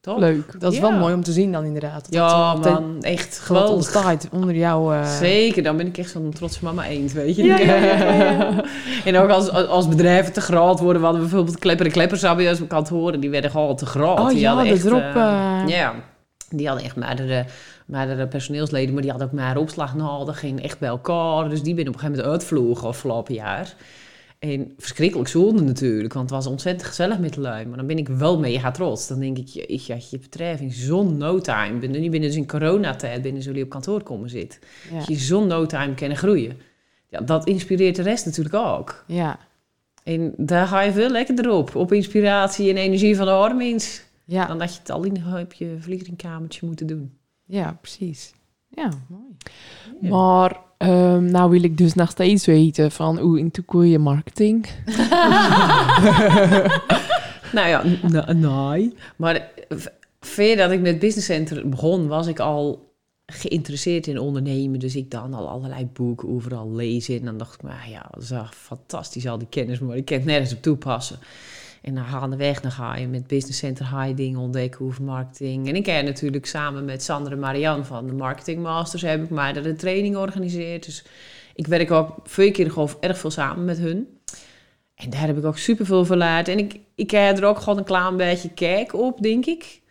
toch? 0.01 0.17
Leuk. 0.19 0.56
Dat 0.60 0.71
is 0.71 0.77
Ja. 0.79 0.89
wel 0.89 0.99
mooi 0.99 1.13
om 1.13 1.23
te 1.23 1.32
zien 1.32 1.51
dan 1.51 1.63
inderdaad. 1.65 2.03
Dat 2.03 2.13
Ja, 2.13 2.56
dat, 2.56 2.63
man, 2.82 3.01
echt 3.01 3.39
Geweld 3.39 3.43
geweldig. 3.45 3.73
ontstaat 3.75 4.27
onder 4.32 4.56
jou. 4.56 4.95
eh, 4.95 5.06
Zeker, 5.17 5.63
dan 5.63 5.77
ben 5.77 5.88
ik 5.88 5.97
echt 5.97 6.10
zo'n 6.10 6.32
trotse 6.32 6.63
mama 6.63 6.86
eend, 6.88 7.12
weet 7.12 7.36
je. 7.36 7.43
Ja, 7.43 8.63
en 9.06 9.17
ook 9.17 9.29
als, 9.29 9.49
als 9.51 9.88
bedrijven 9.88 10.34
te 10.34 10.41
groot 10.41 10.79
worden. 10.79 10.97
We 11.01 11.08
hadden 11.08 11.23
bijvoorbeeld 11.25 11.60
Klepper 11.60 11.86
en 11.86 11.91
Kleppers 11.91 12.23
op 12.23 12.36
mijn 12.38 12.67
kantoren. 12.67 13.19
Die 13.19 13.29
werden 13.29 13.51
gewoon 13.51 13.75
te 13.75 13.86
groot. 13.86 14.19
Oh 14.19 14.27
die 14.29 14.39
ja, 14.39 14.47
hadden 14.47 14.67
de 14.67 14.73
echt, 14.73 14.84
drop, 14.84 14.99
eh, 15.01 15.62
eh. 15.62 15.67
ja, 15.67 15.93
die 16.49 16.67
hadden 16.67 16.86
echt 16.86 16.95
meerdere, 16.95 17.45
meerdere 17.86 18.28
personeelsleden. 18.28 18.93
Maar 18.93 19.02
die 19.02 19.12
hadden 19.12 19.30
ook 19.30 19.34
meer 19.34 19.58
opslag 19.58 19.96
nodig. 19.96 20.39
Gingen 20.39 20.63
echt 20.63 20.80
bij 20.80 20.89
elkaar. 20.89 21.50
Dus 21.50 21.63
die 21.63 21.74
ben 21.74 21.88
op 21.88 21.93
een 21.93 22.00
gegeven 22.00 22.22
moment 22.22 22.34
uitvlogen 22.34 22.88
afgelopen 22.88 23.34
jaar. 23.34 23.76
En 24.39 24.74
verschrikkelijk 24.78 25.30
zonde 25.30 25.62
natuurlijk, 25.62 26.13
want 26.13 26.30
het 26.30 26.38
was 26.38 26.48
ontzettend 26.48 26.88
gezellig 26.88 27.19
met 27.19 27.34
de 27.34 27.41
lui. 27.41 27.65
Maar 27.65 27.78
dan 27.78 27.88
ben 27.88 27.98
ik 27.98 28.08
wel 28.08 28.39
mega 28.39 28.72
trots. 28.72 29.08
Dan 29.08 29.19
denk 29.19 29.38
ik, 29.38 29.48
je, 29.48 29.82
je, 29.86 30.06
je 30.10 30.19
bedrijf 30.19 30.60
in 30.60 30.72
zo'n 30.72 31.17
no 31.17 31.39
time. 31.39 31.80
Ben, 31.80 31.91
nu 31.91 32.00
binnen 32.00 32.22
dus 32.30 32.36
in 32.36 32.48
coronatijd 32.48 33.22
binnen 33.22 33.41
jullie 33.41 33.63
op 33.63 33.69
kantoor 33.69 34.04
komen 34.04 34.30
zitten. 34.30 34.60
ja. 34.91 34.98
Dat 34.98 35.08
je 35.08 35.15
zo'n 35.15 35.48
no 35.48 35.65
time 35.65 35.93
kunnen 35.93 36.17
groeien. 36.17 36.58
Ja, 37.10 37.19
dat 37.19 37.48
inspireert 37.48 37.96
de 37.96 38.02
rest 38.02 38.26
natuurlijk 38.26 38.56
ook. 38.56 39.04
ja. 39.08 39.39
En 40.04 40.34
daar 40.38 40.67
ga 40.67 40.82
je 40.82 40.91
veel 40.91 41.10
lekkerder 41.10 41.52
op. 41.52 41.76
Op 41.76 41.93
inspiratie 41.93 42.69
en 42.69 42.78
energie 42.78 43.15
van 43.15 43.26
de 43.26 43.32
armings. 43.32 44.04
Ja. 44.26 44.46
Dan 44.46 44.60
dat 44.60 44.74
je 44.74 44.80
het 44.80 44.89
al 44.89 45.04
in 45.04 45.24
op 45.41 45.54
je 45.54 45.76
vliegeringkamertje 45.80 46.65
moeten 46.65 46.88
doen. 46.88 47.17
Ja, 47.45 47.77
precies. 47.82 48.34
Ja, 48.67 48.89
mooi. 49.08 49.36
Ja. 50.01 50.10
Maar 50.10 50.58
ehm, 50.77 51.25
nou 51.25 51.49
wil 51.49 51.63
ik 51.63 51.77
dus 51.77 51.93
nog 51.93 52.10
steeds 52.10 52.45
weten 52.45 52.91
van 52.91 53.19
hoe 53.19 53.39
into 53.39 53.84
je 53.84 53.99
marketing. 53.99 54.67
Nou 57.53 57.67
ja, 57.67 57.84
nee. 58.34 58.93
Maar 59.15 59.49
voordat 60.19 60.71
ik 60.71 60.82
met 60.82 60.99
Business 60.99 61.27
Center 61.27 61.69
begon, 61.69 62.08
was 62.08 62.27
ik 62.27 62.39
al 62.39 62.91
geïnteresseerd 63.25 64.08
in 64.08 64.19
ondernemen. 64.19 64.79
Dus 64.79 64.95
ik 64.95 65.12
dan 65.12 65.34
al 65.34 65.49
allerlei 65.49 65.86
boeken 65.86 66.29
overal 66.29 66.71
lezen. 66.71 67.19
En 67.19 67.25
dan 67.25 67.38
dacht 67.38 67.53
ik, 67.53 67.62
maar 67.62 67.89
ja, 67.89 68.08
dat 68.12 68.21
is 68.21 68.32
fantastisch, 68.51 69.27
al 69.27 69.38
die 69.38 69.47
kennis. 69.49 69.79
Maar 69.79 69.97
ik 69.97 70.06
kan 70.06 70.17
het 70.17 70.25
nergens 70.25 70.53
op 70.53 70.62
toepassen. 70.62 71.19
En 71.84 71.96
dan 71.96 72.06
gaandeweg, 72.06 72.62
dan 72.62 72.72
ga 72.72 72.96
je 72.96 73.08
met 73.08 73.28
Business 73.28 73.60
Center 73.60 74.15
dingen 74.15 74.39
ontdekken 74.39 74.86
over 74.86 75.04
marketing. 75.04 75.67
En 75.67 75.76
ik 75.76 75.86
heb 75.86 76.06
natuurlijk 76.06 76.46
samen 76.46 76.86
met 76.86 77.04
Sandra 77.04 77.34
en 77.34 77.39
Marianne 77.39 77.84
van 77.84 78.08
de 78.08 78.13
Marketing 78.13 78.62
Masters... 78.62 79.02
heb 79.02 79.24
ik 79.24 79.30
mij 79.30 79.54
daar 79.54 79.65
een 79.65 79.78
training 79.78 80.13
georganiseerd. 80.13 80.86
Dus 80.86 81.04
ik 81.56 81.67
werk 81.67 81.91
ook 81.91 82.15
veel 82.24 82.52
keer 82.52 82.72
gewoon 82.72 82.89
erg 83.00 83.17
veel 83.17 83.32
samen 83.32 83.65
met 83.65 83.78
hun. 83.78 84.08
En 84.96 85.10
daar 85.10 85.26
heb 85.26 85.38
ik 85.38 85.46
ook 85.46 85.58
super 85.58 85.86
veel 85.86 86.06
van. 86.06 86.22
En 86.22 86.58
ik, 86.58 86.80
ik 86.96 87.12
heb 87.12 87.38
er 87.38 87.46
ook 87.46 87.60
gewoon 87.60 87.78
een 87.78 87.84
klein 87.84 88.17
beetje 88.17 88.50
kijk 88.50 88.93
op, 88.93 89.22
denk 89.22 89.46
ik. 89.46 89.82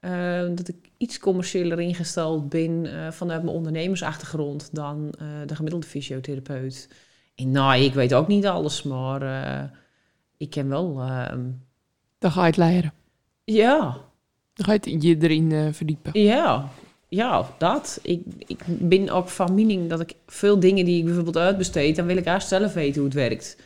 Eh, 0.00 0.40
dat 0.54 0.68
ik 0.68 0.76
iets 0.96 1.18
commerciëler 1.18 1.80
ingesteld 1.80 2.48
ben 2.48 2.86
eh, 2.86 3.10
vanuit 3.12 3.42
mijn 3.42 3.56
ondernemersachtergrond 3.56 4.68
dan 4.72 5.14
eh, 5.18 5.26
de 5.46 5.54
gemiddelde 5.54 5.86
fysiotherapeut. 5.86 6.88
En 7.34 7.50
nou, 7.50 7.80
ik 7.80 7.94
weet 7.94 8.14
ook 8.14 8.28
niet 8.28 8.46
alles, 8.46 8.82
maar 8.82 9.20
ik 10.36 10.50
ken 10.50 10.68
wel. 10.68 11.00
ehm, 11.00 11.40
Dan 12.18 12.30
ga 12.30 12.40
je 12.40 12.46
het 12.46 12.56
leren. 12.56 12.92
ja, 13.44 13.78
Dan 14.54 14.66
ga 14.66 14.72
je 14.72 14.78
het 14.90 15.02
je 15.02 15.16
erin 15.20 15.52
eh, 15.52 15.66
verdiepen. 15.72 16.20
ja, 16.22 16.68
ja, 17.08 17.46
dat. 17.58 17.98
Ik, 18.02 18.22
ik 18.46 18.60
ben 18.66 19.10
ook 19.10 19.28
van 19.28 19.54
mening 19.54 19.88
dat 19.88 20.00
ik 20.00 20.14
veel 20.26 20.60
dingen 20.60 20.84
die 20.84 20.98
ik 20.98 21.04
bijvoorbeeld 21.04 21.36
uitbesteed, 21.36 21.96
dan 21.96 22.06
wil 22.06 22.16
ik 22.16 22.26
eerst 22.26 22.48
zelf 22.48 22.72
weten 22.74 22.94
hoe 22.94 23.04
het 23.04 23.14
werkt. 23.14 23.56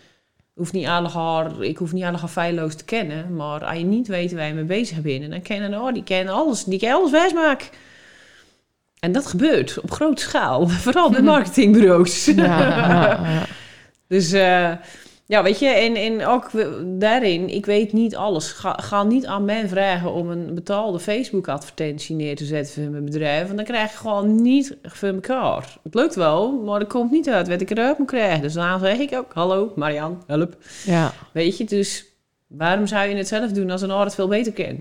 Hoeft 0.55 0.73
niet 0.73 0.87
alle 0.87 1.51
ik 1.67 1.77
hoef 1.77 1.93
niet 1.93 2.05
alle 2.05 2.29
feilloos 2.29 2.75
te 2.75 2.85
kennen, 2.85 3.37
maar 3.37 3.65
als 3.65 3.79
je 3.79 3.85
niet 3.85 4.09
weet 4.09 4.33
waar 4.33 4.47
je 4.47 4.55
mee 4.55 4.65
bezig 4.65 5.01
bent, 5.01 5.31
dan 5.31 5.43
kennen 5.43 5.81
oh, 5.81 5.93
die 5.93 6.03
kennen 6.05 6.35
alles, 6.35 6.65
die 6.65 6.79
kan 6.79 6.91
alles 6.93 7.11
wijsmaken. 7.11 7.67
En 8.99 9.13
dat 9.13 9.27
gebeurt 9.27 9.81
op 9.81 9.91
grote 9.91 10.23
schaal, 10.23 10.69
vooral 10.87 11.11
bij 11.11 11.23
marketingbureaus. 11.33 12.25
Ja, 12.25 12.35
ja, 12.35 12.89
ja. 12.89 13.47
Dus 14.07 14.33
eh, 14.33 14.73
Ja, 15.31 15.43
weet 15.43 15.59
je, 15.59 15.66
en, 15.66 15.95
en 15.95 16.27
ook 16.27 16.51
daarin, 17.01 17.49
ik 17.49 17.66
weet 17.66 17.93
niet 17.93 18.16
alles. 18.16 18.53
Ga, 18.53 18.73
ga 18.73 19.03
niet 19.03 19.27
aan 19.27 19.45
mij 19.45 19.69
vragen 19.69 20.12
om 20.12 20.31
een 20.31 20.55
betaalde 20.55 20.99
Facebook-advertentie 20.99 22.16
neer 22.16 22.37
te 22.37 22.45
zetten 22.45 22.83
voor 22.83 22.93
mijn 22.93 23.05
bedrijf. 23.05 23.45
Want 23.45 23.57
dan 23.57 23.64
krijg 23.64 23.90
je 23.90 23.97
gewoon 23.97 24.43
niet 24.43 24.77
voor 24.83 25.09
elkaar. 25.09 25.79
Het 25.83 25.95
lukt 25.95 26.14
wel, 26.14 26.53
maar 26.53 26.79
dat 26.79 26.88
komt 26.88 27.11
niet 27.11 27.29
uit 27.29 27.49
wat 27.49 27.61
ik 27.61 27.71
eruit 27.71 27.99
moet 27.99 28.07
krijgen. 28.07 28.43
Dus 28.43 28.53
dan 28.53 28.81
zeg 28.81 28.99
ik 28.99 29.14
ook, 29.14 29.33
hallo 29.33 29.73
Marian, 29.77 30.23
help. 30.27 30.57
Ja. 30.85 31.12
Weet 31.33 31.57
je, 31.57 31.64
dus 31.64 32.05
waarom 32.47 32.87
zou 32.87 33.09
je 33.09 33.16
het 33.16 33.29
zelf 33.29 33.53
doen 33.53 33.71
als 33.71 33.83
een 33.83 33.90
ander 33.90 34.07
het 34.07 34.14
veel 34.14 34.29
beter 34.29 34.53
kent? 34.53 34.81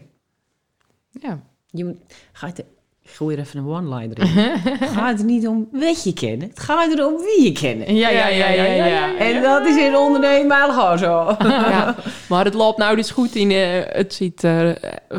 Ja. 1.10 1.44
Je 1.66 1.86
moet, 1.86 1.98
ga 2.32 2.48
het, 2.48 2.64
ik 3.10 3.16
gooi 3.16 3.36
er 3.36 3.42
even 3.42 3.60
een 3.60 3.68
one-liner 3.68 4.20
in. 4.20 4.28
Het 4.80 4.90
gaat 4.90 5.20
er 5.20 5.26
niet 5.26 5.48
om 5.48 5.68
wat 5.72 6.04
je 6.04 6.14
kent, 6.14 6.42
het 6.42 6.60
gaat 6.60 6.98
er 6.98 7.06
om 7.06 7.14
wie 7.18 7.44
je 7.44 7.52
kent. 7.52 7.88
Ja, 7.88 8.10
ja, 8.10 8.28
ja, 8.28 8.50
ja, 8.50 8.64
ja, 8.64 8.86
ja. 8.86 9.18
En 9.18 9.42
dat 9.42 9.66
is 9.66 9.78
in 9.78 9.96
ondernemen 9.96 10.58
gewoon 10.58 10.98
zo. 10.98 11.36
ja. 11.74 11.96
Maar 12.30 12.46
het 12.46 12.54
loopt 12.54 12.78
nou 12.78 12.96
dus 12.96 13.12
goed 13.12 13.36
in... 13.36 13.52
eh, 13.52 13.82
het 13.86 14.14
zit 14.14 14.44
eh, 14.44 14.70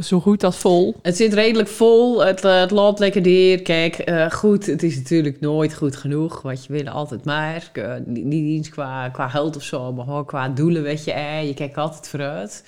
zo 0.03 0.21
goed 0.21 0.45
als 0.45 0.57
vol. 0.57 0.95
Het 1.03 1.17
zit 1.17 1.35
redelijk 1.35 1.69
vol, 1.69 2.25
het, 2.25 2.45
eh, 2.45 2.61
het 2.61 2.71
loopt 2.71 2.99
lekker 2.99 3.21
neer. 3.21 3.63
Kijk, 3.63 4.11
goed, 4.33 4.67
het 4.67 4.83
is 4.83 4.97
natuurlijk 4.97 5.41
nooit 5.41 5.75
goed 5.75 5.97
genoeg. 5.97 6.43
Want 6.43 6.65
je 6.65 6.73
wil 6.73 6.89
altijd 6.89 7.25
maar. 7.25 7.71
Niet 8.05 8.41
niet 8.41 8.57
eens 8.57 8.69
qua, 8.69 9.09
qua 9.09 9.29
geld 9.29 9.57
of 9.57 9.63
zo, 9.63 9.93
maar 9.93 10.05
gewoon 10.05 10.25
qua 10.25 10.49
doelen, 10.49 10.83
weet 10.83 11.05
je. 11.05 11.13
Eh, 11.13 11.47
je 11.47 11.55
kijkt 11.55 11.77
altijd 11.77 12.09
vooruit. 12.09 12.65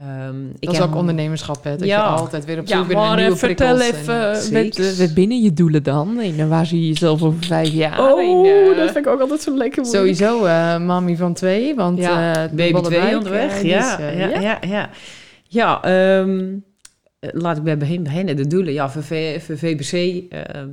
Ehm, 0.00 0.46
ik 0.48 0.60
Dat 0.60 0.72
is 0.72 0.78
heb- 0.78 0.88
ook 0.88 0.94
ondernemerschap, 0.94 1.64
hè? 1.64 1.76
Dat 1.76 1.86
Ja. 1.88 1.96
je 1.96 2.02
altijd 2.02 2.44
weer 2.44 2.58
op 2.58 2.66
Ja, 2.66 2.76
zoek 2.76 2.86
bent 2.86 2.98
naar 2.98 3.06
Maar 3.08 3.16
nieuwe 3.16 3.32
eh, 3.32 3.38
vertel 3.38 3.76
prikkels. 3.76 4.00
even, 4.00 4.14
en, 4.28 4.34
eh, 4.34 4.40
Zeker. 4.40 4.96
wat 4.98 5.14
binnen 5.14 5.42
je 5.42 5.52
doelen 5.52 5.82
dan? 5.82 6.18
En 6.20 6.38
eh, 6.38 6.48
waar 6.48 6.66
zie 6.66 6.80
je 6.80 6.88
jezelf 6.88 7.22
over 7.22 7.44
vijf 7.44 7.68
jaar? 7.68 8.12
Oh, 8.12 8.20
En, 8.20 8.70
eh, 8.70 8.76
dat 8.76 8.90
vind 8.92 9.06
ik 9.06 9.12
ook 9.12 9.20
altijd 9.20 9.40
zo 9.40 9.56
lekker. 9.56 9.86
Sowieso 9.86 10.44
uh, 10.44 10.78
mami 10.78 11.16
van 11.16 11.34
twee, 11.34 11.74
want 11.74 11.98
Ja, 11.98 12.34
eh, 12.34 12.50
Baby 12.54 12.80
2 12.80 13.16
onderweg. 13.16 13.62
eh, 13.62 13.62
ja, 13.62 13.98
eh, 13.98 14.18
ja, 14.18 14.40
ja, 14.40 14.58
ja. 14.66 14.90
Ja, 15.44 15.82
ehm, 15.82 16.54
eh, 17.18 17.30
laat 17.32 17.56
ik 17.56 17.62
bij 17.62 17.76
begin 17.76 18.02
beginnen. 18.02 18.36
De 18.36 18.46
doelen. 18.46 18.72
Ja, 18.72 18.90
voor, 18.90 19.02
V- 19.02 19.44
voor 19.44 19.58
VBC. 19.58 20.22
ehm, 20.32 20.68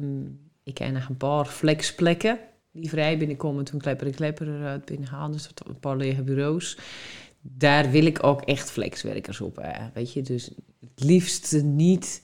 ik 0.64 0.74
ken 0.74 0.94
nog 0.94 1.10
een 1.10 1.18
paar 1.18 1.46
flexplekken 1.46 2.38
die 2.72 2.90
vrij 2.90 3.18
binnenkomen 3.18 3.64
toen 3.64 3.80
Klepper 3.80 4.08
en 4.08 4.16
Klepper 4.16 4.48
eruit 4.60 4.86
binnengaan. 4.86 5.32
Dus 5.32 5.48
dat 5.54 5.68
een 5.68 5.80
paar 5.80 5.98
lege 5.98 6.22
bureaus. 6.22 6.78
Daar 7.50 7.92
wil 7.92 8.06
ik 8.06 8.24
ook 8.24 8.42
echt 8.42 8.72
flexwerkers 8.72 9.42
op. 9.42 9.58
eh, 9.58 9.86
weet 9.94 10.14
je, 10.14 10.22
dus 10.22 10.52
het 10.80 11.04
liefste 11.04 11.64
niet... 11.64 12.22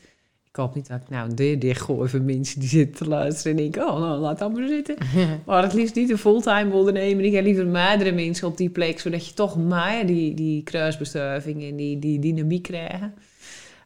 Ik 0.48 0.60
hoop 0.60 0.76
niet 0.76 0.88
dat 0.88 1.02
ik 1.02 1.10
nou 1.10 1.30
een 1.30 1.36
deur 1.36 1.60
dichtgooi 1.60 2.10
voor 2.10 2.22
mensen 2.22 2.60
die 2.60 2.70
zitten 2.70 2.96
te 2.96 3.08
luisteren 3.08 3.52
en 3.52 3.58
denken... 3.58 3.88
Oh, 3.88 4.00
nou, 4.00 4.20
laat 4.20 4.40
dat 4.40 4.54
maar 4.54 4.68
zitten. 4.68 4.96
Maar 5.46 5.64
het 5.64 5.74
liefst 5.74 5.96
niet 5.96 6.10
een 6.10 6.18
fulltime 6.18 6.74
ondernemer. 6.74 7.26
Ik 7.26 7.34
heb 7.34 7.44
liever 7.44 7.68
meerdere 7.68 8.12
mensen 8.12 8.48
op 8.48 8.58
die 8.58 8.70
plek, 8.70 9.00
zodat 9.00 9.28
je 9.28 9.34
toch 9.34 9.58
maar 9.58 10.06
die, 10.06 10.34
die 10.34 10.64
kruisbestuiving 10.64 11.64
en 11.64 11.76
die, 11.76 12.00
die 12.00 12.20
dynamiek 12.20 12.64
krijgt. 12.64 13.04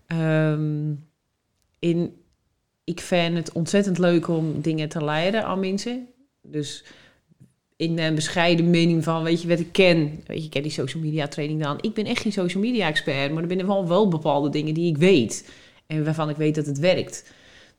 Ehm, 0.07 0.93
in, 1.79 2.13
ik 2.83 2.99
vind 3.01 3.37
het 3.37 3.51
ontzettend 3.51 3.97
leuk 3.97 4.27
om 4.27 4.61
dingen 4.61 4.89
te 4.89 5.03
leiden 5.03 5.45
aan 5.45 5.59
mensen. 5.59 6.07
Dus 6.41 6.85
in 7.77 7.99
een 7.99 8.15
bescheiden 8.15 8.69
mening 8.69 9.03
van, 9.03 9.23
weet 9.23 9.41
je 9.41 9.47
wat 9.47 9.59
ik 9.59 9.71
ken? 9.71 10.21
Weet 10.25 10.37
je, 10.37 10.43
ik 10.43 10.49
ken 10.49 10.61
die 10.61 10.71
social 10.71 11.03
media 11.03 11.27
training 11.27 11.63
dan. 11.63 11.77
Ik 11.81 11.93
ben 11.93 12.05
echt 12.05 12.21
geen 12.21 12.31
social 12.31 12.63
media 12.63 12.87
expert, 12.87 13.31
maar 13.33 13.43
er 13.43 13.49
zijn 13.49 13.67
wel, 13.67 13.87
wel 13.87 14.07
bepaalde 14.07 14.49
dingen 14.49 14.73
die 14.73 14.89
ik 14.89 14.97
weet. 14.97 15.51
En 15.87 16.03
waarvan 16.03 16.29
ik 16.29 16.35
weet 16.35 16.55
dat 16.55 16.65
het 16.65 16.79
werkt. 16.79 17.31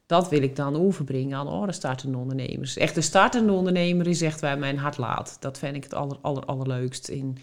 Dat 0.07 0.29
wil 0.29 0.43
ik 0.43 0.57
dan 0.57 0.77
overbrengen 0.77 1.39
aan 1.39 1.47
andere 1.47 1.73
startende 1.73 2.19
ondernemers. 2.19 2.77
Echt 2.77 2.97
een 2.97 3.03
startende 3.03 3.53
ondernemer 3.53 4.07
is 4.07 4.23
echt 4.23 4.41
waar 4.41 4.59
mijn 4.59 4.79
hart 4.79 4.99
laat. 4.99 5.37
Dat 5.41 5.59
vind 5.59 5.77
ik 5.77 5.83
het 5.83 5.95
aller, 5.95 6.17
aller, 6.21 6.45
allerleukst. 6.45 7.09
In, 7.09 7.39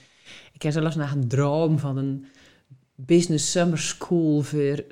ik 0.53 0.61
heb 0.61 0.71
zelfs 0.71 0.95
naar 0.95 1.11
een 1.11 1.27
droom 1.27 1.79
van 1.79 1.97
een 1.97 2.25
business 2.95 3.51
summer 3.51 3.79
school 3.79 4.41
voor 4.41 4.83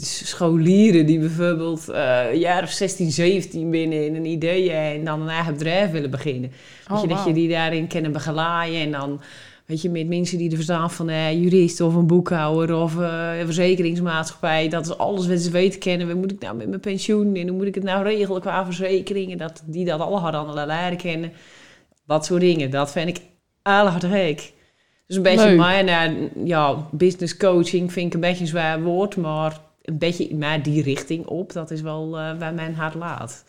scholieren 0.00 1.06
die 1.06 1.18
bijvoorbeeld 1.18 1.88
eh, 1.88 2.30
een 2.30 2.38
jaar 2.38 2.62
of 2.62 2.70
16, 2.70 3.10
17 3.10 3.70
binnen 3.70 4.06
in 4.06 4.14
een 4.14 4.24
idee 4.24 4.70
en 4.70 5.04
dan 5.04 5.22
een 5.22 5.28
eigen 5.28 5.52
bedrijf 5.52 5.90
willen 5.90 6.10
beginnen. 6.10 6.52
Oh, 6.88 6.92
weet 6.92 7.00
je, 7.00 7.08
dat 7.16 7.24
je 7.24 7.32
die 7.32 7.48
daarin 7.48 7.86
kunnen 7.86 8.12
begeleiden 8.12 8.80
en 8.80 8.90
dan 8.90 9.20
weet 9.66 9.82
je, 9.82 9.90
met 9.90 10.08
mensen 10.08 10.38
die 10.38 10.50
er 10.50 10.56
verstaan 10.56 10.90
van 10.90 11.08
eh 11.08 11.32
jurist 11.32 11.80
of 11.80 11.94
een 11.94 12.06
boekhouder 12.06 12.76
of 12.76 13.00
eh, 13.00 13.38
een 13.38 13.44
verzekeringsmaatschappij. 13.44 14.68
Dat 14.68 14.86
is 14.86 14.98
alles 14.98 15.26
wat 15.26 15.38
ze 15.38 15.50
weten 15.50 15.80
kennen. 15.80 16.06
Wat 16.06 16.16
moet 16.16 16.32
ik 16.32 16.40
nou 16.40 16.56
met 16.56 16.68
mijn 16.68 16.80
pensioen 16.80 17.34
en 17.34 17.48
hoe 17.48 17.56
moet 17.56 17.66
ik 17.66 17.74
het 17.74 17.84
nou 17.84 18.02
regelen 18.02 18.40
qua 18.40 18.64
verzekeringen? 18.64 19.38
Dat, 19.38 19.62
die 19.66 19.84
dat 19.84 20.00
alle 20.00 20.18
hadden 20.18 20.66
leren 20.66 20.96
kennen. 20.96 21.32
Dat 22.06 22.24
soort 22.24 22.40
dingen. 22.40 22.70
Dat 22.70 22.92
vind 22.92 23.08
ik 23.08 23.20
allerhardhek. 23.62 24.52
Dus 25.10 25.18
een 25.18 25.24
beetje 25.24 25.54
maar 25.56 25.84
naar 25.84 26.12
ja, 26.44 26.76
business 26.90 27.36
coaching 27.36 27.92
vind 27.92 28.06
ik 28.06 28.14
een 28.14 28.20
beetje 28.20 28.40
een 28.40 28.46
zwaar 28.46 28.82
woord, 28.82 29.16
maar 29.16 29.60
een 29.82 29.98
beetje 29.98 30.36
maar 30.36 30.62
die 30.62 30.82
richting 30.82 31.26
op. 31.26 31.52
Dat 31.52 31.70
is 31.70 31.80
wel 31.80 32.18
eh, 32.18 32.38
waar 32.38 32.54
mijn 32.54 32.74
hart 32.74 32.94
laat. 32.94 33.44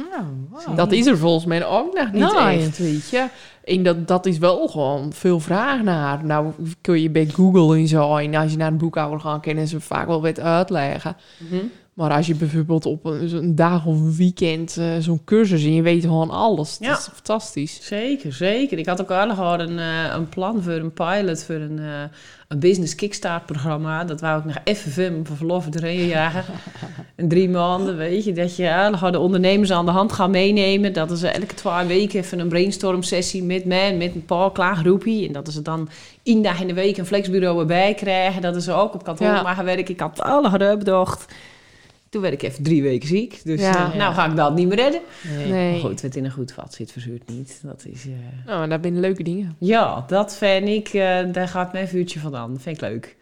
Oh, 0.00 0.28
wow. 0.50 0.76
Dat 0.76 0.92
is 0.92 1.06
er 1.06 1.18
volgens 1.18 1.44
mij 1.44 1.66
ook 1.66 1.94
nog 1.94 2.12
niet 2.12 2.32
Nee. 2.32 2.58
echt, 2.58 2.78
weet 2.78 3.08
je. 3.08 3.26
En 3.64 3.82
dat, 3.82 4.08
dat 4.08 4.26
is 4.26 4.38
wel 4.38 4.68
gewoon 4.68 5.12
veel 5.12 5.40
vraag 5.40 5.82
naar. 5.82 6.24
Nou 6.24 6.52
kun 6.80 7.02
je 7.02 7.10
bij 7.10 7.26
Google 7.26 7.76
en 7.76 7.88
zo, 7.88 8.16
en 8.16 8.34
als 8.34 8.50
je 8.50 8.56
naar 8.56 8.70
een 8.70 8.78
boekhouder 8.78 9.20
gaat, 9.20 9.40
kunnen 9.40 9.68
ze 9.68 9.80
vaak 9.80 10.06
wel 10.06 10.22
wat 10.22 10.40
uitleggen. 10.40 11.16
Maar 11.94 12.10
als 12.10 12.26
je 12.26 12.34
bijvoorbeeld 12.34 12.86
op 12.86 13.04
een, 13.04 13.54
dag 13.54 13.86
of 13.86 13.94
een 14.00 14.16
weekend 14.16 14.76
eh, 14.76 14.86
zo'n 14.98 15.24
cursus 15.24 15.64
en 15.64 15.74
je 15.74 15.82
weet 15.82 16.02
gewoon 16.02 16.30
alles, 16.30 16.76
Ja. 16.80 16.88
dat 16.88 16.98
is 16.98 17.08
fantastisch. 17.12 17.78
Zeker, 17.82 18.32
zeker. 18.32 18.78
Ik 18.78 18.86
had 18.86 19.00
ook 19.00 19.10
al 19.10 19.34
gehad 19.34 19.60
een, 19.60 19.78
eh, 19.78 20.12
een 20.14 20.28
plan 20.28 20.62
voor 20.62 20.72
een 20.72 20.92
pilot 20.92 21.44
voor 21.44 21.54
een, 21.54 21.78
eh, 21.78 21.84
een 22.48 22.58
business 22.58 22.94
kickstart 22.94 23.46
programma. 23.46 24.04
Dat 24.04 24.20
wou 24.20 24.38
ik 24.38 24.44
nog 24.44 24.56
even 24.64 24.92
voor 24.92 25.02
mijn 25.12 25.26
verlof 25.36 25.66
erin 25.74 26.06
jagen. 26.06 26.44
In 27.16 27.28
drie 27.28 27.48
maanden, 27.48 27.96
weet 27.96 28.24
je. 28.24 28.32
Dat 28.32 28.56
je 28.56 28.90
al 29.00 29.10
de 29.10 29.18
ondernemers 29.18 29.70
aan 29.72 29.84
de 29.84 29.90
hand 29.90 30.12
gaan 30.12 30.30
meenemen. 30.30 30.92
Dat 30.92 31.10
is 31.10 31.22
elke 31.22 31.54
twee 31.54 31.86
weken 31.86 32.18
even 32.20 32.38
een 32.38 32.48
brainstorm 32.48 33.02
sessie 33.02 33.42
met 33.42 33.64
mij, 33.64 33.96
met 33.96 34.14
een 34.14 34.24
paar 34.24 34.52
klaar 34.52 34.76
groepie. 34.76 35.26
En 35.26 35.32
dat 35.32 35.48
is 35.48 35.54
het 35.54 35.64
dan 35.64 35.88
één 36.22 36.42
dag 36.42 36.60
in 36.60 36.66
de 36.66 36.74
week 36.74 36.96
een 36.96 37.06
flexbureau 37.06 37.60
erbij 37.60 37.94
krijgen. 37.94 38.42
Dat 38.42 38.56
is 38.56 38.68
ook 38.68 38.94
op 38.94 39.04
kantoor 39.04 39.26
Ja. 39.26 39.42
maar 39.42 39.64
werken. 39.64 39.94
Ik 39.94 40.00
had 40.00 40.20
alle 40.20 40.50
gedaan 40.50 40.78
bedacht. 40.78 41.26
Toen 42.14 42.22
werd 42.22 42.34
ik 42.34 42.42
even 42.42 42.62
drie 42.62 42.82
weken 42.82 43.08
ziek. 43.08 43.40
Dus 43.44 43.60
Ja. 43.60 43.92
eh, 43.92 43.98
nou 43.98 44.14
ga 44.14 44.26
ik 44.30 44.36
dat 44.36 44.54
niet 44.54 44.68
meer 44.68 44.76
redden. 44.76 45.00
Nee. 45.36 45.46
Nee. 45.46 45.70
Maar 45.70 45.80
goed, 45.90 46.02
wat 46.02 46.14
in 46.14 46.24
een 46.24 46.30
goed 46.30 46.52
vat 46.52 46.74
zit, 46.74 46.92
verzuurt 46.92 47.28
niet. 47.28 47.60
Dat 47.62 47.84
is... 47.88 48.04
eh, 48.06 48.12
Nou, 48.46 48.62
en 48.62 48.68
daar 48.68 48.80
binnen 48.80 49.00
leuke 49.00 49.22
dingen. 49.22 49.56
ja, 49.58 50.04
dat 50.06 50.36
vind 50.36 50.68
ik, 50.68 50.88
eh, 50.88 51.18
daar 51.32 51.48
gaat 51.48 51.72
mijn 51.72 51.88
vuurtje 51.88 52.18
van 52.20 52.36
aan. 52.36 52.52
Dat 52.52 52.62
vind 52.62 52.76
ik 52.76 52.82
leuk. 52.82 53.16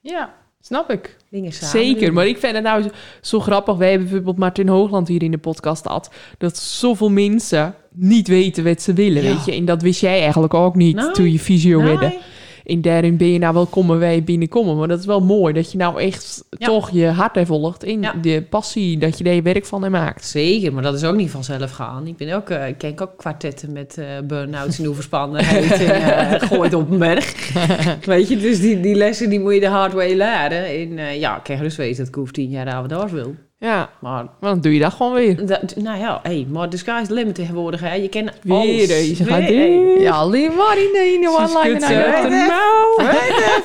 Ja, 0.00 0.34
snap 0.60 0.90
ik. 0.90 1.16
Dingen 1.30 1.52
samen 1.52 1.70
Zeker, 1.84 2.12
maar 2.12 2.26
ik 2.26 2.38
vind 2.38 2.54
het 2.54 2.62
nou 2.62 2.82
zo, 2.82 2.88
zo 3.20 3.40
grappig. 3.40 3.76
Wij 3.76 3.88
hebben 3.90 4.06
bijvoorbeeld 4.06 4.38
Martin 4.38 4.68
Hoogland 4.68 5.08
hier 5.08 5.22
in 5.22 5.30
de 5.30 5.38
podcast 5.38 5.82
gehad. 5.86 6.10
Dat 6.38 6.56
zoveel 6.58 7.10
mensen 7.10 7.74
niet 7.94 8.28
weten 8.28 8.64
wat 8.64 8.82
ze 8.82 8.92
willen, 8.92 9.22
Ja. 9.22 9.34
weet 9.34 9.44
je. 9.44 9.52
En 9.52 9.64
dat 9.64 9.82
wist 9.82 10.00
jij 10.00 10.20
eigenlijk 10.20 10.54
ook 10.54 10.74
niet 10.74 10.96
Nee. 10.96 11.10
toen 11.10 11.32
je 11.32 11.38
fysio 11.38 11.80
Nee. 11.80 12.18
En 12.66 12.82
daarin 12.82 13.16
ben 13.16 13.32
je 13.32 13.38
nou 13.38 13.54
wel 13.54 13.66
komen 13.66 13.98
wij 13.98 14.24
binnenkomen. 14.24 14.76
Maar 14.76 14.88
dat 14.88 14.98
is 14.98 15.06
wel 15.06 15.20
mooi 15.20 15.52
dat 15.54 15.72
je 15.72 15.78
nou 15.78 16.00
echt 16.00 16.44
Ja. 16.50 16.66
toch 16.66 16.90
je 16.90 17.06
hart 17.06 17.34
heeft 17.34 17.48
volgt. 17.48 17.84
In 17.84 18.02
Ja. 18.02 18.12
de 18.22 18.42
passie 18.50 18.98
dat 18.98 19.18
je 19.18 19.24
daar 19.24 19.34
je 19.34 19.42
werk 19.42 19.66
van 19.66 19.80
hebt 19.82 19.94
maakt. 19.94 20.24
Zeker, 20.26 20.72
maar 20.72 20.82
dat 20.82 20.94
is 20.94 21.04
ook 21.04 21.16
niet 21.16 21.30
vanzelf 21.30 21.70
gaan. 21.70 22.06
Ik 22.06 22.16
ben 22.16 22.32
ook, 22.34 22.50
eh, 22.50 22.68
ik 22.68 22.78
ken 22.78 23.00
ook 23.00 23.16
kwartetten 23.16 23.72
met 23.72 23.98
eh 23.98 24.04
burn-outs 24.24 24.78
en 24.78 24.88
overspannenheid 24.88 25.72
en 25.80 26.02
eh, 26.02 26.48
gooit 26.48 26.74
op 26.74 26.90
een 26.90 26.98
berg. 26.98 27.54
Weet 28.04 28.28
je, 28.28 28.36
dus 28.36 28.60
die, 28.60 28.80
die 28.80 28.94
lessen 28.94 29.30
die 29.30 29.40
moet 29.40 29.54
je 29.54 29.60
de 29.60 29.68
hard 29.68 29.92
way 29.92 30.08
leren. 30.14 30.64
En 30.66 31.18
ja, 31.18 31.36
ik 31.36 31.42
kan 31.42 31.56
gerust 31.56 31.76
weten 31.76 31.96
dat 31.98 32.08
ik 32.08 32.16
over 32.18 32.32
tien 32.32 32.50
jaar 32.50 32.74
ouder 32.74 33.10
wil. 33.10 33.34
Ja, 33.58 33.90
Maar, 34.00 34.24
maar 34.40 34.50
dan 34.50 34.60
doe 34.60 34.72
je 34.74 34.80
dat 34.80 34.92
gewoon 34.92 35.12
weer. 35.12 35.46
dat, 35.46 35.76
nou 35.76 35.98
ja, 35.98 36.20
hey, 36.22 36.46
maar 36.50 36.68
the 36.68 36.76
sky's 36.76 37.06
the 37.06 37.14
limit 37.14 37.34
tegenwoordig. 37.34 37.80
Hè. 37.80 37.94
Je 37.94 38.08
kent 38.08 38.30
Weer 38.42 38.54
alles. 38.56 38.86
deze 38.86 39.24
gaat 39.24 39.38
Weer. 39.48 40.00
Ja, 40.00 40.26
lief 40.26 40.54
Marie, 40.56 40.90
nee, 40.92 41.18
no 41.18 41.34
one 41.36 41.60
like 41.62 41.86
Ze 41.86 41.92
it. 41.94 42.14
uit 42.14 42.30
de 42.30 42.46
mouw. 42.48 43.06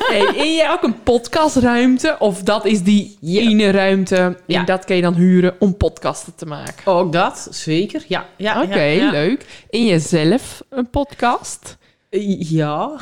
Hey, 0.10 0.25
en 0.38 0.54
jij 0.56 0.71
ook 0.71 0.84
een 0.84 1.04
podcastruimte? 1.04 2.15
Of 2.19 2.41
dat 2.43 2.65
is 2.65 2.82
die 2.84 3.17
Ja. 3.21 3.41
ene 3.41 3.71
ruimte 3.71 4.15
en 4.15 4.38
Ja. 4.45 4.63
dat 4.63 4.86
kan 4.86 4.95
je 4.95 5.01
dan 5.01 5.13
huren 5.13 5.56
om 5.60 5.77
podcasten 5.77 6.36
te 6.36 6.45
maken? 6.45 6.91
Ook 6.91 7.12
dat, 7.13 7.47
zeker. 7.51 8.04
Ja, 8.08 8.25
ja, 8.38 8.62
Oké, 8.63 8.82
ja, 8.82 9.04
ja. 9.04 9.12
leuk. 9.12 9.45
En 9.69 9.86
jezelf 9.86 10.63
een 10.69 10.89
podcast? 10.89 11.77
Ja. 12.19 13.00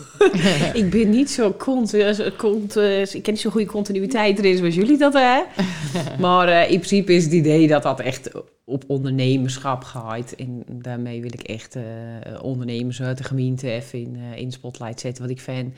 ik 0.72 0.90
ben 0.90 1.10
niet 1.10 1.30
zo 1.30 1.54
cont, 1.58 1.94
eh, 1.94 2.18
cont, 2.36 2.76
eh, 2.76 3.00
ik 3.00 3.22
ken 3.22 3.32
niet 3.32 3.40
zo'n 3.40 3.52
goede 3.52 3.66
continuïteit 3.66 4.38
erin 4.38 4.56
zoals 4.56 4.74
jullie 4.74 4.98
dat 4.98 5.12
hè. 5.12 5.40
maar 6.18 6.48
eh, 6.48 6.70
in 6.70 6.76
principe 6.76 7.12
is 7.14 7.24
het 7.24 7.32
idee 7.32 7.68
dat 7.68 7.82
dat 7.82 8.00
echt 8.00 8.30
op 8.64 8.84
ondernemerschap 8.86 9.84
gaat. 9.84 10.32
En 10.32 10.64
daarmee 10.68 11.20
wil 11.20 11.30
ik 11.32 11.42
echt 11.42 11.76
ondernemers 12.42 13.02
uit 13.02 13.18
de 13.18 13.24
gemeente 13.24 13.70
even 13.70 13.98
in, 13.98 14.16
eh, 14.32 14.40
in 14.40 14.52
spotlight 14.52 15.00
zetten. 15.00 15.24
Want 15.26 15.36
ik 15.38 15.42
vind 15.44 15.74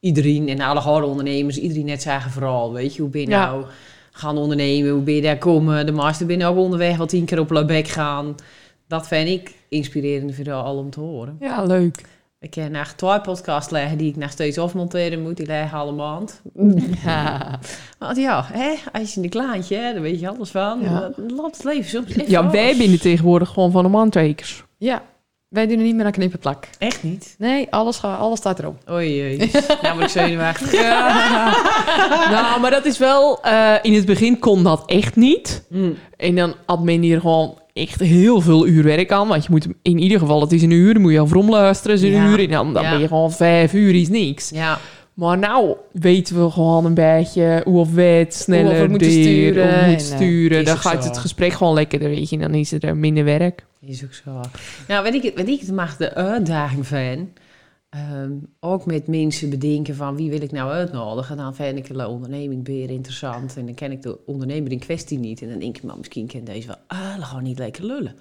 iedereen 0.00 0.48
en 0.48 0.60
alle 0.60 0.80
harde 0.80 1.06
ondernemers, 1.06 1.58
iedereen 1.58 1.84
net 1.86 2.06
eigen 2.06 2.30
verhaal. 2.30 2.72
Weet 2.72 2.94
je, 2.94 3.02
hoe 3.02 3.10
ben 3.10 3.20
je 3.20 3.28
Ja. 3.28 3.46
nou 3.46 3.64
gaan 4.12 4.36
ondernemen? 4.36 4.90
Hoe 4.90 5.02
ben 5.02 5.14
je 5.14 5.22
daar 5.22 5.38
komen? 5.38 5.86
De 5.86 5.92
master 5.92 6.26
binnen 6.26 6.46
ook 6.46 6.56
onderweg 6.56 7.00
al 7.00 7.06
tien 7.06 7.24
keer 7.24 7.40
op 7.40 7.50
Labek 7.50 7.88
gaan. 7.88 8.34
Dat 8.88 9.06
vind 9.08 9.28
ik 9.28 9.54
inspirerend 9.68 10.34
voor 10.34 10.52
al 10.52 10.76
om 10.76 10.90
te 10.90 11.00
horen. 11.00 11.36
Ja, 11.40 11.62
leuk. 11.62 12.04
Ik 12.40 12.54
heb 12.54 12.70
nog 12.70 12.86
twee 12.92 13.20
podcasts 13.20 13.70
leggen 13.70 13.98
die 13.98 14.08
ik 14.10 14.16
nog 14.16 14.30
steeds 14.30 14.58
afmonteren 14.58 15.22
moet. 15.22 15.36
Die 15.36 15.46
leggen 15.46 15.78
alle 15.78 15.92
maand. 15.92 16.42
Ja. 17.04 17.58
Want 17.98 18.16
ja, 18.16 18.44
hè, 18.52 18.74
als 18.92 19.14
je 19.14 19.22
een 19.22 19.28
klaantje, 19.28 19.76
hè, 19.76 19.92
dan 19.92 20.02
weet 20.02 20.20
je 20.20 20.28
alles 20.28 20.50
van. 20.50 20.80
Ja. 20.82 21.10
Laat 21.16 21.56
het 21.56 21.64
leven 21.64 21.90
soms 21.90 22.08
even 22.10 22.30
Ja, 22.30 22.50
wij 22.50 22.76
binnen 22.76 23.00
tegenwoordig 23.00 23.48
gewoon 23.48 23.70
van 23.70 23.82
de 23.82 23.88
mandtekers. 23.88 24.64
ja, 24.78 25.02
wij 25.48 25.66
doen 25.66 25.78
er 25.78 25.84
niet 25.84 25.94
meer 25.94 26.04
aan 26.04 26.12
knippenplak. 26.12 26.68
Echt 26.78 27.02
niet? 27.02 27.34
Nee, 27.38 27.66
alles, 27.70 27.96
ga- 27.98 28.14
alles 28.16 28.38
staat 28.38 28.58
erop. 28.58 28.90
Oei. 28.90 29.36
Nou 29.82 29.92
word 29.94 30.04
ik 30.04 30.08
zenuwachtig. 30.10 30.72
nou, 32.30 32.60
maar 32.60 32.70
dat 32.70 32.84
is 32.84 32.98
wel... 32.98 33.42
eh, 33.42 33.74
in 33.82 33.94
het 33.94 34.06
begin 34.06 34.38
kon 34.38 34.62
dat 34.62 34.82
echt 34.86 35.16
niet. 35.16 35.64
Mm. 35.68 35.96
En 36.16 36.34
dan 36.34 36.54
had 36.66 36.82
men 36.82 37.00
hier 37.02 37.20
gewoon 37.20 37.58
echt 37.72 38.00
heel 38.00 38.40
veel 38.40 38.66
uur 38.66 38.82
werk 38.84 39.12
aan. 39.12 39.28
Want 39.28 39.42
je 39.44 39.48
moet 39.50 39.66
in 39.82 39.98
ieder 39.98 40.18
geval, 40.18 40.40
het 40.40 40.52
is 40.52 40.62
een 40.62 40.70
uur, 40.70 40.92
dan 40.92 41.02
moet 41.02 41.12
je 41.12 41.20
over 41.20 41.36
omluisteren, 41.36 41.96
is 41.96 42.02
een 42.02 42.10
Ja. 42.10 42.28
uur. 42.30 42.38
En 42.38 42.50
dan, 42.50 42.72
dan 42.74 42.82
Ja. 42.82 42.90
ben 42.90 43.00
je 43.00 43.08
gewoon 43.08 43.32
vijf 43.32 43.72
uur, 43.72 43.94
is 43.94 44.08
niks. 44.08 44.50
Ja, 44.50 44.78
Maar 45.14 45.38
nou 45.38 45.76
weten 45.92 46.44
we 46.44 46.50
gewoon 46.50 46.84
een 46.84 46.94
beetje 46.94 47.60
hoe 47.64 47.78
of 47.78 47.92
wij 47.94 48.18
het 48.18 48.34
sneller 48.34 48.72
Hoe 48.76 48.82
we 48.82 48.88
moeten 48.88 49.10
sturen 49.10 49.62
hoe 49.62 49.72
we 49.72 49.78
en, 49.78 49.88
moeten 49.90 50.10
eh, 50.10 50.16
sturen. 50.16 50.64
Dan 50.64 50.76
gaat 50.78 51.02
zo. 51.02 51.08
het 51.08 51.18
gesprek 51.18 51.52
gewoon 51.52 51.74
lekkerder, 51.74 52.08
weet 52.08 52.30
je. 52.30 52.36
En 52.36 52.42
dan 52.42 52.54
is 52.54 52.72
er 52.72 52.96
minder 52.96 53.24
werk. 53.24 53.64
is 53.86 54.04
ook 54.04 54.12
zo. 54.24 54.30
Nou, 54.88 55.02
weet 55.02 55.14
ik, 55.24 55.32
weet 55.36 55.48
ik 55.48 55.60
het 55.60 55.72
mag 55.72 55.96
de 55.96 56.14
uitdaging 56.14 56.86
van. 56.86 57.28
Ehm, 57.92 58.32
ook 58.60 58.86
met 58.86 59.06
mensen 59.06 59.50
bedenken 59.50 59.94
van 59.94 60.16
wie 60.16 60.30
wil 60.30 60.42
ik 60.42 60.52
nou 60.52 60.70
uitnodigen. 60.70 61.36
Dan 61.36 61.54
vind 61.54 61.78
ik 61.78 61.94
de 61.94 62.08
onderneming 62.08 62.66
weer 62.66 62.90
interessant. 62.90 63.56
En 63.56 63.66
dan 63.66 63.74
ken 63.74 63.92
ik 63.92 64.02
de 64.02 64.18
ondernemer 64.26 64.72
in 64.72 64.78
kwestie 64.78 65.18
niet. 65.18 65.42
En 65.42 65.48
dan 65.48 65.58
denk 65.58 65.76
ik, 65.76 65.82
maar 65.82 65.98
misschien 65.98 66.26
kan 66.26 66.44
deze 66.44 66.66
wel 66.66 66.76
ah, 66.86 67.26
gewoon 67.26 67.42
niet 67.42 67.58
lekker 67.58 67.84
lullen. 67.84 68.14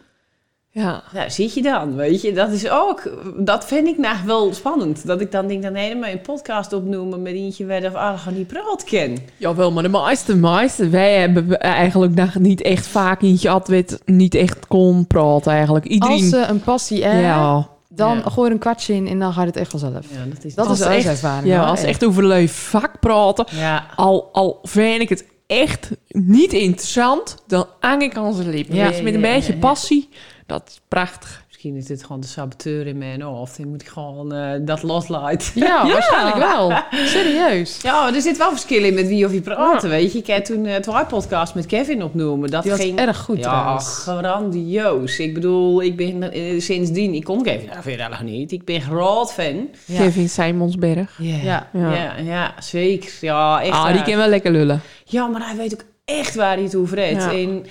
Ja. 0.73 1.03
Nou, 1.13 1.29
zit 1.29 1.53
je 1.53 1.61
dan, 1.61 1.95
weet 1.95 2.21
je. 2.21 2.33
Dat 2.33 2.51
is 2.51 2.69
ook, 2.69 3.11
dat 3.37 3.65
vind 3.65 3.87
ik 3.87 3.97
nou 3.97 4.17
wel 4.25 4.53
spannend. 4.53 5.05
Dat 5.05 5.21
ik 5.21 5.31
dan 5.31 5.47
denk, 5.47 5.63
dan 5.63 5.73
helemaal 5.73 6.09
een 6.09 6.21
podcast 6.21 6.73
opnoemen 6.73 7.21
met 7.21 7.33
eentje 7.33 7.65
waar 7.65 7.85
of 7.85 7.93
ah, 7.93 8.19
gewoon 8.19 8.37
niet 8.37 8.47
praat 8.47 8.83
ken. 8.83 9.17
Jawel, 9.37 9.71
maar 9.71 9.83
de 9.83 9.89
meeste, 9.89 10.35
meeste, 10.35 10.89
wij 10.89 11.19
hebben 11.19 11.59
eigenlijk 11.59 12.13
nog 12.13 12.35
niet 12.35 12.61
echt 12.61 12.87
vaak 12.87 13.21
eentje 13.21 13.49
wat 13.49 14.01
niet 14.05 14.35
echt 14.35 14.67
kon 14.67 15.07
praten 15.07 15.51
eigenlijk. 15.51 15.85
Iedereen, 15.85 16.15
Als 16.15 16.29
ze 16.29 16.45
een 16.49 16.61
passie 16.61 17.03
hebben, 17.03 17.21
ja, 17.21 17.69
dan 17.93 18.17
Ja. 18.17 18.29
gooi 18.29 18.47
er 18.47 18.53
een 18.53 18.59
kwartje 18.59 18.93
in 18.93 19.07
en 19.07 19.19
dan 19.19 19.33
gaat 19.33 19.45
het 19.45 19.55
echt 19.57 19.71
vanzelf. 19.71 20.05
Ja, 20.09 20.25
dat 20.33 20.43
is 20.43 20.55
Dat 20.55 20.67
Als 20.67 20.79
is 20.79 20.85
de 20.85 20.91
echt- 20.93 21.05
ervaring. 21.05 21.47
ja, 21.47 21.59
hoor, 21.59 21.67
als 21.67 21.83
echt 21.83 22.05
over 22.05 22.25
leuk 22.27 22.49
vak 22.49 22.99
praten, 22.99 23.45
Ja, 23.51 23.85
al, 23.95 24.29
al 24.31 24.59
vind 24.63 25.01
ik 25.01 25.09
het 25.09 25.25
echt 25.47 25.89
niet 26.07 26.53
interessant, 26.53 27.35
dan 27.47 27.65
hang 27.79 28.01
ik 28.01 28.15
aan 28.17 28.33
zijn 28.33 28.49
lippen. 28.49 28.75
Ja. 28.75 28.89
Je, 28.89 29.03
met 29.03 29.13
een 29.13 29.21
beetje 29.21 29.47
ja, 29.51 29.53
ja. 29.53 29.59
passie, 29.67 30.09
dat 30.45 30.61
is 30.67 30.81
prachtig. 30.87 31.43
Misschien 31.63 31.81
is 31.81 31.97
dit 31.97 32.05
gewoon 32.05 32.21
de 32.21 32.27
saboteur 32.27 32.87
in 32.87 32.97
mijn 32.97 33.21
hoofd. 33.21 33.57
Dan 33.57 33.67
moet 33.67 33.81
ik 33.81 33.87
gewoon 33.87 34.33
eh, 34.33 34.59
dat 34.61 34.83
loslaten. 34.83 35.51
Ja, 35.61 35.87
waarschijnlijk 35.87 36.37
wel. 36.37 36.73
Serieus. 37.05 37.81
Ja, 37.81 38.13
er 38.13 38.21
zit 38.21 38.37
wel 38.37 38.49
verschil 38.49 38.83
in 38.83 38.93
met 38.93 39.07
wie 39.07 39.25
of 39.25 39.33
je 39.33 39.41
praten, 39.41 39.89
weet 39.89 40.11
je. 40.11 40.17
Ik 40.17 40.27
heb 40.27 40.45
toen 40.45 40.65
het 40.65 40.87
uh, 40.87 41.07
podcast 41.07 41.55
met 41.55 41.65
Kevin 41.65 42.03
opnoemen. 42.03 42.49
Dat 42.49 42.63
Die 42.63 42.71
ging 42.71 42.99
erg 42.99 43.17
goed 43.17 43.37
ja, 43.37 43.77
grandioos. 43.77 45.19
Ik 45.19 45.33
bedoel, 45.33 45.81
ik 45.81 45.95
ben 45.95 46.31
eh, 46.31 46.59
sindsdien... 46.59 47.13
Ik 47.13 47.23
kon 47.23 47.43
Kevin 47.43 47.67
nou, 47.67 47.81
verder 47.81 48.09
nog 48.09 48.21
niet. 48.21 48.51
Ik 48.51 48.65
ben 48.65 48.81
groot 48.81 49.33
fan. 49.33 49.69
Ja. 49.85 49.99
Kevin 49.99 50.29
Simonsberg. 50.29 51.17
Ja, 51.17 51.37
Ja. 51.43 51.69
ja, 51.73 51.93
Ja. 51.93 52.15
ja, 52.17 52.53
zeker. 52.59 53.11
Ja, 53.21 53.61
echt 53.61 53.73
Ah, 53.73 53.93
die 53.93 54.01
kan 54.01 54.15
wel 54.15 54.27
lekker 54.27 54.51
lullen. 54.51 54.81
Ja, 55.05 55.27
maar 55.27 55.45
hij 55.45 55.55
weet 55.55 55.73
ook 55.73 55.85
echt 56.05 56.35
waar 56.35 56.53
hij 56.55 56.63
het 56.63 56.75
over 56.75 56.97
heeft. 56.97 57.23
Ja. 57.23 57.31
En, 57.31 57.65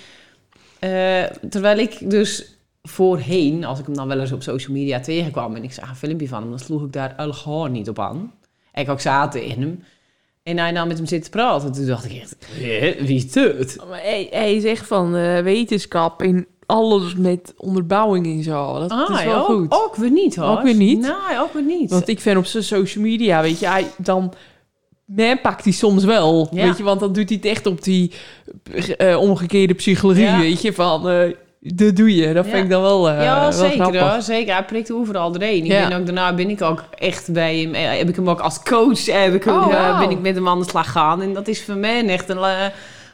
eh, 0.78 1.49
terwijl 1.49 1.78
ik 1.78 2.11
dus 2.11 2.59
voorheen, 2.91 3.64
als 3.64 3.78
ik 3.78 3.86
hem 3.86 3.95
dan 3.95 4.09
wel 4.09 4.20
eens 4.20 4.32
op 4.32 4.43
social 4.43 4.76
media 4.76 5.01
tegenkwam... 5.01 5.55
en 5.55 5.62
ik 5.64 5.72
zag 5.72 5.88
een 5.88 5.97
filmpje 5.97 6.28
van 6.28 6.41
hem, 6.41 6.51
dan 6.51 6.59
sloeg 6.59 6.82
ik 6.84 6.93
daar 6.93 7.14
al 7.16 7.32
gewoon 7.32 7.72
niet 7.72 7.88
op 7.88 7.99
aan. 7.99 8.32
Ik 8.74 8.88
ook 8.88 9.01
zaten 9.01 9.43
in 9.43 9.61
hem. 9.61 9.84
En 10.43 10.59
hij 10.59 10.72
dan 10.72 10.88
met 10.88 10.97
hem 10.97 11.07
zit 11.07 11.24
te 11.24 11.30
praten. 11.30 11.72
Toen 11.72 11.86
dacht 11.86 12.05
ik 12.05 12.20
echt, 12.20 12.36
"Hè, 12.51 12.95
wie 13.05 13.16
is 13.24 13.34
het? 13.34 13.76
Maar 13.88 14.01
hij, 14.03 14.26
hij 14.30 14.55
is 14.55 14.64
echt 14.64 14.86
van 14.86 15.16
eh, 15.16 15.41
wetenschap 15.43 16.22
en 16.22 16.47
alles 16.66 17.14
met 17.14 17.55
onderbouwing 17.57 18.26
en 18.26 18.43
zo. 18.43 18.78
Dat, 18.78 18.88
dat 18.88 19.11
is 19.11 19.24
wel 19.24 19.34
ja, 19.34 19.41
goed. 19.41 19.66
Ook, 19.72 19.84
ook 19.84 19.97
weer 19.97 20.11
niet 20.11 20.36
hoor. 20.36 20.49
Ook 20.49 20.62
weer 20.62 20.74
niet? 20.74 21.01
Nee, 21.01 21.41
ook 21.41 21.53
weer 21.53 21.62
niet. 21.62 21.91
Want 21.91 22.09
ik 22.09 22.20
vind 22.20 22.36
op 22.36 22.45
zijn 22.45 22.62
social 22.64 23.05
media, 23.05 23.43
weet 23.43 23.59
je, 23.59 23.66
hij 23.66 23.86
dan... 23.99 24.32
Man 25.05 25.41
pakt 25.41 25.64
hij 25.64 25.72
soms 25.72 26.05
wel, 26.05 26.49
Ja. 26.51 26.64
weet 26.66 26.76
je, 26.76 26.82
want 26.82 27.01
dan 27.01 27.12
doet 27.12 27.28
hij 27.28 27.36
het 27.43 27.47
echt 27.51 27.66
op 27.66 27.82
die 27.82 28.12
eh, 28.97 29.16
omgekeerde 29.20 29.74
psychologie, 29.74 30.22
Ja. 30.24 30.38
weet 30.38 30.62
je, 30.62 30.72
van 30.72 31.09
eh, 31.09 31.30
dat 31.61 31.96
doe 31.96 32.14
je. 32.14 32.32
Dat 32.32 32.44
Ja. 32.44 32.50
vind 32.50 32.64
ik 32.64 32.70
dan 32.70 32.82
wel, 32.82 33.11
eh 33.11 33.22
ja, 33.22 33.40
wel 33.40 33.52
zeker 33.52 34.00
hoor. 34.11 34.22
Zeker. 34.22 34.54
Hij 34.54 34.64
prikt 34.64 34.92
overal 34.92 35.32
doorheen. 35.32 35.64
Ik 35.64 35.70
Ja. 35.70 35.88
ben 35.88 35.98
ook, 35.98 36.04
daarna 36.06 36.34
ben 36.34 36.50
ik 36.50 36.62
ook 36.62 36.84
echt 36.98 37.32
bij 37.32 37.58
hem. 37.58 37.74
eh, 37.74 37.98
Heb 37.98 38.08
ik 38.08 38.16
hem 38.16 38.30
ook 38.30 38.40
als 38.40 38.62
coach 38.62 39.06
heb 39.06 39.34
ik 39.34 39.44
hem, 39.44 39.54
Oh, 39.56 39.74
eh, 39.74 39.98
ben 39.98 40.11
ik 40.11 40.20
met 40.20 40.34
hem 40.34 40.48
aan 40.48 40.58
de 40.58 40.64
slag 40.68 40.90
gaan. 40.92 41.22
En 41.22 41.32
dat 41.34 41.48
is 41.48 41.64
voor 41.64 41.76
mij 41.76 42.06
echt 42.08 42.28
een 42.28 42.38
eh, 42.38 42.66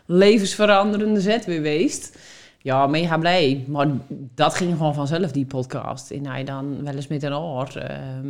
levensveranderende 0.06 1.20
zet 1.20 1.44
geweest. 1.44 2.18
Ja, 2.58 2.86
mega 2.86 3.18
blij. 3.18 3.64
Maar 3.66 3.86
dat 4.34 4.54
ging 4.54 4.70
gewoon 4.76 4.94
vanzelf, 4.94 5.30
die 5.32 5.44
podcast. 5.46 6.10
En 6.10 6.26
hij 6.26 6.44
dan 6.44 6.84
wel 6.84 6.94
eens 6.94 7.06
met 7.06 7.22
een 7.22 7.34
oor. 7.34 7.68
ehm, 7.76 8.26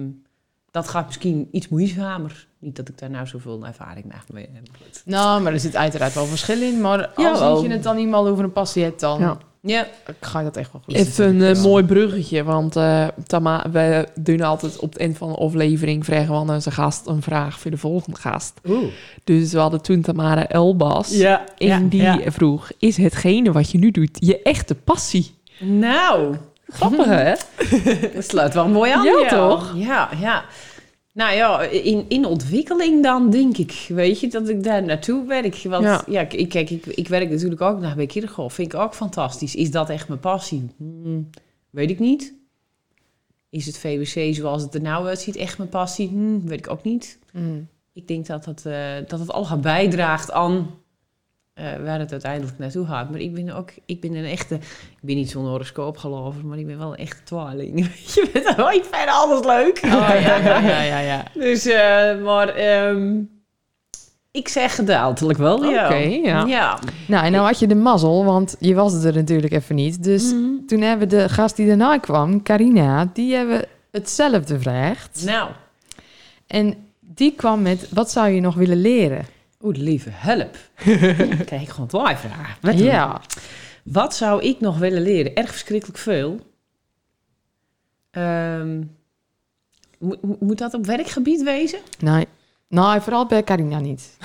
dat 0.71 0.89
gaat 0.89 1.07
misschien 1.07 1.49
iets 1.53 1.69
moeizamer. 1.69 2.47
Niet 2.59 2.77
dat 2.77 2.89
ik 2.89 2.99
daar 2.99 3.11
nou 3.11 3.27
zoveel 3.27 3.67
ervaring 3.67 4.13
mee 4.33 4.49
heb. 4.53 4.63
Nou, 5.05 5.43
maar 5.43 5.53
er 5.53 5.61
zit 5.61 5.77
uiteraard 5.77 6.15
wel 6.15 6.25
verschil 6.27 6.63
in. 6.63 6.81
Maar 6.81 7.09
als 7.09 7.63
je 7.63 7.71
het 7.71 7.83
dan 7.83 7.97
eenmaal 7.97 8.27
over 8.29 8.45
een 8.45 8.53
passie 8.53 8.83
hebt, 8.83 9.01
dan 9.01 9.39
Ja. 9.67 9.77
Ja, 9.77 10.15
ga 10.21 10.39
je 10.39 10.45
dat 10.45 10.57
echt 10.57 10.73
wel 10.73 10.83
goed. 10.85 10.95
Even 10.95 11.41
een 11.41 11.57
eh, 11.57 11.63
mooi 11.63 11.85
bruggetje, 11.85 12.45
want 12.45 12.77
eh 12.77 13.07
Tama, 13.27 13.65
we 13.71 14.09
doen 14.15 14.41
altijd 14.41 14.79
op 14.79 14.93
het 14.93 14.99
eind 14.99 15.19
van 15.19 15.29
de 15.29 15.39
aflevering 15.39 16.05
vragen 16.05 16.29
we 16.29 16.35
aan 16.35 16.51
onze 16.51 16.71
gast 16.71 17.07
een 17.07 17.23
vraag 17.23 17.61
voor 17.61 17.71
de 17.71 17.77
volgende 17.77 18.19
gast. 18.19 18.61
Dus 19.25 19.53
we 19.53 19.59
hadden 19.59 19.83
toen 19.83 20.01
Tamara 20.01 20.49
Elbas 20.49 21.11
ja, 21.11 21.45
en 21.59 21.67
ja, 21.67 21.79
die 21.79 22.03
ja. 22.03 22.19
vroeg, 22.27 22.71
is 22.79 22.97
hetgene 22.97 23.53
wat 23.53 23.71
je 23.71 23.79
nu 23.79 23.91
doet 23.91 24.11
je 24.21 24.43
echte 24.43 24.75
passie? 24.75 25.35
Nou, 25.59 26.37
Grappig 26.69 27.07
hè? 27.21 27.35
Dat 28.15 28.25
sluit 28.25 28.55
wel 28.55 28.69
mooi 28.69 28.93
aan. 28.93 29.05
Ja, 29.05 29.29
toch? 29.29 29.73
Ja, 29.77 30.09
ja. 30.21 30.45
Nou 31.17 31.37
ja, 31.37 31.63
in, 31.63 32.05
in 32.09 32.25
ontwikkeling 32.25 33.03
dan 33.03 33.31
denk 33.31 33.57
ik, 33.57 33.87
weet 33.89 34.21
je, 34.21 34.29
dat 34.29 34.49
ik 34.49 34.63
daar 34.63 34.83
naartoe 34.83 35.27
werk. 35.27 35.63
Want 35.63 35.85
Ja. 35.85 36.05
ja, 36.09 36.21
ik, 36.31 36.49
kijk, 36.49 36.71
ik, 36.71 36.87
ik 36.87 37.09
werk 37.09 37.31
natuurlijk 37.31 37.61
ook 37.61 37.81
nog 37.81 37.95
bij 37.95 38.07
Kirchhoff. 38.07 38.55
Vind 38.55 38.73
ik 38.73 38.79
ook 38.81 38.95
fantastisch. 38.95 39.55
Is 39.55 39.71
dat 39.71 39.91
echt 39.91 40.09
mijn 40.09 40.21
passie? 40.21 40.71
Hmm, 40.77 41.31
weet 41.71 41.91
ik 41.91 41.99
niet. 41.99 42.35
Is 43.51 43.67
het 43.67 43.79
VWC 43.79 44.35
zoals 44.35 44.63
het 44.63 44.75
er 44.75 44.81
nou 44.81 45.07
uitziet 45.07 45.37
echt 45.37 45.59
mijn 45.59 45.71
passie? 45.71 46.09
Hmm, 46.09 46.47
weet 46.47 46.59
ik 46.59 46.71
ook 46.71 46.83
niet. 46.83 47.19
Mm. 47.33 47.69
Ik 47.93 48.09
denk 48.09 48.27
dat 48.27 48.45
het, 48.45 48.67
eh, 48.67 48.95
dat 49.07 49.19
het 49.21 49.31
allemaal 49.31 49.61
bijdraagt 49.61 50.33
aan 50.33 50.71
eh, 51.57 51.65
waar 51.85 51.99
het 51.99 52.13
uiteindelijk 52.13 52.59
naartoe 52.59 52.87
gaat. 52.87 53.11
Maar 53.11 53.21
ik 53.21 53.35
ben 53.35 53.51
ook, 53.51 53.71
ik 53.87 54.01
ben 54.01 54.15
een 54.15 54.25
echte, 54.25 54.55
ik 54.55 54.99
ben 55.01 55.15
niet 55.17 55.31
zo'n 55.31 55.47
horoscoopgelover, 55.47 56.47
maar 56.47 56.59
ik 56.59 56.67
ben 56.67 56.79
wel 56.79 56.91
een 56.93 56.97
echte 56.99 57.23
twaling. 57.25 57.79
Je 58.15 58.29
bent 58.33 58.59
oh, 58.59 58.73
ik 58.73 58.85
vind 58.91 59.09
alles 59.09 59.45
leuk. 59.47 59.81
Oh, 59.85 59.91
ja, 59.91 60.37
ja, 60.37 60.59
ja, 60.59 60.83
ja, 60.83 60.99
ja. 60.99 61.25
Dus, 61.45 61.67
eh, 61.67 62.23
maar 62.25 62.49
ehm, 62.49 63.21
ik 64.31 64.49
zeg 64.49 64.75
gedeeltelijk 64.75 65.39
wel, 65.39 65.65
ja. 65.65 65.85
Oké, 65.85 65.95
ja. 65.97 66.45
ja. 66.45 66.79
Nou, 67.07 67.25
en 67.27 67.33
nou 67.33 67.47
had 67.47 67.59
je 67.59 67.67
de 67.67 67.75
mazzel, 67.75 68.25
want 68.25 68.57
je 68.61 68.75
was 68.75 69.05
er 69.05 69.15
natuurlijk 69.15 69.53
even 69.53 69.75
niet. 69.75 70.03
Dus 70.05 70.33
Mhm. 70.33 70.67
toen 70.67 70.81
hebben 70.81 71.09
we 71.09 71.17
de 71.17 71.29
gast 71.29 71.57
die 71.57 71.67
daarna 71.67 71.99
kwam, 71.99 72.43
Carina, 72.43 73.11
die 73.13 73.35
hebben 73.35 73.65
hetzelfde 73.91 74.55
gevraagd. 74.55 75.23
Nou, 75.25 75.51
En 76.47 76.75
die 77.01 77.33
kwam 77.37 77.63
met, 77.63 77.89
wat 77.91 78.11
zou 78.11 78.29
je 78.29 78.41
nog 78.41 78.55
willen 78.55 78.81
leren? 78.81 79.25
Oeh, 79.61 79.77
lieve 79.77 80.11
help. 80.13 80.57
Kijk, 81.47 81.63
ik 81.63 81.69
gewoon 81.69 81.91
vragen. 81.91 82.57
Wat, 82.61 82.79
Ja. 82.79 83.21
wat 83.85 84.15
zou 84.15 84.43
ik 84.43 84.61
nog 84.61 84.79
willen 84.79 85.03
leren? 85.03 85.35
Erg 85.35 85.51
verschrikkelijk 85.51 85.99
veel. 85.99 86.41
Ehm, 88.11 88.83
moet, 90.41 90.59
dat 90.59 90.75
op 90.75 90.87
werkgebied 90.87 91.43
wezen? 91.43 91.79
Nee. 91.99 92.27
Nou, 92.69 93.01
vooral 93.01 93.27
bij 93.27 93.45
Carina 93.45 93.79
niet. 93.79 94.17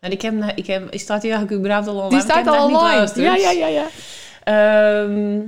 En 0.00 0.10
ik 0.16 0.22
heb, 0.22 0.52
ik 0.54 0.66
heb, 0.66 0.88
staat 0.90 1.20
die 1.20 1.30
eigenlijk 1.30 1.60
überhaupt 1.60 1.88
al 1.88 1.94
online? 1.94 2.10
Die 2.10 2.20
staat 2.20 2.46
al 2.46 2.64
online. 2.66 3.10
Ja, 3.14 3.34
ja, 3.36 3.50
ja, 3.50 3.66
ja. 3.66 3.86
Ehm, 4.44 5.40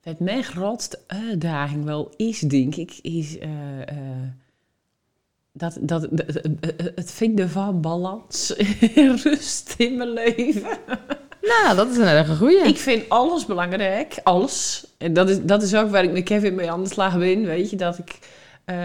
het 0.00 0.20
mijn 0.20 0.44
grootste 0.44 0.98
uitdaging 1.06 1.84
wel 1.84 2.12
is, 2.16 2.40
denk 2.40 2.74
ik, 2.74 2.98
is 3.02 3.38
eh, 3.38 3.80
eh, 3.80 3.96
dat, 5.58 5.76
dat, 5.80 6.08
het 6.94 7.12
vinden 7.12 7.50
van 7.50 7.80
balans 7.80 8.56
en 8.94 9.16
rust 9.22 9.74
in 9.76 9.96
mijn 9.96 10.12
leven. 10.12 10.62
Nou, 11.42 11.76
dat 11.76 11.88
is 11.90 11.96
een 11.96 12.06
erg 12.06 12.36
goeie. 12.38 12.58
Ik 12.66 12.76
vind 12.76 13.08
alles 13.08 13.46
belangrijk, 13.46 14.20
alles. 14.22 14.86
En 14.98 15.12
dat 15.12 15.28
is, 15.30 15.42
dat 15.42 15.62
is 15.62 15.74
ook 15.74 15.90
waar 15.90 16.04
ik 16.04 16.12
met 16.12 16.22
Kevin 16.24 16.54
mee 16.54 16.70
aan 16.70 16.82
de 16.82 16.88
slag 16.88 17.18
ben, 17.18 17.44
weet 17.44 17.70
je, 17.70 17.76
dat 17.76 17.98
ik, 17.98 18.18
eh, 18.64 18.76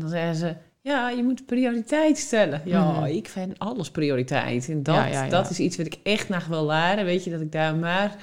dan 0.00 0.08
zeggen 0.08 0.34
ze, 0.34 0.54
ja, 0.80 1.10
je 1.10 1.22
moet 1.22 1.46
prioriteit 1.46 2.18
stellen. 2.18 2.60
Ja, 2.64 2.90
Mhm. 2.92 3.04
ik 3.04 3.28
vind 3.28 3.58
alles 3.58 3.90
prioriteit. 3.90 4.68
En 4.68 4.82
dat, 4.82 4.94
Ja, 4.94 5.06
ja, 5.06 5.24
ja. 5.24 5.30
dat 5.30 5.50
is 5.50 5.58
iets 5.58 5.76
wat 5.76 5.86
ik 5.86 5.98
echt 6.02 6.28
nog 6.28 6.46
wil 6.46 6.66
leren, 6.66 7.04
weet 7.04 7.24
je, 7.24 7.30
dat 7.30 7.40
ik 7.40 7.52
daar 7.52 7.74
maar 7.74 8.16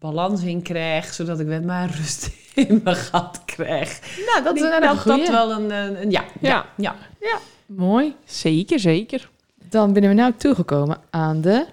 balans 0.00 0.42
in 0.42 0.62
krijg, 0.62 1.14
zodat 1.14 1.40
ik 1.40 1.46
weer 1.46 1.62
maar 1.62 1.90
rust 1.96 2.30
in 2.54 2.80
mijn 2.84 2.96
gat 2.96 3.40
krijg. 3.44 4.00
Nou, 4.32 4.44
dat 4.44 4.56
is 4.56 4.62
erg 4.62 5.02
dat 5.02 5.28
wel 5.28 5.50
een, 5.52 5.70
een, 5.70 6.02
een- 6.02 6.10
ja, 6.10 6.24
ja, 6.40 6.66
Ja. 6.76 6.96
ja. 7.20 7.38
Mooi. 7.66 8.14
Zeker, 8.24 8.78
zeker. 8.80 9.30
Dan 9.68 9.92
ben 9.92 10.02
we 10.02 10.12
nou 10.14 10.32
toegekomen 10.36 10.98
aan 11.10 11.40
de 11.40 11.66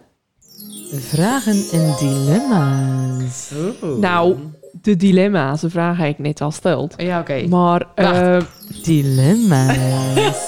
vragen 0.91 1.65
en 1.71 1.95
dilemma's. 1.99 3.51
Nou, 3.99 4.35
de 4.81 4.95
dilemma's, 4.95 5.61
de 5.61 5.69
vraag 5.69 5.97
heb 5.97 6.07
ik 6.09 6.19
net 6.19 6.41
al 6.41 6.51
steld. 6.51 6.93
Ja, 6.97 7.19
oké. 7.19 7.47
Maar 7.47 7.87
eh, 7.95 8.41
Dilemma's. 8.83 10.45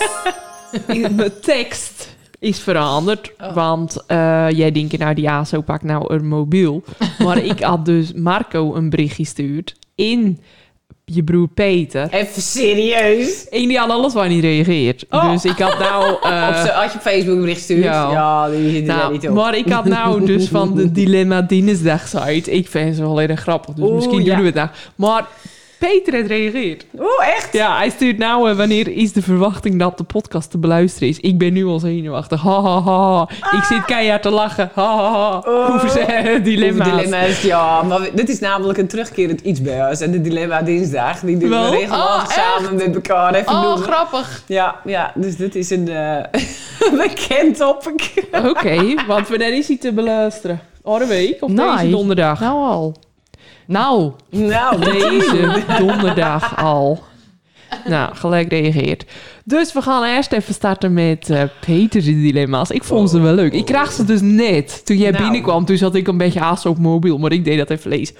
mijn 1.15 1.39
tekst 1.41 1.98
is 2.39 2.59
veranderd. 2.59 3.31
Oh. 3.41 3.53
Want 3.53 4.03
eh, 4.07 4.49
jij 4.49 4.71
denkt, 4.71 4.97
nou, 4.97 5.13
die 5.13 5.29
ASO 5.29 5.61
pakt 5.61 5.83
nou 5.83 6.13
een 6.13 6.27
mobiel. 6.27 6.83
Maar 7.23 7.37
ik 7.37 7.59
had 7.59 7.85
dus 7.85 8.13
Marco 8.13 8.75
een 8.75 8.89
bericht 8.89 9.15
gestuurd 9.15 9.75
in 9.95 10.39
je 11.05 11.23
broer 11.23 11.47
Peter. 11.47 12.09
Even 12.09 12.41
serieus. 12.41 13.49
En 13.49 13.67
die 13.67 13.77
had 13.77 13.89
alles 13.89 14.13
waar 14.13 14.27
niet 14.27 14.43
reageert. 14.43 15.05
Oh. 15.09 15.31
Dus 15.31 15.45
ik 15.45 15.57
had 15.57 15.79
nou... 15.79 16.05
eh, 16.21 16.47
Op 16.63 16.69
had 16.69 16.93
je 16.93 16.99
Facebook 16.99 17.39
bericht 17.39 17.57
gestuurd? 17.57 17.83
ja. 17.83 18.11
Ja, 18.11 18.49
die 18.49 18.71
zit 18.71 18.85
nou, 18.85 19.11
niet 19.11 19.29
op. 19.29 19.35
maar 19.35 19.57
ik 19.57 19.69
had 19.69 19.85
nou 19.85 20.25
dus 20.25 20.47
van 20.47 20.75
de 20.75 20.91
Dilemma 20.99 21.41
Dinsdag 21.41 22.07
site. 22.07 22.51
Ik 22.51 22.67
vind 22.67 22.95
ze 22.95 23.01
wel 23.01 23.21
erg 23.21 23.39
grappig, 23.39 23.73
dus 23.73 23.85
Oeh, 23.85 23.95
misschien 23.95 24.23
ja. 24.23 24.33
doen 24.33 24.39
we 24.39 24.45
het 24.45 24.55
nou. 24.55 24.69
Maar 24.95 25.27
Peter 25.79 26.13
heeft 26.13 26.27
reageerd. 26.27 26.85
Oeh, 26.99 27.27
echt? 27.35 27.53
Ja, 27.53 27.77
hij 27.77 27.89
stuurt 27.89 28.17
nou, 28.17 28.49
eh, 28.49 28.55
wanneer 28.57 28.87
is 28.87 29.13
de 29.13 29.21
verwachting 29.21 29.79
dat 29.79 29.97
de 29.97 30.03
podcast 30.03 30.51
te 30.51 30.57
beluisteren 30.57 31.07
is? 31.09 31.19
Ik 31.19 31.37
ben 31.37 31.53
nu 31.53 31.65
al 31.65 31.79
zenuwachtig. 31.79 32.41
Ha, 32.41 32.61
ha, 32.61 32.81
ha, 32.81 33.25
ha. 33.39 33.57
Ik 33.57 33.63
zit 33.63 33.85
keihard 33.85 34.21
te 34.21 34.29
lachen. 34.29 34.69
Ha, 34.73 34.95
ha, 34.95 35.11
ha. 35.11 35.37
Oh. 35.45 35.73
Over 35.75 35.89
zijn 35.89 36.43
dilemma's. 36.43 36.89
Dilemma's, 36.89 37.41
ja. 37.41 37.81
Maar 37.83 38.01
we- 38.01 38.11
dit 38.13 38.29
is 38.29 38.39
namelijk 38.39 38.77
een 38.79 38.87
terugkerend 38.87 39.41
iets 39.41 39.61
bij 39.61 39.87
ons. 39.89 40.01
En 40.01 40.11
de 40.11 40.21
Dilemma 40.21 40.61
Dinsdag, 40.61 41.19
die 41.19 41.37
doen 41.37 41.49
Wel? 41.49 41.63
we 41.71 41.77
regelmatig 41.77 42.15
Oh, 42.15 42.21
echt? 42.23 42.33
samen 42.33 42.75
met 42.75 42.95
elkaar 42.95 43.33
even 43.35 43.51
Oh, 43.53 43.75
doen. 43.75 43.83
grappig. 43.83 44.43
Ja, 44.47 44.75
ja, 44.85 45.11
dus 45.15 45.35
dit 45.35 45.55
is 45.55 45.69
een 45.69 45.87
eh 45.87 46.23
bekend 47.05 47.57
topic. 47.57 48.13
Oké, 48.45 48.93
want 49.07 49.27
wanneer 49.29 49.57
is 49.57 49.67
hij 49.67 49.77
te 49.77 49.91
beluisteren? 49.93 50.59
Andere 50.83 51.09
week 51.09 51.37
of 51.43 51.51
Nee. 51.51 51.71
deze 51.77 51.89
donderdag? 51.89 52.39
Nou 52.39 52.55
al. 52.57 52.95
Nou. 53.69 54.11
Nou, 54.29 54.79
Deze 54.79 55.63
donderdag 55.79 56.57
al. 56.57 57.03
Nou, 57.85 58.15
gelijk 58.15 58.49
reageert. 58.49 59.05
Dus 59.43 59.73
we 59.73 59.81
gaan 59.81 60.03
eerst 60.03 60.31
even 60.31 60.53
starten 60.53 60.93
met 60.93 61.29
eh 61.29 61.43
Peter's 61.65 62.05
dilemma's. 62.05 62.69
Ik 62.69 62.83
vond 62.83 63.09
ze 63.09 63.19
wel 63.19 63.33
leuk. 63.33 63.53
Ik 63.53 63.65
kreeg 63.65 63.91
ze 63.91 64.03
dus 64.05 64.21
net. 64.21 64.85
Toen 64.85 64.97
jij 64.97 65.11
Nou. 65.11 65.23
binnenkwam, 65.23 65.65
toen 65.65 65.77
zat 65.77 65.95
ik 65.95 66.07
een 66.07 66.17
beetje 66.17 66.39
aas 66.39 66.65
op 66.65 66.77
mobiel. 66.77 67.17
Maar 67.17 67.31
ik 67.31 67.43
deed 67.45 67.57
dat 67.57 67.69
even 67.69 67.89
lezen. 67.89 68.15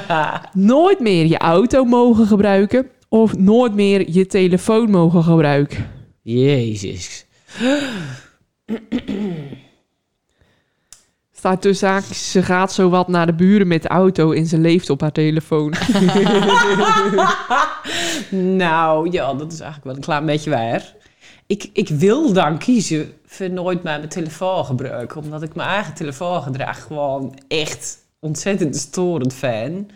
nooit 0.52 1.00
meer 1.00 1.26
je 1.26 1.38
auto 1.38 1.84
mogen 1.84 2.26
gebruiken. 2.26 2.86
Of 3.08 3.36
nooit 3.36 3.74
meer 3.74 4.10
je 4.10 4.26
telefoon 4.26 4.90
mogen 4.90 5.22
gebruiken. 5.22 5.90
Jezus. 6.22 7.26
Staat 11.42 11.62
tussen 11.62 11.88
haakjes, 11.88 12.30
ze 12.30 12.42
gaat 12.42 12.72
zo 12.72 12.88
wat 12.88 13.08
naar 13.08 13.26
de 13.26 13.32
buren 13.32 13.66
met 13.66 13.82
de 13.82 13.88
auto 13.88 14.32
en 14.32 14.46
ze 14.46 14.58
leeft 14.58 14.90
op 14.90 15.00
haar 15.00 15.12
telefoon. 15.12 15.74
Nou, 18.30 19.10
ja, 19.10 19.34
dat 19.34 19.52
is 19.52 19.60
eigenlijk 19.60 19.84
wel 19.84 19.94
een 19.94 20.00
klein 20.00 20.26
beetje 20.26 20.50
waar. 20.50 20.94
Ik, 21.46 21.70
ik 21.72 21.88
wil 21.88 22.32
dan 22.32 22.58
kiezen 22.58 23.12
voor 23.26 23.50
nooit 23.50 23.82
meer 23.82 23.98
mijn 23.98 24.08
telefoon 24.08 24.64
gebruiken. 24.64 25.22
Omdat 25.22 25.42
ik 25.42 25.54
mijn 25.54 25.68
eigen 25.68 25.94
telefoongedrag 25.94 26.82
gewoon 26.82 27.38
echt 27.48 27.98
ontzettend 28.20 28.76
storend 28.76 29.34
vind. 29.34 29.92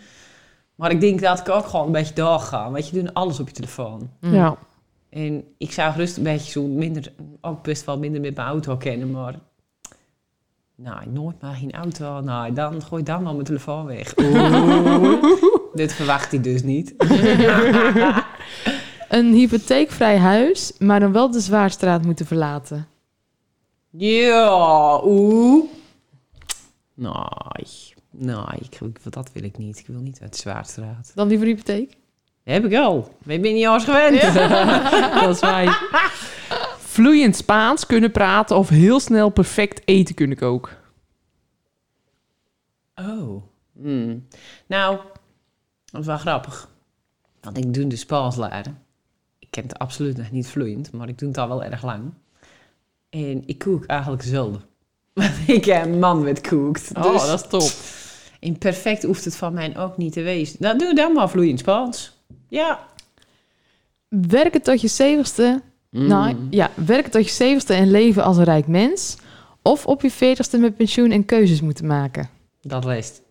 Maar 0.75 0.91
ik 0.91 1.01
denk 1.01 1.21
dat 1.21 1.39
ik 1.39 1.49
ook 1.49 1.65
gewoon 1.65 1.85
een 1.85 1.91
beetje 1.91 2.13
doorga. 2.13 2.71
Want 2.71 2.89
je 2.89 3.01
doet 3.01 3.13
alles 3.13 3.39
op 3.39 3.47
je 3.47 3.53
telefoon. 3.53 4.09
Mm. 4.21 4.33
Ja. 4.33 4.57
En 5.09 5.43
ik 5.57 5.71
zou 5.71 5.91
gerust 5.91 6.17
een 6.17 6.23
beetje 6.23 6.51
zo 6.51 6.63
minder, 6.63 7.11
ook 7.41 7.63
best 7.63 7.85
wel 7.85 7.97
minder 7.97 8.21
met 8.21 8.35
mijn 8.35 8.47
auto 8.47 8.77
kennen. 8.77 9.11
Maar 9.11 9.35
nou, 10.77 11.09
nooit 11.09 11.41
maar 11.41 11.55
geen 11.55 11.71
auto. 11.71 12.21
Nou, 12.21 12.53
dan 12.53 12.81
gooi 12.81 13.03
dan 13.03 13.23
wel 13.23 13.33
mijn 13.33 13.45
telefoon 13.45 13.85
weg. 13.85 14.17
Oeh. 14.17 15.23
Dit 15.73 15.93
verwacht 15.93 16.31
hij 16.31 16.41
dus 16.41 16.63
niet. 16.63 16.93
Een 19.09 19.33
hypotheekvrij 19.33 20.17
huis, 20.17 20.73
maar 20.79 20.99
dan 20.99 21.11
wel 21.11 21.31
de 21.31 21.39
Zwaarstraat 21.39 22.05
moeten 22.05 22.25
verlaten. 22.25 22.87
Ja, 23.89 25.01
oeh. 25.03 25.65
Nee, 26.93 27.15
nee, 28.11 28.35
ik, 28.59 29.13
dat 29.13 29.31
wil 29.33 29.43
ik 29.43 29.57
niet. 29.57 29.79
Ik 29.79 29.87
wil 29.87 29.99
niet 29.99 30.19
uit 30.21 30.31
de 30.33 30.39
Zwaarstraat. 30.39 31.11
Dan 31.15 31.27
liever 31.27 31.47
hypotheek? 31.47 31.97
Heb 32.43 32.65
ik 32.65 32.75
al. 32.75 33.09
Ik 33.25 33.41
ben 33.41 33.53
niet 33.53 33.67
als 33.67 33.83
gewend. 33.83 34.21
Dat 35.21 35.35
is 35.35 35.39
wij. 35.39 35.65
Vloeiend 36.97 37.35
Spaans 37.35 37.85
kunnen 37.85 38.11
praten 38.11 38.57
of 38.57 38.69
heel 38.69 38.99
snel 38.99 39.29
perfect 39.29 39.81
eten 39.85 40.15
kunnen 40.15 40.37
koken. 40.37 40.77
Oh. 42.95 43.43
Hmm. 43.81 44.27
Nou, 44.67 44.99
dat 45.85 46.01
is 46.01 46.07
wel 46.07 46.17
grappig. 46.17 46.69
Want 47.41 47.57
ik 47.57 47.73
doe 47.73 47.87
de 47.87 47.95
Spaans 47.95 48.35
leren. 48.35 48.83
Ik 49.39 49.47
ken 49.49 49.63
het 49.63 49.79
absoluut 49.79 50.17
nog 50.17 50.31
niet 50.31 50.47
vloeiend, 50.47 50.91
maar 50.91 51.07
ik 51.07 51.17
doe 51.17 51.27
het 51.27 51.37
al 51.37 51.47
wel 51.47 51.63
erg 51.63 51.83
lang. 51.83 52.13
En 53.09 53.47
ik 53.47 53.57
kook 53.57 53.85
eigenlijk 53.85 54.23
zelden. 54.23 54.61
ik 55.47 55.65
heb 55.65 55.85
een 55.85 55.99
man 55.99 56.23
met 56.23 56.41
kookt. 56.41 56.95
Dus 56.95 57.05
Oh, 57.05 57.27
dat 57.27 57.43
is 57.43 57.49
top. 57.49 57.71
in 58.39 58.57
perfect 58.57 59.03
hoeft 59.03 59.25
het 59.25 59.35
van 59.35 59.53
mij 59.53 59.77
ook 59.77 59.97
niet 59.97 60.13
te 60.13 60.21
wezen. 60.21 60.57
Dan 60.59 60.77
doe 60.77 60.95
dan 60.95 61.13
maar 61.13 61.29
vloeiend 61.29 61.59
Spaans. 61.59 62.17
Ja. 62.47 62.87
Werken 64.07 64.61
tot 64.61 64.81
je 64.81 64.87
Nou, 65.97 66.35
ja, 66.49 66.71
werken 66.85 67.11
tot 67.11 67.25
je 67.25 67.31
zeventigste 67.31 67.73
en 67.73 67.91
leven 67.91 68.23
als 68.23 68.37
een 68.37 68.43
rijk 68.43 68.67
mens. 68.67 69.17
Of 69.61 69.85
op 69.85 70.01
je 70.01 70.11
veertigste 70.11 70.57
met 70.57 70.75
pensioen 70.75 71.11
en 71.11 71.25
keuzes 71.25 71.61
moeten 71.61 71.85
maken. 71.85 72.29
Dat 72.61 72.85
leest. 72.85 73.21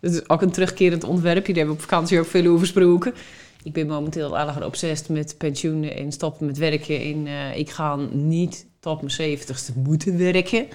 Dat 0.00 0.12
is 0.12 0.28
ook 0.28 0.42
een 0.42 0.50
terugkerend 0.50 1.04
onderwerp. 1.04 1.46
Hier 1.46 1.56
hebben 1.56 1.74
we 1.74 1.80
op 1.80 1.88
vakantie 1.88 2.18
ook 2.18 2.26
veel 2.26 2.46
over 2.46 2.60
gesproken. 2.60 3.14
Ik 3.62 3.72
ben 3.72 3.86
momenteel 3.86 4.38
erg 4.38 4.64
obsessief 4.64 5.08
met 5.08 5.34
pensioenen 5.38 5.96
en 5.96 6.12
stoppen 6.12 6.46
met 6.46 6.58
werken. 6.58 7.00
En 7.00 7.26
eh, 7.26 7.56
ik 7.56 7.70
ga 7.70 7.96
niet 8.10 8.66
tot 8.80 9.00
mijn 9.00 9.12
zeventigste 9.12 9.72
moeten 9.76 10.18
werken. 10.18 10.66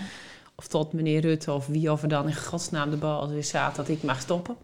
Of 0.55 0.67
tot 0.67 0.93
meneer 0.93 1.21
Rutte 1.21 1.51
of 1.51 1.67
wie 1.67 1.91
of 1.91 2.01
er 2.01 2.09
dan 2.09 2.27
in 2.27 2.35
godsnaam 2.35 2.89
de 2.89 2.97
baas 2.97 3.31
is 3.31 3.47
staat 3.47 3.75
dat 3.75 3.89
ik 3.89 4.03
mag 4.03 4.21
stoppen. 4.21 4.55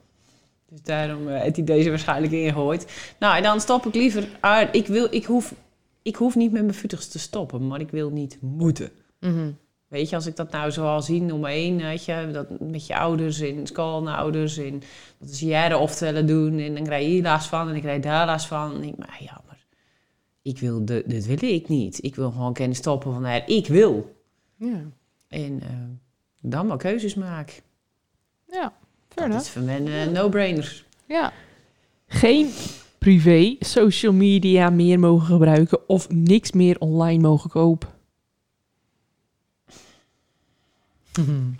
Dus 0.70 0.82
daarom 0.82 1.28
eh 1.28 1.42
heeft 1.42 1.56
hij 1.56 1.66
deze 1.66 1.90
waarschijnlijk 1.90 2.34
ingegooid. 2.34 3.14
Nou, 3.20 3.38
en 3.38 3.44
dan 3.44 3.62
stop 3.62 3.86
ik 3.86 3.96
liever 3.96 4.28
uit. 4.40 4.76
Ik, 4.76 4.88
wil, 4.88 5.08
ik, 5.10 5.26
hoef, 5.26 5.54
ik 6.08 6.16
hoef 6.16 6.36
niet 6.36 6.52
met 6.52 6.62
mijn 6.62 6.74
voeters 6.74 7.08
te 7.08 7.20
stoppen, 7.20 7.68
maar 7.68 7.80
ik 7.80 7.90
wil 7.90 8.10
niet 8.10 8.38
moeten. 8.42 8.92
Mhm. 9.20 9.52
Weet 9.88 10.10
je, 10.10 10.16
als 10.16 10.26
ik 10.26 10.36
dat 10.36 10.52
nou 10.52 10.72
zo 10.72 10.86
al 10.86 11.02
zie 11.02 11.34
om 11.34 11.40
me 11.40 11.50
heen, 11.50 11.78
weet 11.78 12.06
je, 12.06 12.30
dat 12.34 12.60
met 12.60 12.88
je 12.88 12.98
ouders 12.98 13.40
en 13.40 13.68
schoolouders 13.68 14.58
en 14.58 14.82
dat 15.20 15.30
ze 15.30 15.46
jaren 15.46 15.80
oftellen 15.80 16.28
doen 16.28 16.60
en 16.60 16.74
dan 16.76 16.84
krijg 16.84 17.04
je 17.04 17.10
hier 17.10 17.24
last 17.24 17.48
van 17.48 17.70
en 17.70 17.76
ik 17.76 17.82
krijg 17.82 18.02
daar 18.02 18.26
last 18.26 18.46
van. 18.46 18.76
En 18.76 18.84
ik, 18.84 18.98
maar 18.98 19.18
ja, 19.20 19.42
maar 19.48 19.66
ik 20.42 20.60
wil, 20.60 20.86
de, 20.86 21.04
dit 21.06 21.26
wil 21.26 21.50
ik 21.50 21.68
niet. 21.68 22.04
Ik 22.04 22.16
wil 22.16 22.32
gewoon 22.32 22.54
kunnen 22.54 22.76
stoppen 22.78 23.14
van, 23.14 23.22
nou, 23.22 23.42
ik 23.46 23.68
wil. 23.68 24.16
Ja. 24.56 24.82
En 25.28 25.62
eh, 25.62 25.70
dan 26.42 26.68
maar 26.68 26.78
keuzes 26.78 27.16
maken. 27.16 27.56
Ja, 28.52 28.74
fair 29.08 29.16
Dat 29.16 29.26
enough. 29.26 29.46
is 29.46 29.50
voor 29.50 29.68
eh, 29.68 30.08
no-brainer. 30.08 30.86
Ja. 31.08 31.34
Geen 32.08 32.50
privé 33.08 33.56
social 33.60 34.14
media 34.14 34.70
meer 34.70 35.00
mogen 35.00 35.26
gebruiken 35.26 35.90
of 35.90 36.10
niks 36.10 36.52
meer 36.52 36.80
online 36.80 37.22
mogen 37.22 37.50
kopen. 37.50 37.90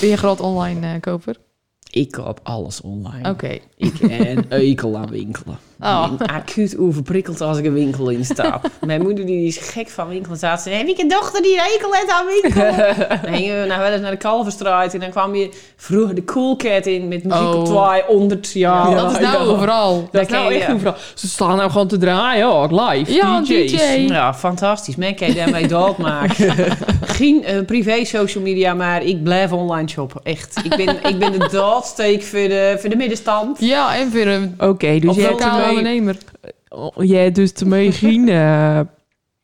Ben 0.00 0.08
je 0.08 0.10
een 0.10 0.18
groot 0.18 0.40
online 0.40 0.94
eh, 0.94 1.00
koper? 1.00 1.36
Ik 1.90 2.10
koop 2.10 2.40
alles 2.42 2.80
online. 2.80 3.28
Oké. 3.30 3.58
Ik 3.76 3.92
een 4.00 4.44
eikel 4.50 4.96
aan 4.96 5.10
winkelen. 5.10 5.58
Oh. 5.82 6.08
Ik 6.12 6.18
ben 6.18 6.26
acuut 6.26 6.78
overprikkeld 6.78 7.40
als 7.40 7.58
ik 7.58 7.64
een 7.64 7.72
winkel 7.72 8.08
instap. 8.08 8.70
Mijn 8.86 9.02
moeder 9.02 9.26
die 9.26 9.46
is 9.46 9.56
gek 9.58 9.88
van 9.88 10.08
winkelen. 10.08 10.38
Zaten 10.38 10.62
ze, 10.72 10.78
heb 10.78 10.86
ik 10.86 10.98
een 10.98 11.08
dochter 11.08 11.42
die 11.42 11.52
een 11.54 11.60
hekel 11.64 11.92
heeft 11.92 12.10
aan 12.10 12.26
winkelen? 12.26 12.96
dan 13.22 13.34
gingen 13.34 13.60
we 13.60 13.66
nou 13.66 13.80
wel 13.80 13.90
eens 13.92 14.00
naar 14.00 14.10
de 14.10 14.16
Kalverstraat. 14.16 14.94
En 14.94 15.00
dan 15.00 15.10
kwam 15.10 15.34
je 15.34 15.50
vroeger 15.76 16.14
de 16.14 16.24
Cool 16.24 16.56
Cat 16.56 16.86
in 16.86 17.08
met 17.08 17.24
muziek 17.24 17.42
Oh. 17.42 17.54
op 17.58 17.64
200 17.66 18.52
jaar. 18.52 18.90
dat 18.94 19.10
is 19.12 19.18
nou 19.18 19.44
ja. 19.44 19.50
overal. 19.52 19.94
Dat 20.00 20.12
Daar 20.12 20.22
is 20.22 20.28
nou 20.28 20.52
je- 20.52 20.58
echt 20.60 20.72
overal. 20.72 20.94
Ze 21.14 21.28
staan 21.28 21.56
nou 21.56 21.70
gewoon 21.70 21.86
te 21.88 21.98
draaien, 21.98 22.52
ook 22.52 22.70
live. 22.70 23.12
Ja, 23.12 23.40
DJ's. 23.40 23.70
DJ. 23.72 23.82
Ja, 24.06 24.34
fantastisch. 24.34 24.96
Men 24.96 25.14
kan 25.14 25.28
je 25.28 25.34
daarmee 25.34 25.68
doodmaken. 25.78 26.54
Geen 27.00 27.44
eh, 27.44 27.64
privé 27.64 28.04
social 28.04 28.44
media, 28.44 28.74
maar 28.74 29.02
ik 29.04 29.22
blijf 29.22 29.52
online 29.52 29.88
shoppen. 29.88 30.20
Echt. 30.24 30.60
Ik 30.64 30.76
ben, 30.76 30.88
ik 31.08 31.18
ben 31.18 31.32
de 31.32 31.48
doodsteek 31.80 32.22
voor 32.22 32.38
de, 32.48 32.76
voor 32.80 32.90
de 32.90 32.96
middenstand. 32.96 33.60
Ja, 33.60 33.96
en 33.96 34.10
voor 34.10 34.20
een 34.26 34.54
Oké, 34.58 34.98
dus 34.98 35.16
jij 35.16 35.34
ermee, 35.36 35.68
ondernemer. 35.68 36.16
oh, 36.68 37.04
jij 37.04 37.22
hebt 37.22 37.34
dus 37.34 37.52
ermee 37.52 37.92
geen 38.02 38.28
eh, 38.28 38.80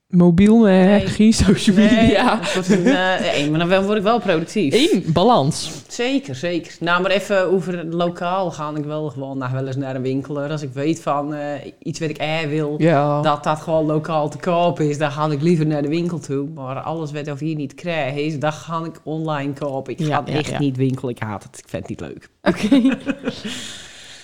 mobiel, 0.09 0.59
Nee. 0.59 1.07
geen 1.07 1.33
social 1.33 1.77
Nee, 1.77 1.91
media. 1.91 2.41
wordt 2.55 2.69
een, 2.69 2.87
eh, 2.87 3.21
nee, 3.21 3.51
maar 3.51 3.69
dan 3.69 3.85
word 3.85 3.97
ik 3.99 4.03
wel 4.03 4.21
productief. 4.21 4.75
Eén, 4.93 5.05
balans. 5.13 5.71
Zeker, 5.89 6.35
zeker. 6.35 6.77
Nou, 6.81 7.03
maar 7.03 7.11
even 7.11 7.51
over 7.53 7.79
het 7.79 7.95
lokaal 7.95 8.51
ga 8.51 8.73
ik 8.77 8.85
wel 8.85 9.09
gewoon 9.11 9.39
nog 9.39 9.51
wel 9.51 9.67
eens 9.67 9.77
naar 9.77 9.95
een 9.95 10.03
winkel. 10.03 10.41
Als 10.41 10.63
ik 10.63 10.71
weet 10.73 11.03
van 11.03 11.35
eh, 11.35 11.49
iets 11.83 12.01
wat 12.01 12.09
ik 12.09 12.17
eh 12.19 12.41
wil, 12.49 12.75
Ja. 12.79 13.21
dat 13.23 13.45
dat 13.45 13.61
gewoon 13.61 13.87
lokaal 13.87 14.29
te 14.29 14.39
koop 14.39 14.81
is, 14.81 14.99
dan 14.99 15.11
ga 15.13 15.31
ik 15.31 15.43
liever 15.43 15.67
naar 15.67 15.83
de 15.83 15.89
winkel 15.89 16.19
toe. 16.19 16.49
Maar 16.55 16.77
alles 16.81 17.13
wat 17.13 17.27
ik 17.27 17.39
hier 17.39 17.57
niet 17.57 17.75
krijg 17.75 18.15
is, 18.17 18.39
dat 18.39 18.55
ga 18.55 18.85
ik 18.85 19.01
online 19.05 19.53
kopen. 19.53 19.93
Ik 19.93 20.07
ga 20.07 20.23
ja, 20.27 20.33
echt 20.33 20.51
ja. 20.51 20.59
niet 20.59 20.77
winkelen, 20.77 21.15
ik 21.15 21.23
haat 21.23 21.43
het. 21.43 21.59
Ik 21.59 21.65
vind 21.69 21.89
het 21.89 21.91
niet 21.91 22.01
leuk. 22.01 22.29
Oké. 22.43 22.97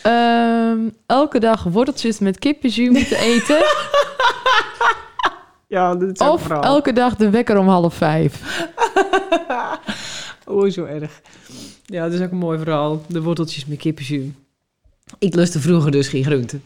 Ehm, 0.02 0.78
elke 1.06 1.38
dag 1.40 1.62
worteltjes 1.62 2.18
met 2.18 2.38
kippenjus 2.38 2.88
moeten 2.88 3.18
eten. 3.18 3.56
Ja, 5.72 5.94
dat 5.94 6.10
is 6.12 6.26
of 6.26 6.48
elke 6.50 6.92
dag 6.92 7.16
de 7.16 7.30
wekker 7.30 7.58
om 7.58 7.68
half 7.68 7.94
vijf. 7.94 8.40
Oh, 10.46 10.70
zo 10.70 10.84
erg. 10.84 11.20
Ja, 11.84 12.04
dat 12.04 12.12
is 12.12 12.20
ook 12.20 12.30
een 12.30 12.36
mooi 12.36 12.58
verhaal. 12.58 13.02
De 13.06 13.22
worteltjes 13.22 13.66
met 13.66 13.78
kippenjus. 13.78 14.24
Ik 15.18 15.34
lustte 15.34 15.60
vroeger 15.60 15.90
dus 15.90 16.08
geen 16.08 16.24
groenten. 16.24 16.62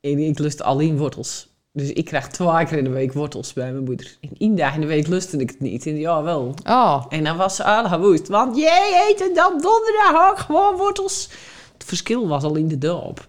En 0.00 0.18
ik 0.18 0.38
lustte 0.38 0.62
alleen 0.62 0.96
wortels. 0.96 1.48
Dus 1.72 1.92
ik 1.92 2.04
krijg 2.04 2.28
twee 2.28 2.66
keer 2.66 2.78
in 2.78 2.84
de 2.84 2.90
week 2.90 3.12
wortels 3.12 3.52
bij 3.52 3.72
mijn 3.72 3.84
moeder. 3.84 4.16
En 4.20 4.30
één 4.38 4.56
dag 4.56 4.74
in 4.74 4.80
de 4.80 4.86
week 4.86 5.06
lustte 5.06 5.36
ik 5.36 5.50
het 5.50 5.60
niet. 5.60 5.86
En 5.86 5.96
ja, 5.96 6.22
wel. 6.22 6.54
Oh, 6.66 7.04
En 7.08 7.24
dan 7.24 7.36
was 7.36 7.56
ze 7.56 7.64
al 7.64 8.00
woest. 8.00 8.28
Want 8.28 8.56
jij 8.56 9.08
eet 9.10 9.20
en 9.28 9.34
dan 9.34 9.50
donderdag 9.50 10.30
ook 10.30 10.38
gewoon 10.38 10.76
wortels. 10.76 11.28
Het 11.72 11.84
verschil 11.84 12.28
was 12.28 12.42
al 12.42 12.56
in 12.56 12.68
de 12.68 12.78
doop. 12.78 13.28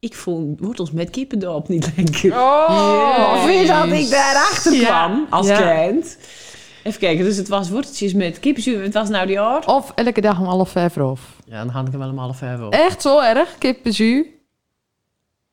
Ik 0.00 0.14
vond 0.14 0.60
wortels 0.60 0.90
met 0.90 1.10
kippendoop 1.10 1.68
niet 1.68 1.90
lekker. 1.96 2.32
Oh. 2.32 3.32
Of 3.34 3.48
is 3.48 3.68
dat 3.68 3.86
ik 3.86 4.10
daarachter 4.10 4.74
Ja. 4.74 4.86
kwam 4.86 5.26
als 5.30 5.46
Ja. 5.46 5.86
kind. 5.86 6.18
Even 6.84 7.00
kijken, 7.00 7.24
dus 7.24 7.36
het 7.36 7.48
was 7.48 7.70
worteltjes 7.70 8.12
met 8.14 8.38
kippenzuur. 8.40 8.82
Het 8.82 8.94
was 8.94 9.08
nou 9.08 9.26
die 9.26 9.34
jaar. 9.34 9.66
Of 9.66 9.92
elke 9.94 10.20
dag 10.20 10.38
om 10.40 10.46
half 10.46 10.70
vijf 10.70 10.96
of. 10.96 11.20
Ja, 11.44 11.58
dan 11.58 11.68
had 11.68 11.84
ik 11.86 11.90
hem 11.90 12.00
wel 12.00 12.08
een 12.08 12.18
half 12.18 12.36
vijf 12.36 12.60
op. 12.60 12.72
Echt 12.72 13.02
zo 13.02 13.20
erg, 13.20 13.54
kippenjus? 13.58 14.24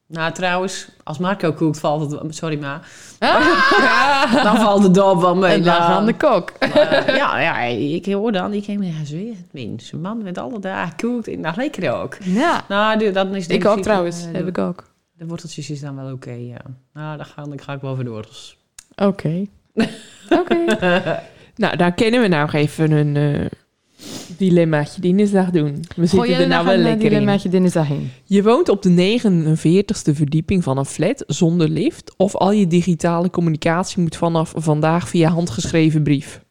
Nou, 0.07 0.33
trouwens, 0.33 0.87
als 1.03 1.17
Marco 1.17 1.53
kookt, 1.53 1.79
valt 1.79 2.11
het... 2.11 2.35
Sorry, 2.35 2.59
ma. 2.59 2.81
Ah. 3.19 4.43
Dan 4.43 4.55
valt 4.55 4.81
de 4.81 4.91
doop 4.91 5.21
wel 5.21 5.35
mee. 5.35 5.61
Dan 5.61 5.79
Nou, 5.79 5.91
aan 5.91 6.05
de 6.05 6.13
kok. 6.17 6.49
eh, 6.49 7.15
ja, 7.15 7.39
ja, 7.39 7.61
ik 7.63 8.05
hoor 8.05 8.31
dan. 8.31 8.53
Ik 8.53 8.65
heb 8.65 8.77
me 8.77 8.91
zweer 9.03 9.33
het 9.35 9.53
minst. 9.53 9.91
Een 9.93 10.01
man 10.01 10.23
met 10.23 10.37
alle 10.37 10.59
dagen 10.59 10.95
kookt 10.95 11.27
en 11.27 11.39
nog 11.39 11.55
lekker 11.55 11.93
ook. 11.93 12.17
Ja. 12.23 12.63
Nou, 12.67 13.11
dat 13.11 13.27
is 13.35 13.47
Ik 13.47 13.65
ook 13.65 13.81
trouwens, 13.81 14.15
principe, 14.15 14.37
heb 14.37 14.47
ik 14.47 14.57
ook. 14.57 14.83
de 15.13 15.25
worteltjes 15.25 15.69
is 15.69 15.79
dan 15.81 15.95
wel 15.95 16.11
oké, 16.13 16.31
ja. 16.31 16.61
Nou, 16.93 17.17
dan 17.17 17.25
ga, 17.25 17.43
dan 17.43 17.61
ga 17.61 17.73
ik 17.73 17.81
wel 17.81 17.95
voor 17.95 18.03
de 18.03 18.09
wortels. 18.09 18.57
Oké. 18.95 19.45
Oké. 20.39 20.65
Nou, 21.57 21.75
daar 21.77 21.91
kennen 21.93 22.21
we 22.21 22.27
nou 22.27 22.49
even 22.51 22.91
een 22.91 23.15
eh 23.15 23.45
dilemmaatje 24.37 25.01
dinsdag 25.01 25.49
doen. 25.49 25.85
We 25.95 26.05
zitten 26.05 26.35
er 26.35 26.47
nou 26.47 26.65
wel 26.65 26.77
lekker 26.77 27.11
in. 27.11 27.23
met 27.23 27.41
je 27.41 27.49
dinsdag 27.49 27.87
heen. 27.87 28.11
Je 28.23 28.43
woont 28.43 28.69
op 28.69 28.81
de 28.81 29.19
49ste 29.19 30.15
verdieping 30.15 30.63
van 30.63 30.77
een 30.77 30.85
flat 30.85 31.23
zonder 31.27 31.69
lift... 31.69 32.13
of 32.17 32.35
al 32.35 32.51
je 32.51 32.67
digitale 32.67 33.29
communicatie 33.29 34.01
moet 34.01 34.15
vanaf 34.15 34.53
vandaag 34.55 35.09
via 35.09 35.29
handgeschreven 35.29 36.03
brief. 36.03 36.43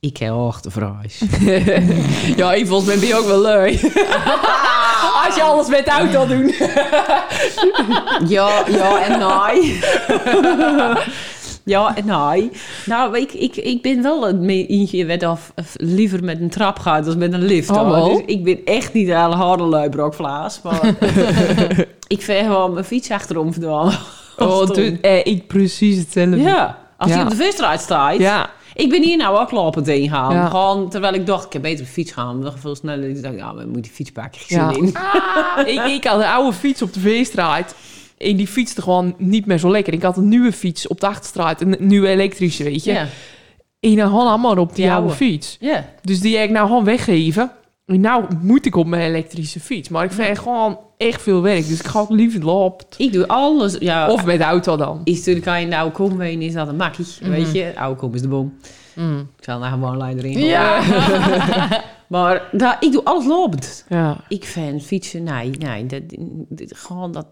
Ik 0.00 0.16
heb 0.16 0.30
ook 0.30 0.62
de 0.62 0.70
vraag. 0.70 1.18
ja, 2.36 2.52
ik 2.52 2.66
volgens 2.66 2.88
mij 2.88 2.98
ben 2.98 3.08
je 3.08 3.16
ook 3.16 3.26
wel 3.26 3.40
lui. 3.40 3.72
Als 5.26 5.34
je 5.34 5.42
alles 5.42 5.68
met 5.68 5.84
de 5.84 5.90
auto 5.90 6.26
doet. 6.26 6.56
Ja, 8.28 8.64
ja 8.68 9.04
en 9.04 9.18
nee. 9.18 9.78
ja 11.66 11.96
en 11.96 12.04
nee. 12.06 12.50
Nou, 12.86 13.18
ik, 13.18 13.32
ik, 13.32 13.56
ik 13.56 13.82
ben 13.82 14.02
wel 14.02 14.28
een 14.28 14.48
eentje 14.48 15.06
wat 15.06 15.22
of 15.26 15.52
of 15.56 15.74
liever 15.76 16.24
met 16.24 16.40
een 16.40 16.50
trap 16.50 16.78
gaat 16.78 17.04
dan 17.04 17.18
met 17.18 17.32
een 17.32 17.44
lift. 17.44 17.70
Oh, 17.70 17.90
wel? 17.90 18.08
Dus 18.08 18.22
ik 18.26 18.44
ben 18.44 18.60
echt 18.64 18.92
niet 18.92 19.08
een 19.08 19.14
harde 19.32 19.62
luibrokvlaas. 19.64 20.60
Maar 20.62 20.80
ik 22.08 22.22
vind 22.22 22.46
gewoon 22.46 22.72
mijn 22.72 22.84
fiets 22.84 23.10
achterom 23.10 23.52
verdwalen. 23.52 23.98
Oh, 24.38 24.66
du- 24.66 24.98
eh, 25.00 25.26
ik 25.26 25.46
precies 25.46 25.98
hetzelfde. 25.98 26.36
Ja, 26.36 26.78
als 26.96 27.10
Ja. 27.10 27.16
je 27.18 27.22
op 27.24 27.30
de 27.30 27.36
visstraat 27.36 27.80
staat. 27.80 28.18
Ja, 28.18 28.50
Ik 28.74 28.90
ben 28.90 29.02
hier 29.02 29.16
nou 29.16 29.38
ook 29.38 29.50
lopend 29.50 29.86
heen 29.86 30.08
gaan. 30.08 30.34
Ja. 30.34 30.46
Gewoon 30.48 30.88
terwijl 30.90 31.14
ik 31.14 31.26
dacht, 31.26 31.46
ik 31.46 31.52
heb 31.52 31.62
beter 31.62 31.84
op 31.84 31.90
fiets 31.90 32.12
gaan. 32.12 32.38
Nog 32.38 32.54
veel 32.58 32.74
sneller. 32.74 33.08
Ik 33.08 33.22
dacht, 33.22 33.34
ja, 33.36 33.52
maar 33.52 33.68
moet 33.68 33.82
die 33.82 33.92
fiets 33.92 34.10
pakken. 34.12 34.40
Ja. 34.46 34.70
in. 34.70 34.84
ik, 35.74 35.84
ik 35.84 36.04
had 36.04 36.20
een 36.20 36.26
oude 36.26 36.52
fiets 36.52 36.82
op 36.82 36.92
de 36.92 37.00
Veestraat. 37.00 37.74
En 38.18 38.36
die 38.36 38.46
fietste 38.46 38.82
gewoon 38.82 39.14
niet 39.18 39.46
meer 39.46 39.58
zo 39.58 39.70
lekker. 39.70 39.92
Ik 39.92 40.02
had 40.02 40.16
een 40.16 40.28
nieuwe 40.28 40.52
fiets 40.52 40.86
op 40.86 41.00
de 41.00 41.06
Achterstraat. 41.06 41.60
Een 41.60 41.76
nieuwe 41.78 42.08
elektrische, 42.08 42.64
weet 42.64 42.84
je. 42.84 42.92
Ja. 42.92 43.06
En 43.80 43.96
dan 43.96 44.08
gewoon 44.08 44.26
allemaal 44.26 44.56
op 44.58 44.68
die 44.68 44.76
Die 44.84 44.84
oude 44.92 45.00
oude. 45.08 45.14
fiets. 45.24 45.56
Ja. 45.60 45.84
Dus 46.02 46.20
die 46.20 46.36
heb 46.36 46.44
ik 46.44 46.50
nou 46.54 46.66
gewoon 46.66 46.84
weggeven. 46.84 47.50
En 47.86 48.00
nou 48.00 48.24
moet 48.40 48.66
ik 48.66 48.76
op 48.76 48.86
mijn 48.86 49.02
elektrische 49.02 49.60
fiets. 49.60 49.88
Maar 49.88 50.04
ik 50.04 50.12
vind 50.12 50.28
het 50.28 50.38
gewoon 50.38 50.78
echt 50.96 51.22
veel 51.22 51.42
werk. 51.42 51.66
Dus 51.68 51.80
ik 51.80 51.86
ga 51.86 52.00
ook 52.00 52.10
liever 52.10 52.44
lopen. 52.44 52.86
Ik 52.96 53.12
doe 53.12 53.28
alles. 53.28 53.76
Ja, 53.78 54.10
Of 54.10 54.24
met 54.24 54.38
de 54.38 54.44
auto 54.44 54.76
dan. 54.76 55.00
Is 55.04 55.16
natuurlijk 55.18 55.46
aan 55.46 55.60
je 55.60 55.68
de 55.68 55.76
oude 55.76 55.92
kom 55.94 56.20
heen, 56.20 56.42
is 56.42 56.52
dat 56.52 56.68
een 56.68 56.76
makkie. 56.76 57.06
Weet 57.20 57.52
je, 57.52 57.72
oude 57.76 58.00
kom 58.00 58.14
is 58.14 58.22
de 58.22 58.28
bom. 58.28 58.56
Mm. 58.94 59.18
Ik 59.38 59.44
zal 59.44 59.60
daar 59.60 59.70
gewoon 59.70 59.96
lijn 59.96 60.18
erin 60.18 60.38
Ja. 60.38 60.80
Maar 62.08 62.42
daar, 62.52 62.76
ik 62.80 62.92
doe 62.92 63.04
alles 63.04 63.26
lopend. 63.26 63.84
Ja. 63.88 64.16
Ik 64.28 64.44
vind 64.44 64.82
fietsen, 64.82 65.22
nee, 65.22 65.50
nee. 65.50 65.86
Dat, 65.86 66.02
dat- 66.48 66.72
gewoon 66.78 67.12
dat, 67.12 67.26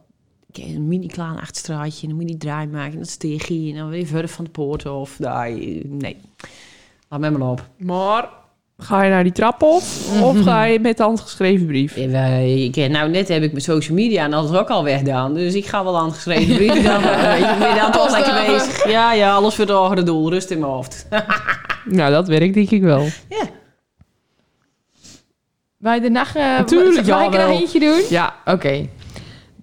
een 0.59 0.89
mini 0.89 1.07
klein 1.07 1.41
achterstraatje 1.41 2.03
en 2.03 2.09
dan 2.09 2.17
moet 2.17 2.29
je 2.31 2.37
die 2.39 2.49
draai 2.49 2.67
maken. 2.67 2.99
Dat 2.99 3.09
steeg 3.09 3.47
je 3.49 3.71
en 3.71 3.77
dan 3.77 3.89
weer 3.89 4.07
verder 4.07 4.29
van 4.31 4.45
de 4.45 4.51
poort 4.51 4.87
of 4.87 5.19
nee, 5.19 5.81
nee. 5.85 6.17
Laat 7.09 7.21
me 7.21 7.31
maar 7.31 7.49
op. 7.51 7.69
Maar 7.77 8.29
ga 8.79 9.03
je 9.03 9.11
naar 9.11 9.23
die 9.23 9.33
trap 9.33 9.63
op? 9.63 9.83
Of 10.23 10.41
ga 10.43 10.65
je 10.65 10.81
met 10.81 10.97
de 10.97 11.03
handgeschreven 11.03 11.67
brief? 11.67 11.97
Ik, 11.97 12.75
heb- 12.75 12.91
nou, 12.91 13.11
net 13.11 13.29
heb 13.29 13.43
ik 13.43 13.51
mijn 13.51 13.63
social 13.65 13.97
media 13.97 14.25
en 14.25 14.33
alles 14.33 14.53
ook 14.59 14.69
al 14.71 14.85
weggedaan. 14.85 15.35
Dus 15.35 15.55
ik 15.55 15.67
ga 15.67 15.85
wel 15.85 15.99
aan 15.99 16.07
het 16.07 16.15
geschreven 16.15 16.57
brieven 16.57 16.83
dan. 16.93 17.03
ben 17.03 17.69
je 17.69 17.79
dan 17.81 17.93
toch 17.93 18.11
lekker 18.11 18.47
bezig. 18.47 18.89
Ja, 18.91 19.13
ja, 19.13 19.35
alles 19.35 19.55
voor 19.55 19.65
het 19.65 19.75
hogere 19.75 20.03
doel. 20.03 20.31
Rust 20.31 20.51
in 20.51 20.59
mijn 20.59 20.73
hoofd. 20.73 21.07
Nou, 21.85 22.13
dat 22.13 22.29
werkt 22.29 22.55
denk 22.55 22.71
ik 22.71 22.83
wel. 22.83 23.03
Ja. 23.29 23.45
Wij 25.77 26.01
de 26.01 26.11
nacht... 26.11 26.37
Uh, 26.37 26.61
Tuurlijk, 26.61 27.07
Ga 27.07 27.25
ik 27.25 27.35
er 27.35 27.49
eentje 27.49 27.81
doen? 27.81 28.01
Ja. 28.11 28.35
Oké. 28.45 28.89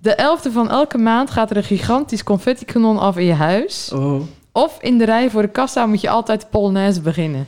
De 0.01 0.37
11e 0.39 0.51
van 0.51 0.69
elke 0.69 0.97
maand 0.97 1.31
gaat 1.31 1.49
er 1.49 1.57
een 1.57 1.63
gigantisch 1.63 2.23
confetti-kanon 2.23 2.99
af 2.99 3.17
in 3.17 3.25
je 3.25 3.33
huis. 3.33 3.91
Oh. 3.93 4.21
Of 4.51 4.77
in 4.81 4.97
de 4.97 5.05
rij 5.05 5.29
voor 5.29 5.41
de 5.41 5.47
kassa 5.47 5.85
moet 5.85 6.01
je 6.01 6.09
altijd 6.09 6.41
de 6.41 6.47
Polonaise 6.47 7.01
beginnen. 7.01 7.47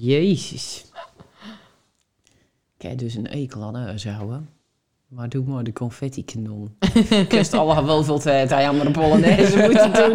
Jezus. 0.00 0.84
Ik 2.78 2.88
heb 2.88 2.98
dus 2.98 3.14
een 3.14 3.26
ekel 3.26 3.62
aan 3.62 3.74
huishouden. 3.74 4.48
Maar 5.08 5.28
doe 5.28 5.44
maar 5.44 5.64
de 5.64 5.72
confetti-kanon. 5.72 6.76
Kust 7.28 7.52
al 7.54 7.84
wel 7.84 8.04
veel 8.04 8.18
tijd 8.18 8.52
aan 8.52 8.62
jammer 8.62 8.84
de 8.84 8.90
Polonaise 8.90 9.56
moeten 9.56 9.92
doen. 9.92 10.14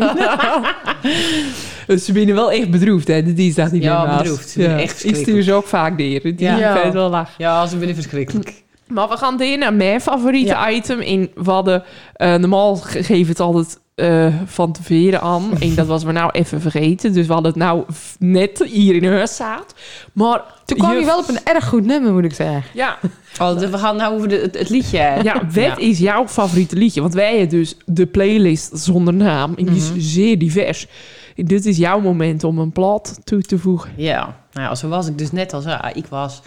Dus 1.88 2.06
ze 2.06 2.12
binnen 2.12 2.36
wel 2.36 2.52
echt 2.52 2.72
bedroefd, 2.72 3.08
hè? 3.08 3.24
De 3.24 3.34
dinsdag 3.34 3.70
die 3.70 3.82
Ja, 3.82 4.18
bedroefd. 4.18 4.50
Ze 4.50 4.60
vinden 4.60 4.78
echt 4.78 5.06
Ik 5.06 5.16
stuur 5.16 5.42
ze 5.42 5.54
ook 5.54 5.66
vaak 5.68 5.98
neer. 5.98 6.22
Die 6.22 6.42
Ja. 6.42 6.58
ja. 6.58 6.84
het 6.84 6.94
wel 6.94 7.10
lachen. 7.10 7.36
Ja, 7.38 7.66
ze 7.66 7.78
vinden 7.78 7.96
verschrikkelijk. 7.96 8.64
Maar 8.94 9.10
we 9.10 9.18
gaan 9.18 9.38
weer 9.38 9.58
naar 9.58 9.74
mijn 9.74 10.02
favoriete 10.02 10.58
item. 10.70 11.00
In, 11.00 11.32
we 11.36 11.52
hadden, 11.52 11.84
eh, 12.14 12.36
normaal 12.36 12.76
ge- 12.76 13.04
geven 13.04 13.28
het 13.30 13.40
altijd 13.40 13.80
eh, 13.96 14.34
van 14.46 14.72
tevoren 14.72 15.22
aan. 15.22 15.52
En 15.60 15.76
dat 15.76 15.88
was 15.88 16.04
we 16.04 16.12
nou 16.12 16.32
even 16.32 16.62
vergeten. 16.62 17.14
Dus 17.14 17.28
we 17.28 17.34
hadden 17.34 17.52
het 17.52 17.62
nou 17.62 17.84
net 18.20 18.64
hier 18.66 18.96
in 18.96 19.06
huis 19.12 19.36
zaad. 19.36 19.74
Maar 20.14 20.42
Toen 20.66 20.78
kwam 20.78 20.98
je 20.98 21.06
wel 21.06 21.20
op 21.20 21.28
een 21.30 21.44
erg 21.44 21.68
goed 21.68 21.86
nummer, 21.86 22.14
moet 22.14 22.24
ik 22.24 22.34
zeggen. 22.34 22.64
Ja, 22.74 22.98
Oh, 23.42 23.60
de- 23.60 23.70
we 23.70 23.78
gaan 23.78 23.96
nou 23.96 24.16
over 24.16 24.28
de, 24.28 24.36
het, 24.36 24.58
het 24.58 24.70
liedje. 24.70 24.98
ja, 25.24 25.42
wat 25.46 25.54
Ja. 25.54 25.78
is 25.78 26.00
jouw 26.00 26.28
favoriete 26.28 26.76
liedje? 26.76 27.02
Want 27.02 27.14
wij 27.14 27.30
hebben 27.38 27.50
dus 27.60 27.76
de 27.86 28.06
playlist 28.06 28.72
zonder 28.78 29.14
naam. 29.14 29.54
En 29.56 29.66
die 29.66 29.76
is 29.76 29.92
zeer 29.98 30.40
divers. 30.40 30.88
En 31.36 31.46
dit 31.46 31.66
is 31.66 31.78
jouw 31.78 32.00
moment 32.00 32.44
om 32.44 32.60
een 32.60 32.72
plaat 32.72 33.20
toe 33.24 33.42
te 33.42 33.58
voegen. 33.58 33.92
Ja, 33.96 34.36
nou 34.54 34.68
ja, 34.68 34.76
zo 34.76 34.88
was 34.88 35.08
ik 35.08 35.18
dus 35.18 35.32
net 35.32 35.54
al 35.54 35.62
zei. 35.62 35.80
Ik 35.94 36.06
was, 36.10 36.42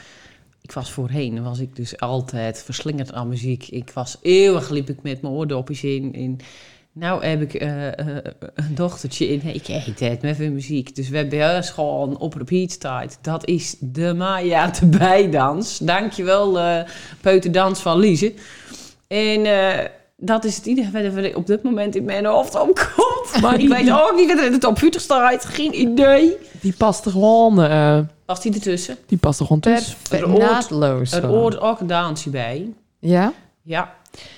ik 0.64 0.72
was 0.72 0.90
voorheen, 0.90 1.42
was 1.42 1.58
ik 1.58 1.76
dus 1.76 2.00
altijd 2.00 2.62
verslingerd 2.62 3.12
aan 3.12 3.28
muziek. 3.28 3.68
Ik 3.68 3.90
was 3.90 4.16
eeuwig, 4.22 4.70
liep 4.70 4.88
ik 4.88 5.02
met 5.02 5.22
mijn 5.22 5.34
oordopjes 5.34 5.84
in. 5.84 6.14
En 6.14 6.38
nou 6.92 7.24
heb 7.24 7.40
ik 7.40 7.54
eh, 7.54 7.98
eh, 7.98 8.24
een 8.54 8.74
dochtertje 8.74 9.28
in. 9.28 9.54
Ik 9.54 9.68
eet 9.68 10.00
het 10.00 10.22
met 10.22 10.36
veel 10.36 10.50
muziek. 10.50 10.96
Dus 10.96 11.08
we 11.08 11.16
hebben 11.16 11.38
bij 11.38 11.46
huis 11.46 11.70
gewoon 11.70 12.18
op 12.18 12.34
repeat 12.34 12.80
tijd. 12.80 13.18
Dat 13.22 13.46
is 13.46 13.76
de 13.80 14.14
Maya 14.14 14.70
de 14.70 14.86
bijdans. 14.86 15.78
Dankjewel, 15.78 16.58
eh 16.58 16.88
Peuterdans 17.20 17.80
van 17.80 17.98
Lize. 17.98 18.34
En 19.06 19.46
eh, 19.46 19.86
dat 20.24 20.44
is 20.44 20.56
het 20.56 20.66
enige 20.66 20.90
wat 20.90 21.02
er 21.24 21.36
op 21.36 21.46
dit 21.46 21.62
moment 21.62 21.96
in 21.96 22.04
mijn 22.04 22.24
hoofd 22.26 22.60
opkomt. 22.60 23.40
Maar 23.40 23.60
ik 23.60 23.68
weet 23.68 23.90
ook 24.02 24.12
niet 24.16 24.28
wat 24.28 24.38
er 24.38 24.44
in 24.46 24.52
de 24.52 24.58
top 24.58 24.78
40 24.78 25.00
staat. 25.00 25.44
Geen 25.44 25.80
idee. 25.80 26.36
Die 26.60 26.74
past 26.78 27.04
er 27.04 27.10
gewoon, 27.10 27.62
eh, 27.62 27.98
Was 28.26 28.40
die 28.40 28.54
ertussen? 28.54 28.96
die 29.06 29.18
past 29.18 29.40
er 29.40 29.46
gewoon 29.46 29.60
tussen. 29.60 29.96
Perfect. 30.08 30.32
Er 30.32 30.38
Naadloos. 30.38 31.12
Er 31.12 31.26
hoort 31.26 31.60
ook 31.60 31.80
een 31.80 31.86
dansje 31.86 32.30
bij. 32.30 32.68
Ja? 32.98 33.32
Ja. 33.62 33.94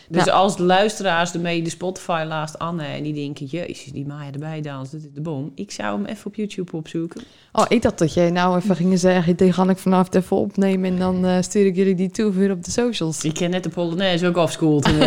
Dus 0.09 0.31
als 0.31 0.57
de 0.57 0.63
luisteraars 0.63 1.33
ermee 1.33 1.63
de 1.63 1.71
Spotify 1.71 2.25
laast 2.29 2.59
Anne 2.59 2.85
en 2.85 3.03
die 3.03 3.15
denken, 3.15 3.47
jezus, 3.47 3.93
die 3.93 4.07
Maya 4.07 4.33
erbij 4.33 4.61
danst, 4.61 4.93
dat 4.93 5.01
is 5.01 5.07
de 5.15 5.21
bom. 5.21 5.53
Ik 5.55 5.71
zou 5.71 5.97
hem 5.97 6.07
even 6.07 6.27
op 6.27 6.35
YouTube 6.35 6.77
opzoeken. 6.77 7.23
Oh, 7.53 7.65
ik 7.69 7.83
dacht 7.83 7.99
dat 7.99 8.15
jij 8.15 8.31
nou 8.31 8.57
even 8.57 8.77
ging 8.77 8.99
zeggen, 8.99 9.37
die 9.37 9.53
ga 9.53 9.69
ik 9.69 9.79
vanavond 9.79 10.15
even 10.15 10.37
opnemen 10.37 10.91
en 10.91 10.99
dan 10.99 11.25
eh, 11.25 11.43
stuur 11.43 11.67
ik 11.67 11.77
jullie 11.77 11.95
die 11.95 12.11
toe 12.11 12.33
weer 12.33 12.51
op 12.51 12.65
de 12.65 12.71
socials. 12.71 13.25
Ik 13.25 13.35
ken 13.35 13.51
net 13.51 13.63
de 13.63 13.69
Polonaise 13.69 14.27
ook 14.27 14.37
afschoold. 14.37 14.87
ik 14.87 14.99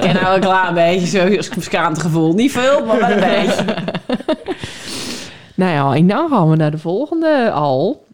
ken 0.00 0.14
nou 0.14 0.24
wel 0.24 0.38
klaar 0.38 0.68
een 0.68 0.74
beetje 0.74 1.06
zo 1.06 1.60
schaamtegevoel. 1.60 2.32
Niet 2.32 2.52
veel, 2.52 2.84
maar 2.84 2.98
wel 2.98 3.10
een 3.10 3.44
beetje. 3.44 3.64
Nou 5.54 5.72
ja, 5.72 5.94
en 5.98 6.06
dan 6.06 6.28
gaan 6.28 6.50
we 6.50 6.56
naar 6.56 6.70
de 6.70 6.78
volgende 6.78 7.50
al. 7.50 8.04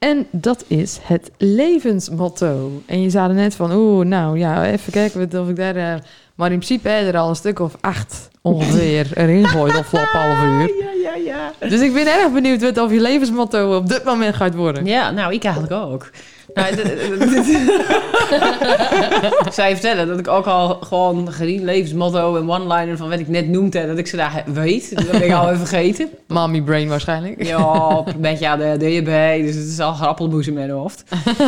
En 0.00 0.26
dat 0.30 0.64
is 0.66 0.98
het 1.02 1.30
levensmotto. 1.38 2.82
En 2.86 3.02
je 3.02 3.10
zei 3.10 3.32
net 3.32 3.54
van, 3.54 3.72
oeh, 3.72 4.06
nou 4.06 4.38
ja, 4.38 4.66
even 4.66 4.92
kijken 4.92 5.40
of 5.40 5.48
ik 5.48 5.56
daar... 5.56 5.76
eh, 5.76 6.00
maar 6.34 6.52
in 6.52 6.58
principe 6.58 6.88
heb 6.88 7.00
je 7.04 7.06
er 7.12 7.18
al 7.18 7.28
een 7.28 7.36
stuk 7.36 7.58
of 7.58 7.76
acht 7.80 8.28
ongeveer 8.42 9.10
erin 9.18 9.46
gooit 9.46 9.76
op 9.78 9.84
flap 9.84 10.08
half 10.08 10.42
uur. 10.42 10.60
Ja, 10.60 10.90
ja, 11.02 11.14
ja. 11.60 11.68
Dus 11.68 11.80
ik 11.80 11.92
ben 11.92 12.06
erg 12.06 12.32
benieuwd 12.32 12.60
wat 12.62 12.78
of 12.78 12.92
je 12.92 13.00
levensmotto 13.00 13.76
op 13.76 13.88
dit 13.88 14.04
moment 14.04 14.34
gaat 14.34 14.54
worden. 14.54 14.84
Ja, 14.84 15.10
nou, 15.10 15.32
ik 15.34 15.44
eigenlijk 15.44 15.74
ook. 15.74 16.10
Nou, 16.54 16.76
je 19.68 19.72
vertellen 19.72 20.06
dat 20.06 20.18
ik 20.18 20.28
ook 20.28 20.46
al 20.46 20.74
gewoon 20.74 21.32
gerien 21.32 21.64
levensmotto 21.64 22.36
en 22.36 22.50
one-liner 22.50 22.96
van 22.96 23.08
wat 23.08 23.18
ik 23.18 23.28
net 23.28 23.48
noemde, 23.48 23.86
dat 23.86 23.98
ik 23.98 24.06
ze 24.06 24.16
daar 24.16 24.44
weet. 24.46 24.96
Dat 24.96 25.10
ben 25.10 25.24
ik 25.24 25.32
al 25.32 25.46
even 25.46 25.66
vergeten. 25.66 26.08
Mommy 26.26 26.62
brain 26.62 26.88
waarschijnlijk. 26.88 27.44
Ja, 27.44 28.02
een 28.06 28.20
beetje 28.20 28.48
ADHD 28.48 28.82
erbij, 28.82 29.42
dus 29.42 29.54
het 29.54 29.66
is 29.66 29.80
al 29.80 29.92
grappelboes 29.92 30.46
in 30.46 30.54
mijn 30.54 30.70
hoofd. 30.70 31.04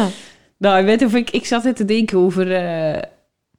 nou, 0.59 0.79
ik 0.79 0.85
weet 0.85 1.05
of 1.05 1.15
ik, 1.15 1.31
ik 1.31 1.47
zat 1.47 1.65
net 1.65 1.77
te 1.77 1.85
denken 1.85 2.19
over, 2.19 2.53
eh, 2.53 3.03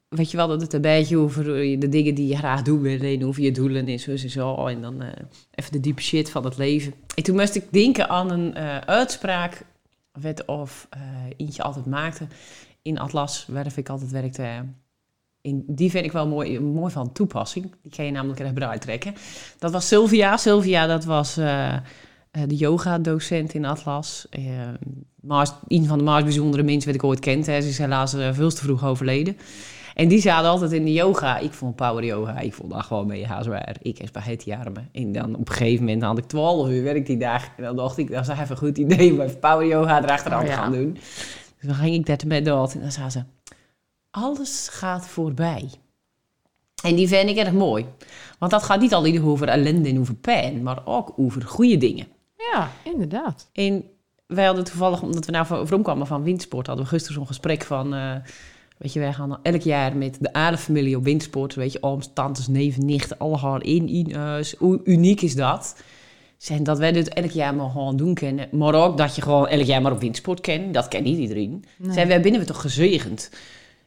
weet 0.08 0.30
je 0.30 0.36
wel, 0.36 0.48
dat 0.48 0.60
het 0.60 0.72
een 0.72 0.80
beetje 0.80 1.16
over 1.16 1.44
de 1.78 1.88
dingen 1.88 2.14
die 2.14 2.28
je 2.28 2.36
graag 2.36 2.62
doet 2.62 2.84
reden, 2.84 3.28
over 3.28 3.42
je 3.42 3.52
doelen 3.52 3.86
en 3.86 3.98
zo 3.98 4.10
en 4.10 4.30
zo. 4.30 4.66
En 4.66 4.80
dan 4.80 5.02
eh, 5.02 5.08
even 5.54 5.72
de 5.72 5.80
diepe 5.80 6.02
shit 6.02 6.30
van 6.30 6.44
het 6.44 6.58
leven. 6.58 6.94
En 7.14 7.22
toen 7.22 7.36
moest 7.36 7.54
ik 7.54 7.64
denken 7.70 8.08
aan 8.08 8.30
een 8.30 8.54
eh, 8.54 8.78
uitspraak, 8.78 9.64
wat 10.20 10.44
of 10.44 10.86
eh 10.90 11.00
eentje 11.36 11.62
altijd 11.62 11.86
maakte 11.86 12.26
in 12.82 12.98
Atlas, 12.98 13.46
waar 13.48 13.66
ik 13.76 13.88
altijd 13.88 14.10
werkte. 14.10 14.64
In, 15.40 15.64
die 15.66 15.90
vind 15.90 16.04
ik 16.04 16.12
wel 16.12 16.26
mooi, 16.26 16.60
mooi 16.60 16.92
van 16.92 17.12
toepassing. 17.12 17.72
Die 17.82 17.92
kan 17.92 18.04
je 18.04 18.10
namelijk 18.10 18.40
er 18.40 18.46
even 18.46 18.80
trekken. 18.80 19.14
Dat 19.58 19.72
was 19.72 19.88
Sylvia. 19.88 20.36
Sylvia, 20.36 20.86
dat 20.86 21.04
was 21.04 21.36
eh, 21.36 21.74
eh, 21.74 21.82
de 22.46 22.56
yoga-docent 22.56 23.54
in 23.54 23.64
Atlas. 23.64 24.26
Maar 25.20 25.50
een 25.68 25.86
van 25.86 25.98
de 25.98 26.04
meest 26.04 26.24
bijzondere 26.24 26.62
mensen 26.62 26.86
wat 26.86 27.02
ik 27.02 27.04
ooit 27.04 27.20
kent. 27.20 27.46
Hè. 27.46 27.60
Ze 27.60 27.68
is 27.68 27.78
helaas 27.78 28.10
veel 28.32 28.50
te 28.50 28.62
vroeg 28.62 28.84
overleden. 28.84 29.36
En 29.94 30.08
die 30.08 30.20
zaten 30.20 30.48
altijd 30.50 30.72
in 30.72 30.84
de 30.84 30.92
yoga. 30.92 31.38
Ik 31.38 31.52
vond 31.52 31.76
power 31.76 32.04
yoga, 32.04 32.38
ik 32.38 32.54
vond 32.54 32.72
dat 32.72 32.82
gewoon 32.82 33.06
mega 33.06 33.42
zwaar. 33.42 33.76
Ik 33.82 33.98
heb 33.98 34.06
spaghetti 34.06 34.52
armen. 34.52 34.88
En 34.92 35.12
dan 35.12 35.34
op 35.36 35.48
een 35.48 35.54
gegeven 35.54 35.84
moment 35.84 36.02
had 36.02 36.18
ik 36.18 36.24
12 36.24 36.68
uur 36.68 36.82
werk 36.82 37.06
die 37.06 37.16
dag. 37.16 37.44
En 37.56 37.62
dan 37.62 37.76
dacht 37.76 37.98
ik, 37.98 38.10
dat 38.10 38.22
is 38.22 38.28
even 38.28 38.50
een 38.50 38.56
goed 38.56 38.78
idee 38.78 39.12
om 39.12 39.20
even 39.20 39.38
power 39.38 39.66
yoga 39.66 40.02
erachteraan 40.02 40.38
Oh, 40.40 40.44
te 40.44 40.50
ja. 40.50 40.56
gaan 40.56 40.72
doen. 40.72 40.92
Dus 40.92 41.66
dan 41.66 41.74
ging 41.74 41.94
ik 41.94 42.06
dat 42.06 42.24
met 42.24 42.44
dat. 42.44 42.74
En 42.74 42.80
dan 42.80 42.92
zei 42.92 43.10
ze, 43.10 43.22
alles 44.10 44.68
gaat 44.72 45.06
voorbij. 45.06 45.70
En 46.82 46.94
die 46.94 47.08
vind 47.08 47.28
ik 47.30 47.36
erg 47.36 47.52
mooi. 47.52 47.86
Want 48.38 48.50
dat 48.52 48.62
gaat 48.62 48.80
niet 48.80 48.94
alleen 48.94 49.22
over 49.24 49.48
ellende 49.48 49.88
en 49.88 50.00
over 50.00 50.14
pijn, 50.14 50.62
maar 50.62 50.78
ook 50.86 51.12
over 51.16 51.42
goede 51.42 51.76
dingen. 51.76 52.06
Ja, 52.52 52.70
inderdaad. 52.84 53.48
En 53.52 53.84
wij 54.26 54.44
hadden 54.44 54.64
toevallig, 54.64 55.02
omdat 55.02 55.26
we 55.26 55.32
nou 55.32 55.46
van- 55.46 55.58
overomkwamen 55.58 56.06
van 56.06 56.22
windsport, 56.22 56.66
hadden 56.66 56.84
we 56.84 56.90
gisteren 56.90 57.16
zo'n 57.16 57.26
gesprek 57.26 57.62
van... 57.62 57.94
eh, 57.94 58.14
weet 58.84 58.92
je, 58.92 59.00
wij 59.00 59.12
gaan 59.12 59.38
elk 59.42 59.60
jaar 59.60 59.96
met 59.96 60.16
de 60.20 60.32
aardenfamilie 60.32 60.96
op 60.96 61.04
windsport. 61.04 61.54
Weet 61.54 61.72
je, 61.72 61.82
ooms, 61.82 62.10
tantes, 62.14 62.48
neven, 62.48 62.86
nichten, 62.86 63.18
alle 63.18 63.38
gaan 63.38 63.62
in, 63.62 63.88
in 63.88 64.14
huis. 64.14 64.54
Hoe 64.58 64.80
uniek 64.84 65.20
is 65.20 65.34
dat? 65.34 65.76
Zijn 66.36 66.62
dat 66.62 66.78
wij 66.78 66.92
dit 66.92 67.08
elk 67.08 67.30
jaar 67.30 67.54
maar 67.54 67.70
gewoon 67.70 67.96
doen 67.96 68.14
kennen. 68.14 68.48
Maar 68.50 68.74
ook 68.74 68.96
dat 68.96 69.16
je 69.16 69.22
gewoon 69.22 69.48
elk 69.48 69.66
jaar 69.66 69.82
maar 69.82 69.92
op 69.92 70.00
windsport 70.00 70.40
kent. 70.40 70.74
Dat 70.74 70.88
kent 70.88 71.04
niet 71.04 71.18
iedereen. 71.18 71.64
Nee. 71.78 71.92
Zijn 71.92 72.08
wij 72.08 72.20
binnen 72.20 72.40
we 72.40 72.46
toch 72.46 72.60
gezegend? 72.60 73.30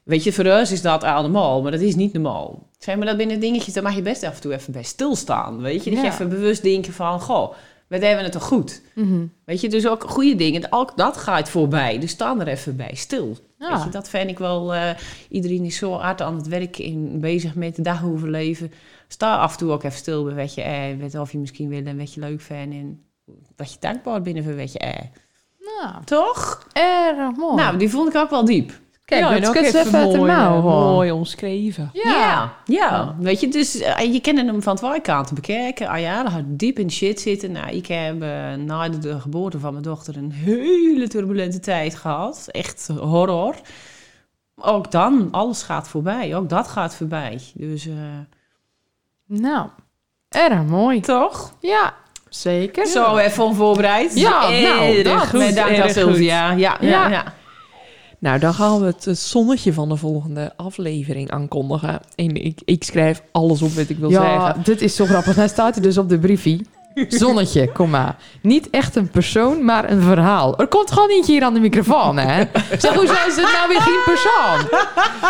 Weet 0.04 0.24
je, 0.24 0.34
voor 0.34 0.46
ons 0.46 0.72
is 0.72 0.82
dat 0.82 1.04
allemaal, 1.04 1.62
maar 1.62 1.72
dat 1.72 1.82
is 1.82 1.96
niet 1.96 2.14
normaal. 2.14 2.68
Zijn 2.80 2.98
maar 2.98 3.08
dat 3.08 3.18
binnen 3.18 3.40
dingetjes, 3.40 3.74
daar 3.74 3.84
mag 3.84 3.96
je 3.96 4.02
best 4.02 4.24
af 4.24 4.36
en 4.36 4.42
toe 4.42 4.54
even 4.54 4.74
bij 4.74 4.84
stilstaan. 4.84 5.62
Weet 5.62 5.84
je, 5.84 5.92
dat 5.92 6.02
je 6.02 6.08
even 6.08 6.30
bewust 6.30 6.64
denken 6.64 6.94
van, 6.94 7.22
goh, 7.22 7.54
wij 7.88 8.00
hebben 8.00 8.24
het 8.24 8.32
toch 8.32 8.44
goed? 8.44 8.82
Mhm. 8.96 9.26
Weet 9.46 9.62
je, 9.62 9.70
dus 9.70 9.88
ook 9.88 10.04
goede 10.04 10.36
dingen, 10.36 10.68
ook 10.70 10.98
dat 10.98 11.18
gaat 11.18 11.50
voorbij. 11.50 12.00
Dus 12.00 12.12
staan 12.12 12.42
er 12.42 12.48
even 12.48 12.76
bij 12.76 12.96
stil. 12.96 13.38
Ja. 13.58 13.76
Weet 13.76 13.84
je, 13.84 13.90
dat 13.90 14.10
vind 14.10 14.30
ik 14.30 14.40
wel, 14.40 14.74
eh, 14.74 14.90
iedereen 15.30 15.64
is 15.64 15.78
zo 15.78 15.94
hard 15.94 16.22
aan 16.22 16.36
het 16.36 16.48
werk 16.48 16.78
in 16.78 17.20
bezig 17.20 17.56
met 17.56 17.76
de 17.76 17.82
dag 17.82 18.06
overleven. 18.06 18.72
Sta 19.08 19.38
af 19.38 19.52
en 19.52 19.58
toe 19.58 19.72
ook 19.72 19.84
even 19.84 19.98
stil 19.98 20.24
bij 20.24 20.36
wat 20.36 20.54
je 20.54 20.62
eh, 20.62 20.98
weet 20.98 21.16
of 21.16 21.32
je 21.32 21.38
misschien 21.38 21.70
wil 21.70 21.86
en 21.86 21.98
wat 21.98 22.14
je 22.14 22.20
leuk 22.20 22.42
vindt. 22.42 22.76
En 22.76 23.04
dat 23.56 23.72
je 23.72 23.78
dankbaar 23.80 24.22
bent 24.22 24.44
voor 24.44 24.56
wat 24.56 24.72
je 24.72 24.80
eh. 24.80 25.04
Nou, 25.60 26.04
Toch? 26.04 26.68
erg 26.74 27.36
mooi. 27.36 27.56
Nou, 27.56 27.78
die 27.78 27.90
vond 27.90 28.10
ik 28.10 28.16
ook 28.16 28.30
wel 28.30 28.46
diep. 28.46 28.80
Kijk, 29.08 29.22
ja, 29.22 29.40
dat 29.40 29.46
sketst 29.56 29.74
even 29.76 29.88
even 29.88 30.00
uit 30.00 30.12
de 30.12 30.18
mooi, 30.18 30.32
mouw. 30.32 30.58
eh, 30.58 30.64
mooi 30.64 31.12
omschreven. 31.12 31.90
Ja. 31.94 32.12
Ja, 32.12 32.54
ja. 32.66 33.16
weet 33.20 33.40
je, 33.40 33.48
dus 33.48 33.80
eh, 33.80 34.14
je 34.14 34.20
kent 34.20 34.38
hem 34.38 34.62
van 34.62 34.76
twee 34.76 35.02
kanten 35.02 35.36
bekijken. 35.36 35.88
Ah 35.88 36.00
ja, 36.00 36.24
dat 36.24 36.32
gaat 36.32 36.44
diep 36.48 36.80
in 36.80 36.92
shit 36.92 37.20
zitten. 37.22 37.52
Nou, 37.52 37.70
ik 37.70 37.88
heb 37.88 38.22
eh, 38.22 38.54
na 38.54 38.90
de, 38.90 38.98
de 38.98 39.20
geboorte 39.20 39.60
van 39.60 39.72
mijn 39.72 39.84
dochter 39.84 40.18
een 40.18 40.32
hele 40.32 41.08
turbulente 41.08 41.60
tijd 41.60 41.96
gehad. 41.96 42.48
Echt 42.52 42.88
horror. 43.00 43.56
Ook 44.56 44.92
dan, 44.92 45.28
alles 45.32 45.64
gaat 45.64 45.88
voorbij. 45.88 46.36
Ook 46.36 46.50
dat 46.50 46.68
gaat 46.68 46.96
voorbij. 46.96 47.40
Dus, 47.54 47.88
eh, 47.88 47.94
Nou, 49.28 49.68
erg 50.30 50.64
mooi. 50.64 51.00
toch? 51.00 51.54
Ja, 51.60 51.94
zeker. 52.30 52.86
Zo 52.88 53.18
even 53.18 53.44
onvoorbereid. 53.44 54.16
Ja, 54.20 54.50
nou, 54.50 55.02
dat 55.04 55.20
goed. 55.28 55.44
goed, 55.44 55.56
Dank 55.56 55.80
aan 55.80 55.90
Sylvia. 55.90 56.52
Ja, 56.52 56.56
ja, 56.56 56.78
Ja. 56.90 57.08
ja. 57.10 57.34
Nou, 58.20 58.40
dan 58.40 58.54
gaan 58.54 58.80
we 58.80 58.86
het 58.86 59.18
zonnetje 59.18 59.74
van 59.74 59.90
de 59.90 59.96
volgende 59.96 60.54
aflevering 60.56 61.32
aankondigen. 61.32 62.00
En 62.16 62.36
ik, 62.36 62.62
ik 62.66 62.84
schrijf 62.84 63.24
alles 63.32 63.62
op 63.62 63.72
wat 63.72 63.90
ik 63.90 63.98
wil 63.98 64.10
ja, 64.10 64.46
zeggen. 64.46 64.64
dit 64.64 64.82
is 64.82 64.96
zo 64.96 65.06
grappig. 65.06 65.36
Hij 65.36 65.48
staat 65.48 65.76
er 65.76 65.82
dus 65.82 65.98
op 65.98 66.10
de 66.10 66.20
briefie. 66.20 66.66
Zonnetje, 67.08 67.72
kom 67.72 67.90
maar. 67.90 68.16
Niet 68.42 68.70
echt 68.70 68.96
een 68.96 69.10
persoon, 69.10 69.66
maar 69.66 69.92
een 69.92 70.02
verhaal. 70.02 70.58
Er 70.60 70.68
komt 70.68 70.92
gewoon 70.92 71.10
eentje 71.10 71.32
hier 71.32 71.44
aan 71.44 71.54
de 71.54 71.60
microfoon, 71.60 72.18
hè? 72.18 72.44
Zeg, 72.78 72.94
hoe 72.94 73.04
is 73.04 73.36
het 73.36 73.52
nou 73.54 73.68
weer 73.68 73.82
geen 73.82 74.02
persoon? 74.06 74.80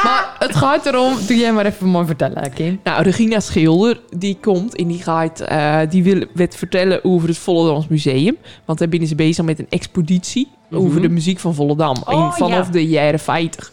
Maar 0.04 0.36
het 0.40 0.56
gaat 0.56 0.86
erom... 0.86 1.14
Doe 1.28 1.38
jij 1.38 1.54
maar 1.54 1.66
even 1.66 1.88
mooi 1.88 2.06
vertellen, 2.06 2.54
Kim. 2.54 2.80
Nou, 2.84 3.04
Regina 3.04 3.40
Schilder, 3.40 4.00
die 4.18 4.38
komt 4.42 4.76
en 4.76 4.88
die 4.88 5.04
gaat, 5.04 5.40
eh, 5.40 5.80
die 5.90 6.04
wil 6.04 6.24
wat 6.34 6.56
vertellen 6.56 7.04
over 7.04 7.28
het 7.28 7.38
Volendams 7.38 7.88
Museum. 7.88 8.38
Want 8.66 8.80
daar 8.80 8.90
binnen 8.90 9.10
ze 9.10 9.16
bezig 9.16 9.46
met 9.46 9.60
een 9.60 9.68
expositie 9.70 10.48
Mhm. 10.70 10.82
over 10.82 11.02
de 11.02 11.10
muziek 11.10 11.40
van 11.40 11.54
Volendam. 11.56 11.96
Oh, 12.06 12.14
en 12.26 12.34
vanaf 12.34 12.66
ja. 12.66 12.72
de 12.72 12.88
jaren 12.88 13.20
50. 13.20 13.72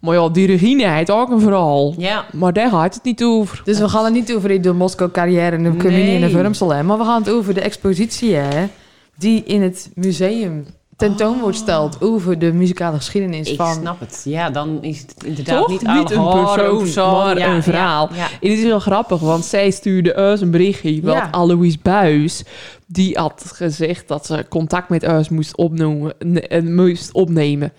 Maar 0.00 0.14
ja, 0.14 0.28
die 0.28 0.46
Regina 0.46 0.94
heeft 0.94 1.10
ook 1.10 1.30
een 1.30 1.40
verhaal. 1.40 1.94
Ja. 1.98 2.24
Maar 2.32 2.52
daar 2.52 2.70
gaat 2.70 2.94
het 2.94 3.04
niet 3.04 3.22
over. 3.24 3.60
Dus 3.64 3.78
we 3.78 3.88
gaan 3.88 4.04
het 4.04 4.12
niet 4.14 4.34
over 4.34 4.62
de 4.62 4.72
Moskou-carrière 4.72 5.56
en 5.56 5.62
de 5.62 5.76
comedie 5.76 6.14
en 6.14 6.20
de 6.20 6.26
Nee. 6.26 6.34
Wurmsel? 6.34 6.82
Maar 6.84 6.98
we 6.98 7.04
gaan 7.04 7.22
het 7.22 7.30
over 7.30 7.54
de 7.54 7.60
expositie, 7.60 8.34
hè? 8.34 8.66
Die 9.16 9.44
in 9.44 9.62
het 9.62 9.90
museum 9.94 10.66
tentoon 10.96 11.40
wordt 11.40 11.56
gesteld 11.56 11.96
over 12.02 12.38
de 12.38 12.52
muzikale 12.52 12.96
geschiedenis 12.96 13.50
Ik 13.50 13.56
van... 13.56 13.74
snap 13.74 14.00
het. 14.00 14.22
Ja, 14.24 14.50
dan 14.50 14.78
is 14.80 14.98
het 15.00 15.24
inderdaad 15.24 15.58
Toch? 15.58 15.68
niet, 15.68 15.80
Niet 15.86 16.10
een 16.10 16.24
persoon, 16.78 17.12
maar 17.12 17.38
Ja, 17.38 17.54
een 17.54 17.62
verhaal. 17.62 18.08
Ja, 18.10 18.16
ja. 18.16 18.22
En 18.40 18.50
het 18.50 18.58
is 18.58 18.64
wel 18.64 18.80
grappig, 18.80 19.20
want 19.20 19.44
zij 19.44 19.70
stuurde 19.70 20.30
ons 20.30 20.40
een 20.40 20.50
berichtje. 20.50 21.00
Want 21.02 21.16
Ja. 21.18 21.28
Alois 21.30 21.78
Buis, 21.82 22.44
die 22.86 23.18
had 23.18 23.44
gezegd 23.54 24.08
dat 24.08 24.26
ze 24.26 24.46
contact 24.48 24.88
met 24.88 25.06
ons 25.08 25.28
moest 25.28 25.56
opnemen. 25.56 26.12
ne- 26.18 26.40
eh, 26.40 26.62
moest 26.62 27.12
opnemen. 27.12 27.72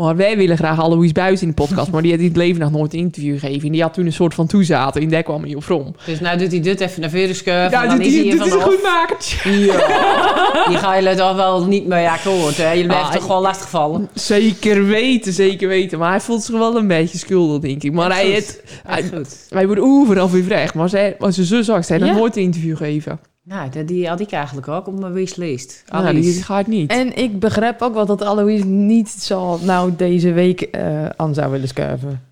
Maar 0.00 0.16
wij 0.16 0.36
willen 0.36 0.56
graag 0.56 0.80
Alois 0.80 1.12
Buis 1.12 1.42
in 1.42 1.48
de 1.48 1.54
podcast. 1.54 1.90
maar 1.90 2.02
die 2.02 2.10
had 2.10 2.20
in 2.20 2.26
het 2.26 2.36
leven 2.36 2.60
nog 2.60 2.70
nooit 2.70 2.92
een 2.92 2.98
interview 2.98 3.38
gegeven. 3.38 3.66
En 3.66 3.72
die 3.72 3.82
had 3.82 3.94
toen 3.94 4.06
een 4.06 4.12
soort 4.12 4.34
van 4.34 4.46
toezaten. 4.46 5.02
En 5.02 5.08
daar 5.08 5.22
kwam 5.22 5.42
hij 5.42 5.54
op 5.54 5.62
from. 5.62 5.94
Dus 6.04 6.20
nou 6.20 6.38
doet 6.38 6.50
hij 6.50 6.60
dit 6.60 6.80
even 6.80 7.00
naar 7.00 7.10
voren 7.10 7.34
schuiven. 7.34 7.82
Ja, 7.82 7.96
dit, 7.96 8.06
is 8.06 8.14
hij 8.14 8.22
dit, 8.22 8.46
is 8.46 8.52
een 8.52 8.60
goed 8.60 8.82
makertje. 8.82 9.50
Ja, 9.50 10.64
die 10.68 10.76
ga 10.76 10.94
je 10.94 11.14
toch 11.14 11.36
wel 11.36 11.66
niet 11.66 11.86
mee 11.86 12.08
akkoord, 12.08 12.56
hè? 12.56 12.70
Je 12.70 12.84
blijft 12.84 13.04
Ah, 13.04 13.12
toch 13.12 13.22
gewoon 13.22 13.42
lastigvallen. 13.42 14.08
Zeker 14.14 14.86
weten, 14.86 15.32
zeker 15.32 15.68
weten. 15.68 15.98
Maar 15.98 16.10
hij 16.10 16.20
voelt 16.20 16.42
zich 16.42 16.58
wel 16.58 16.76
een 16.76 16.86
beetje 16.86 17.18
schuldig, 17.18 17.60
denk 17.60 17.82
ik. 17.82 17.92
Maar 17.92 18.10
hij, 18.12 18.30
het, 18.30 18.62
hij, 18.86 19.10
hij 19.48 19.66
wordt 19.66 19.80
overal 19.80 20.30
weer 20.30 20.44
vreemd. 20.44 20.74
Maar, 20.74 20.88
zij, 20.88 21.16
maar 21.18 21.32
zijn 21.32 21.46
zus 21.46 21.66
zag, 21.66 21.84
zij 21.84 21.98
nog 21.98 22.16
nooit 22.16 22.36
een 22.36 22.42
interview 22.42 22.76
geven. 22.76 23.20
Nou, 23.50 23.70
dat- 23.70 23.88
die 23.88 24.08
had 24.08 24.20
ik 24.20 24.32
eigenlijk 24.32 24.68
ook 24.68 24.86
op 24.86 24.98
mijn 25.00 25.12
wishlist. 25.12 25.84
Nou, 25.88 26.14
die 26.20 26.42
gaat 26.42 26.66
niet. 26.66 26.90
En 26.90 27.16
ik 27.16 27.38
begrijp 27.38 27.82
ook 27.82 27.94
wel 27.94 28.06
dat 28.06 28.22
Alois 28.22 28.64
niet 28.64 29.08
zo 29.08 29.58
nou 29.62 29.92
deze 29.96 30.32
week 30.32 30.60
eh, 30.60 31.06
aan 31.06 31.34
zou 31.34 31.50
willen 31.50 31.68
schuiven. 31.68 32.22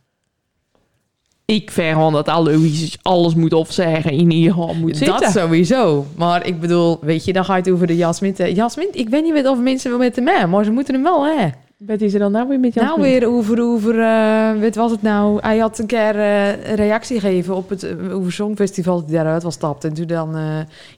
ik 1.44 1.70
vind 1.70 1.92
gewoon 1.92 2.12
dat 2.12 2.28
Aloysius 2.28 2.98
alles 3.02 3.34
moet 3.34 3.52
opzeggen 3.52 4.10
in 4.12 4.30
ieder 4.30 4.52
geval 4.54 4.74
moet 4.74 4.96
zitten. 4.96 5.20
Dat 5.20 5.30
sowieso. 5.32 6.06
Maar 6.16 6.46
ik 6.46 6.60
bedoel, 6.60 6.98
weet 7.00 7.24
je, 7.24 7.32
dan 7.32 7.44
ga 7.44 7.56
je 7.56 7.62
het 7.62 7.70
over 7.70 7.86
de 7.86 7.96
Jasmin. 7.96 8.34
Jasmin, 8.54 8.88
ik 8.92 9.08
weet 9.08 9.22
niet 9.22 9.32
wat 9.32 9.46
of 9.46 9.58
mensen 9.58 9.90
wel 9.90 9.98
met 9.98 10.16
hem 10.16 10.26
hebben, 10.26 10.50
maar 10.50 10.64
ze 10.64 10.70
moeten 10.70 10.94
hem 10.94 11.02
wel, 11.02 11.26
hè. 11.26 11.48
Wat 11.78 12.00
is 12.00 12.12
er 12.12 12.18
dan 12.18 12.32
nou 12.32 12.48
weer 12.48 12.60
met 12.60 12.74
jou? 12.74 12.86
Nou 12.86 13.00
weer 13.00 13.26
over, 13.28 13.62
over 13.62 14.00
eh, 14.00 14.60
wat 14.60 14.74
was 14.74 14.90
het 14.90 15.02
nou? 15.02 15.38
Hij 15.42 15.58
had 15.58 15.78
een 15.78 15.86
keer 15.86 16.16
een 16.16 16.74
reactie 16.74 17.20
gegeven 17.20 17.54
op 17.56 17.68
het 17.68 17.82
eh, 17.82 18.14
over 18.14 18.32
Songfestival 18.32 18.96
dat 19.00 19.04
hij 19.08 19.14
daaruit 19.16 19.42
was 19.42 19.54
stapt. 19.54 19.84
En 19.84 19.92
toen 19.94 20.06
dan 20.06 20.36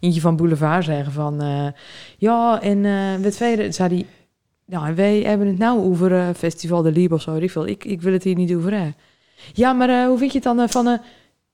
eentje 0.01 0.21
van 0.21 0.37
Boulevard 0.37 0.85
zeggen 0.85 1.13
van... 1.13 1.43
ja, 2.19 2.61
en 2.63 2.83
wat 3.23 3.37
verder 3.37 3.73
zei 3.73 3.89
hij... 3.95 4.07
Nou, 4.67 4.95
wij 4.95 5.21
hebben 5.21 5.47
het 5.47 5.59
nou 5.59 5.81
over 5.81 6.35
Festival 6.35 6.83
de 6.83 6.93
Liebe 6.93 7.15
of 7.15 7.23
zo. 7.23 7.33
weet 7.33 7.43
Ik, 7.43 7.51
veel. 7.51 7.67
ik, 7.67 7.85
ik 7.85 8.01
wil 8.03 8.13
het 8.13 8.25
hier 8.25 8.37
niet 8.37 8.55
over 8.55 8.73
hebben. 8.73 8.95
Ja, 9.53 9.73
maar 9.73 10.07
hoe 10.07 10.19
vind 10.19 10.33
je 10.33 10.39
het 10.39 10.57
dan 10.57 10.69
van... 10.69 10.99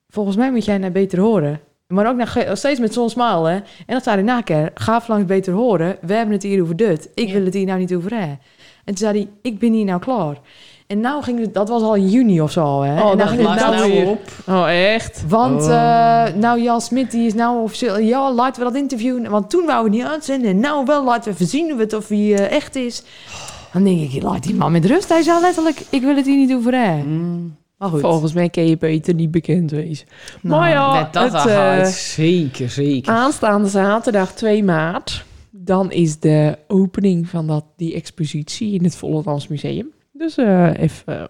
volgens 0.08 0.36
mij 0.36 0.50
moet 0.52 0.64
jij 0.64 0.78
naar 0.78 0.92
Beter 0.92 1.20
Horen. 1.20 1.60
Maar 1.86 2.08
ook 2.08 2.28
ge- 2.28 2.50
steeds 2.52 2.80
met 2.80 2.92
zo'n 2.92 3.10
smile, 3.10 3.48
hè. 3.48 3.54
En 3.56 3.62
dat 3.86 4.02
zei 4.02 4.16
hij 4.16 4.24
na 4.24 4.40
keer. 4.40 4.70
Gaaf 4.74 5.08
langs 5.08 5.24
Beter 5.26 5.52
Horen. 5.52 5.96
We 6.00 6.14
hebben 6.14 6.34
het 6.34 6.42
hier 6.42 6.62
over 6.62 6.76
dit. 6.76 7.10
Ik 7.14 7.32
wil 7.32 7.44
het 7.44 7.54
hier 7.54 7.66
nou 7.66 7.78
niet 7.78 7.94
over 7.94 8.10
hebben. 8.18 8.38
En 8.86 8.94
toen 8.94 8.96
zei 8.96 9.18
hij, 9.18 9.28
ik 9.42 9.58
ben 9.58 9.72
hier 9.72 9.84
nou 9.84 10.00
klaar. 10.00 10.36
En 10.86 11.00
nou 11.00 11.22
ging 11.22 11.40
het, 11.40 11.54
dat 11.54 11.68
was 11.68 11.82
al 11.82 11.94
in 11.94 12.08
juni 12.08 12.40
of 12.40 12.50
zo, 12.52 12.82
hè. 12.82 13.02
Oh, 13.02 13.10
en 13.10 13.18
dat 13.18 13.18
dan 13.18 13.28
ging 13.28 13.48
het 13.48 13.60
nou 13.60 13.74
nou 13.76 13.92
weer. 13.92 14.04
weer. 14.04 14.16
Oh, 14.56 14.70
echt? 14.70 15.24
Want 15.28 15.62
Oh. 15.62 15.70
eh, 15.70 16.34
nou, 16.34 16.62
Jan 16.62 16.80
Smit, 16.80 17.10
die 17.10 17.26
is 17.26 17.34
nou 17.34 17.62
officieel... 17.62 17.98
Ja, 17.98 18.32
laten 18.32 18.62
we 18.64 18.68
dat 18.70 18.80
interviewen. 18.80 19.30
Want 19.30 19.50
toen 19.50 19.66
wouden 19.66 19.90
we 19.92 19.96
niet 19.98 20.06
uitzenden. 20.06 20.50
En 20.50 20.60
nou 20.60 20.84
wel, 20.84 21.04
laten 21.04 21.24
we 21.24 21.30
even 21.30 21.46
zien 21.46 21.72
of 21.72 21.78
het 21.78 21.92
of 21.94 22.08
hij 22.08 22.34
eh, 22.34 22.50
echt 22.56 22.74
is. 22.76 23.02
Dan 23.72 23.84
denk 23.84 24.12
ik, 24.12 24.22
laat 24.22 24.42
die 24.42 24.54
man 24.54 24.72
met 24.72 24.84
rust. 24.84 25.08
Hij 25.08 25.22
zei 25.22 25.40
letterlijk, 25.40 25.80
ik 25.90 26.02
wil 26.02 26.16
het 26.16 26.26
hier 26.26 26.36
niet 26.36 26.54
over 26.54 26.74
hebben. 26.74 27.12
Mm. 27.20 27.56
Maar 27.78 27.88
goed. 27.88 28.00
Volgens 28.00 28.32
mij 28.32 28.48
kan 28.48 28.66
je 28.66 28.76
beter 28.78 29.14
niet 29.14 29.30
bekend 29.30 29.70
wezen. 29.70 30.06
Nou, 30.42 30.60
maar 30.60 30.70
ja, 30.70 30.92
Net 31.00 31.12
dat 31.12 31.24
het, 31.24 31.34
al 31.34 31.48
eh, 31.48 31.54
gaat. 31.56 31.88
Zeker, 31.92 32.70
zeker. 32.70 33.12
aanstaande 33.12 33.68
zaterdag 33.68 34.32
2 34.32 34.64
maart, 34.64 35.24
dan 35.66 35.90
is 35.92 36.18
de 36.20 36.58
opening 36.68 37.28
van 37.28 37.46
dat, 37.46 37.64
die 37.76 37.94
expositie 37.94 38.72
in 38.74 38.84
het 38.84 38.96
Volendams 38.96 39.48
Museum. 39.48 39.92
Dus 40.12 40.36
eh, 40.36 40.70
even 40.78 41.18
eh, 41.20 41.24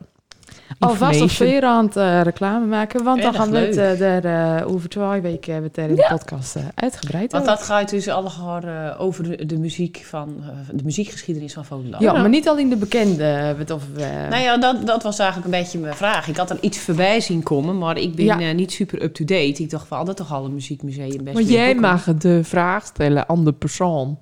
Alvast 0.78 1.20
op 1.20 1.30
sfeer 1.30 1.62
aan 1.64 1.84
het 1.86 1.96
eh, 1.96 2.20
reclame 2.22 2.66
maken. 2.66 3.04
Want 3.04 3.22
dan 3.22 3.34
gaan 3.34 3.50
we 3.50 3.58
het 3.58 3.76
eh, 3.76 3.98
daar, 3.98 4.58
eh, 4.58 4.68
over 4.72 4.88
twee 4.88 5.20
weken 5.20 5.52
hebben 5.52 5.70
we 5.74 5.80
het 5.80 5.90
er 5.90 5.96
in 5.96 6.02
de 6.02 6.06
podcast 6.10 6.56
uitgebreid 6.74 7.32
Want 7.32 7.44
dat 7.44 7.62
gaat 7.62 7.90
dus 7.90 8.08
allemaal 8.08 8.62
over 8.98 9.22
de, 9.36 9.46
de 9.46 9.58
muziek 9.58 10.02
van 10.04 10.34
eh, 10.40 10.48
de 10.72 10.84
muziekgeschiedenis 10.84 11.52
van 11.52 11.64
Volendam. 11.64 12.00
Ja, 12.02 12.12
Ja. 12.12 12.20
maar 12.20 12.28
niet 12.28 12.48
alleen 12.48 12.68
de 12.68 12.76
bekende. 12.76 13.56
Of, 13.72 13.82
eh, 13.96 14.28
Nou 14.30 14.42
ja, 14.42 14.56
dat, 14.56 14.86
dat 14.86 15.02
was 15.02 15.18
eigenlijk 15.18 15.54
een 15.54 15.60
beetje 15.60 15.78
mijn 15.78 15.94
vraag. 15.94 16.28
Ik 16.28 16.36
had 16.36 16.50
er 16.50 16.58
iets 16.60 16.78
voorbij 16.78 17.20
zien 17.20 17.42
komen, 17.42 17.78
maar 17.78 17.96
ik 17.98 18.14
ben 18.14 18.24
Ja. 18.24 18.40
eh, 18.40 18.54
niet 18.54 18.72
super 18.72 19.02
up-to-date. 19.02 19.62
Ik 19.62 19.70
dacht, 19.70 19.88
we 19.88 19.94
hadden 19.94 20.14
toch 20.16 20.32
al 20.32 20.44
een 20.44 20.54
muziekmuseum 20.54 21.08
best 21.24 21.24
Maar 21.34 21.44
weer 21.44 21.52
jij 21.52 21.74
mag 21.74 22.04
de 22.04 22.44
vraag 22.44 22.84
stellen 22.86 23.28
aan 23.28 23.44
de 23.44 23.52
persoon. 23.52 24.18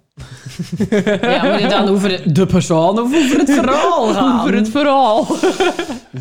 Ja, 1.20 1.50
moet 1.52 1.60
het 1.60 1.70
dan 1.70 1.88
over 1.88 2.08
de, 2.08 2.32
de 2.32 2.46
persoon 2.46 2.98
of 3.00 3.14
over 3.14 3.38
het 3.38 3.50
verhaal 3.50 4.06
gaan? 4.14 4.40
Over 4.40 4.54
het 4.54 4.68
verhaal. 4.68 5.26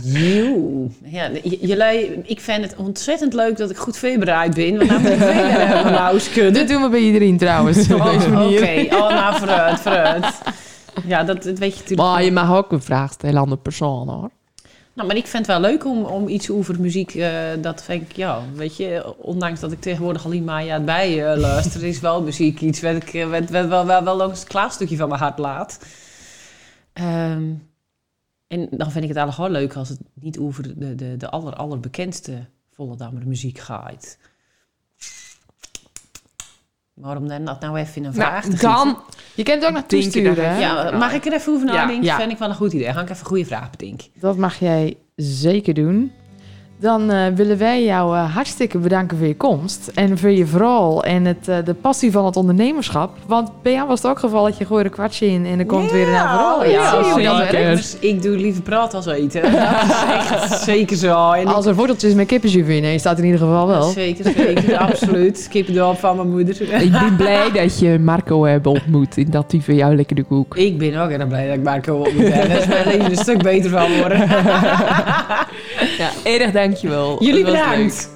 Joe. 0.04 0.88
Ja, 1.04 1.30
jullie, 1.60 2.22
ik 2.24 2.40
vind 2.40 2.64
het 2.64 2.76
ontzettend 2.78 3.34
leuk 3.34 3.58
dat 3.58 3.70
ik 3.70 3.78
goed 3.78 3.98
voorbereid 3.98 4.54
ben. 4.56 4.78
Want 4.78 4.90
nou 4.90 5.02
moet 5.02 5.12
ik 5.12 5.18
verder 5.18 5.68
hebben 5.68 5.92
nou 6.02 6.20
kunnen. 6.34 6.54
Dit 6.54 6.68
doen 6.68 6.82
we 6.82 6.90
bij 6.90 7.00
iedereen 7.00 7.38
trouwens. 7.38 7.92
op 7.92 8.00
Oh, 8.00 8.06
deze 8.14 8.26
Oké, 8.26 8.30
manier. 8.36 8.94
oh, 8.96 9.10
nou 9.10 9.36
vooruit, 9.38 9.80
vooruit. 9.80 10.26
Ja, 11.08 11.24
dat, 11.24 11.44
dat 11.44 11.58
weet 11.60 11.74
je 11.74 11.80
natuurlijk. 11.80 12.10
Maar 12.10 12.24
je 12.24 12.32
mag 12.32 12.56
ook 12.56 12.72
een 12.72 12.82
vraag 12.82 13.12
stellen 13.12 13.42
aan 13.42 13.50
de 13.50 13.58
persoon 13.58 14.08
hoor. 14.10 14.30
Nou, 14.94 15.08
maar 15.08 15.18
ik 15.18 15.28
vind 15.28 15.48
het 15.48 15.60
wel 15.60 15.72
leuk 15.72 15.86
om, 15.86 16.04
om 16.04 16.28
iets 16.28 16.50
over 16.50 16.82
muziek, 16.82 17.16
eh, 17.16 17.52
dat 17.62 17.84
vind 17.84 18.02
ik, 18.02 18.16
ja, 18.16 18.42
weet 18.54 18.78
je, 18.78 19.16
ondanks 19.18 19.60
dat 19.60 19.72
ik 19.72 19.82
tegenwoordig 19.82 20.26
alleen 20.26 20.44
maar 20.44 20.64
ja, 20.64 20.80
bij 20.80 21.32
eh, 21.32 21.40
luister, 21.40 21.84
is 21.84 22.00
wel 22.00 22.24
muziek 22.24 22.62
iets 22.62 22.82
wat 22.82 22.96
ik 22.96 23.14
eh, 23.14 23.30
wat, 23.30 23.50
wat 23.50 23.86
wel, 23.86 24.04
wel, 24.04 24.16
langs 24.16 24.40
het 24.40 24.48
klaarstukje 24.48 24.98
van 24.98 25.10
mijn 25.10 25.22
hart 25.22 25.38
laat. 25.38 25.80
Ehm, 26.94 27.54
en 28.48 28.68
dan 28.72 28.92
vind 28.92 29.04
ik 29.04 29.10
het 29.10 29.18
eigenlijk 29.18 29.38
wel 29.38 29.62
leuk 29.62 29.76
als 29.76 29.90
het 29.90 30.00
niet 30.14 30.38
over 30.38 30.80
de, 30.80 30.96
de, 30.96 31.18
de 31.18 31.30
aller, 31.30 31.54
allerbekendste 31.54 32.46
Volendammer 32.72 33.28
muziek 33.28 33.60
gaat. 33.60 34.18
Maar 36.94 37.18
om 37.18 37.28
dan 37.28 37.46
dat 37.46 37.60
nou 37.62 37.78
even 37.78 37.96
in 37.96 38.06
een 38.06 38.14
vraag 38.14 38.44
Nou, 38.44 38.56
te 38.56 38.62
dan 38.62 38.78
gieten. 38.86 39.02
Je 39.36 39.44
kent 39.44 39.58
het 39.60 39.68
ook 39.68 39.74
naartoe 39.76 40.00
Denk 40.00 40.14
je 40.14 40.20
sturen, 40.20 40.36
dat- 40.36 40.46
hè? 40.46 40.60
Ja, 40.60 40.98
mag 40.98 41.14
ik 41.14 41.26
er 41.26 41.34
even 41.34 41.54
over 41.54 41.66
nadenken? 41.66 42.04
ja. 42.04 42.18
Vind 42.20 42.32
ik 42.32 42.38
wel 42.38 42.50
een 42.50 42.56
goed 42.56 42.74
idee. 42.74 42.94
Ga 42.94 43.02
ik 43.02 43.10
even 43.10 43.18
een 43.20 43.26
goede 43.26 43.46
vraag 43.46 43.70
bedenken. 43.70 44.08
Dat 44.20 44.38
mag 44.38 44.60
jij 44.60 44.98
zeker 45.16 45.74
doen. 45.74 46.12
Dan 46.84 47.12
eh, 47.12 47.28
willen 47.36 47.58
wij 47.58 47.84
jou 47.84 48.16
eh, 48.16 48.36
hartstikke 48.36 48.78
bedanken 48.78 49.18
voor 49.18 49.28
je 49.28 49.36
komst. 49.36 49.92
En 49.94 50.18
voor 50.18 50.30
je 50.30 50.46
verhaal 50.46 51.04
en 51.04 51.26
het, 51.26 51.48
eh, 51.48 51.58
de 51.66 51.74
passie 51.74 52.12
van 52.12 52.26
het 52.26 52.36
ondernemerschap. 52.36 53.18
Want 53.28 53.50
bij 53.62 53.72
jou 53.72 53.88
was 53.88 54.02
het 54.02 54.12
ook 54.12 54.20
geval 54.20 54.44
dat 54.44 54.58
je 54.58 54.66
gooit 54.66 54.86
een 54.86 54.92
kwartje 54.92 55.26
in 55.26 55.46
en 55.46 55.60
er 55.60 55.66
komt 55.66 55.92
weer 55.92 56.02
een 56.02 56.08
verhaal. 56.08 56.66
Ja, 56.66 57.02
dat 57.02 57.52
werkt. 57.52 57.78
Dus 57.78 57.98
ik 58.00 58.22
doe 58.22 58.38
liever 58.38 58.62
praten 58.62 58.98
als 58.98 59.06
eten. 59.06 59.42
Dat 59.42 59.52
is 59.52 60.04
echt 60.08 60.64
zeker 60.74 60.98
zo. 60.98 61.32
En 61.32 61.48
Als 61.48 61.66
er 61.66 61.76
worteltjes 61.76 62.14
met 62.14 62.28
kippenjuf 62.28 62.68
in 62.68 62.82
nee, 62.82 63.00
staat 63.00 63.18
in 63.18 63.24
ieder 63.24 63.40
geval 63.40 63.68
wel. 63.68 63.84
Zeker, 63.84 64.32
zeker. 64.36 64.78
absoluut. 64.90 65.48
Kippendorp 65.50 66.00
van 66.00 66.16
mijn 66.16 66.30
moeder. 66.30 66.82
Ik 66.82 66.92
ben 66.92 67.16
blij 67.16 67.52
dat 67.52 67.80
je 67.80 68.00
Marco 68.00 68.46
hebt 68.46 68.68
ontmoet 68.68 69.18
en 69.18 69.30
dat 69.30 69.52
hij 69.52 69.60
voor 69.60 69.74
jou 69.74 69.96
lekker 69.96 70.16
de 70.16 70.24
koek. 70.24 70.58
Ik 70.58 70.78
ben 70.78 70.96
ook 70.96 71.10
erg 71.10 71.28
blij 71.28 71.48
dat 71.48 71.56
ik 71.56 71.64
Marco 71.64 71.96
op 71.96 72.14
moet 72.14 72.34
hebben. 72.34 72.50
Daar 72.50 72.58
is 72.58 72.68
mijn 72.68 72.88
leven 72.88 73.12
een 73.12 73.18
stuk 73.18 73.44
beter 73.44 73.70
van 73.70 73.98
worden. 74.00 74.28
Ja, 75.98 76.10
erg 76.24 76.52
dankjewel. 76.74 77.24
Jullie 77.24 77.44
bedankt. 77.44 78.10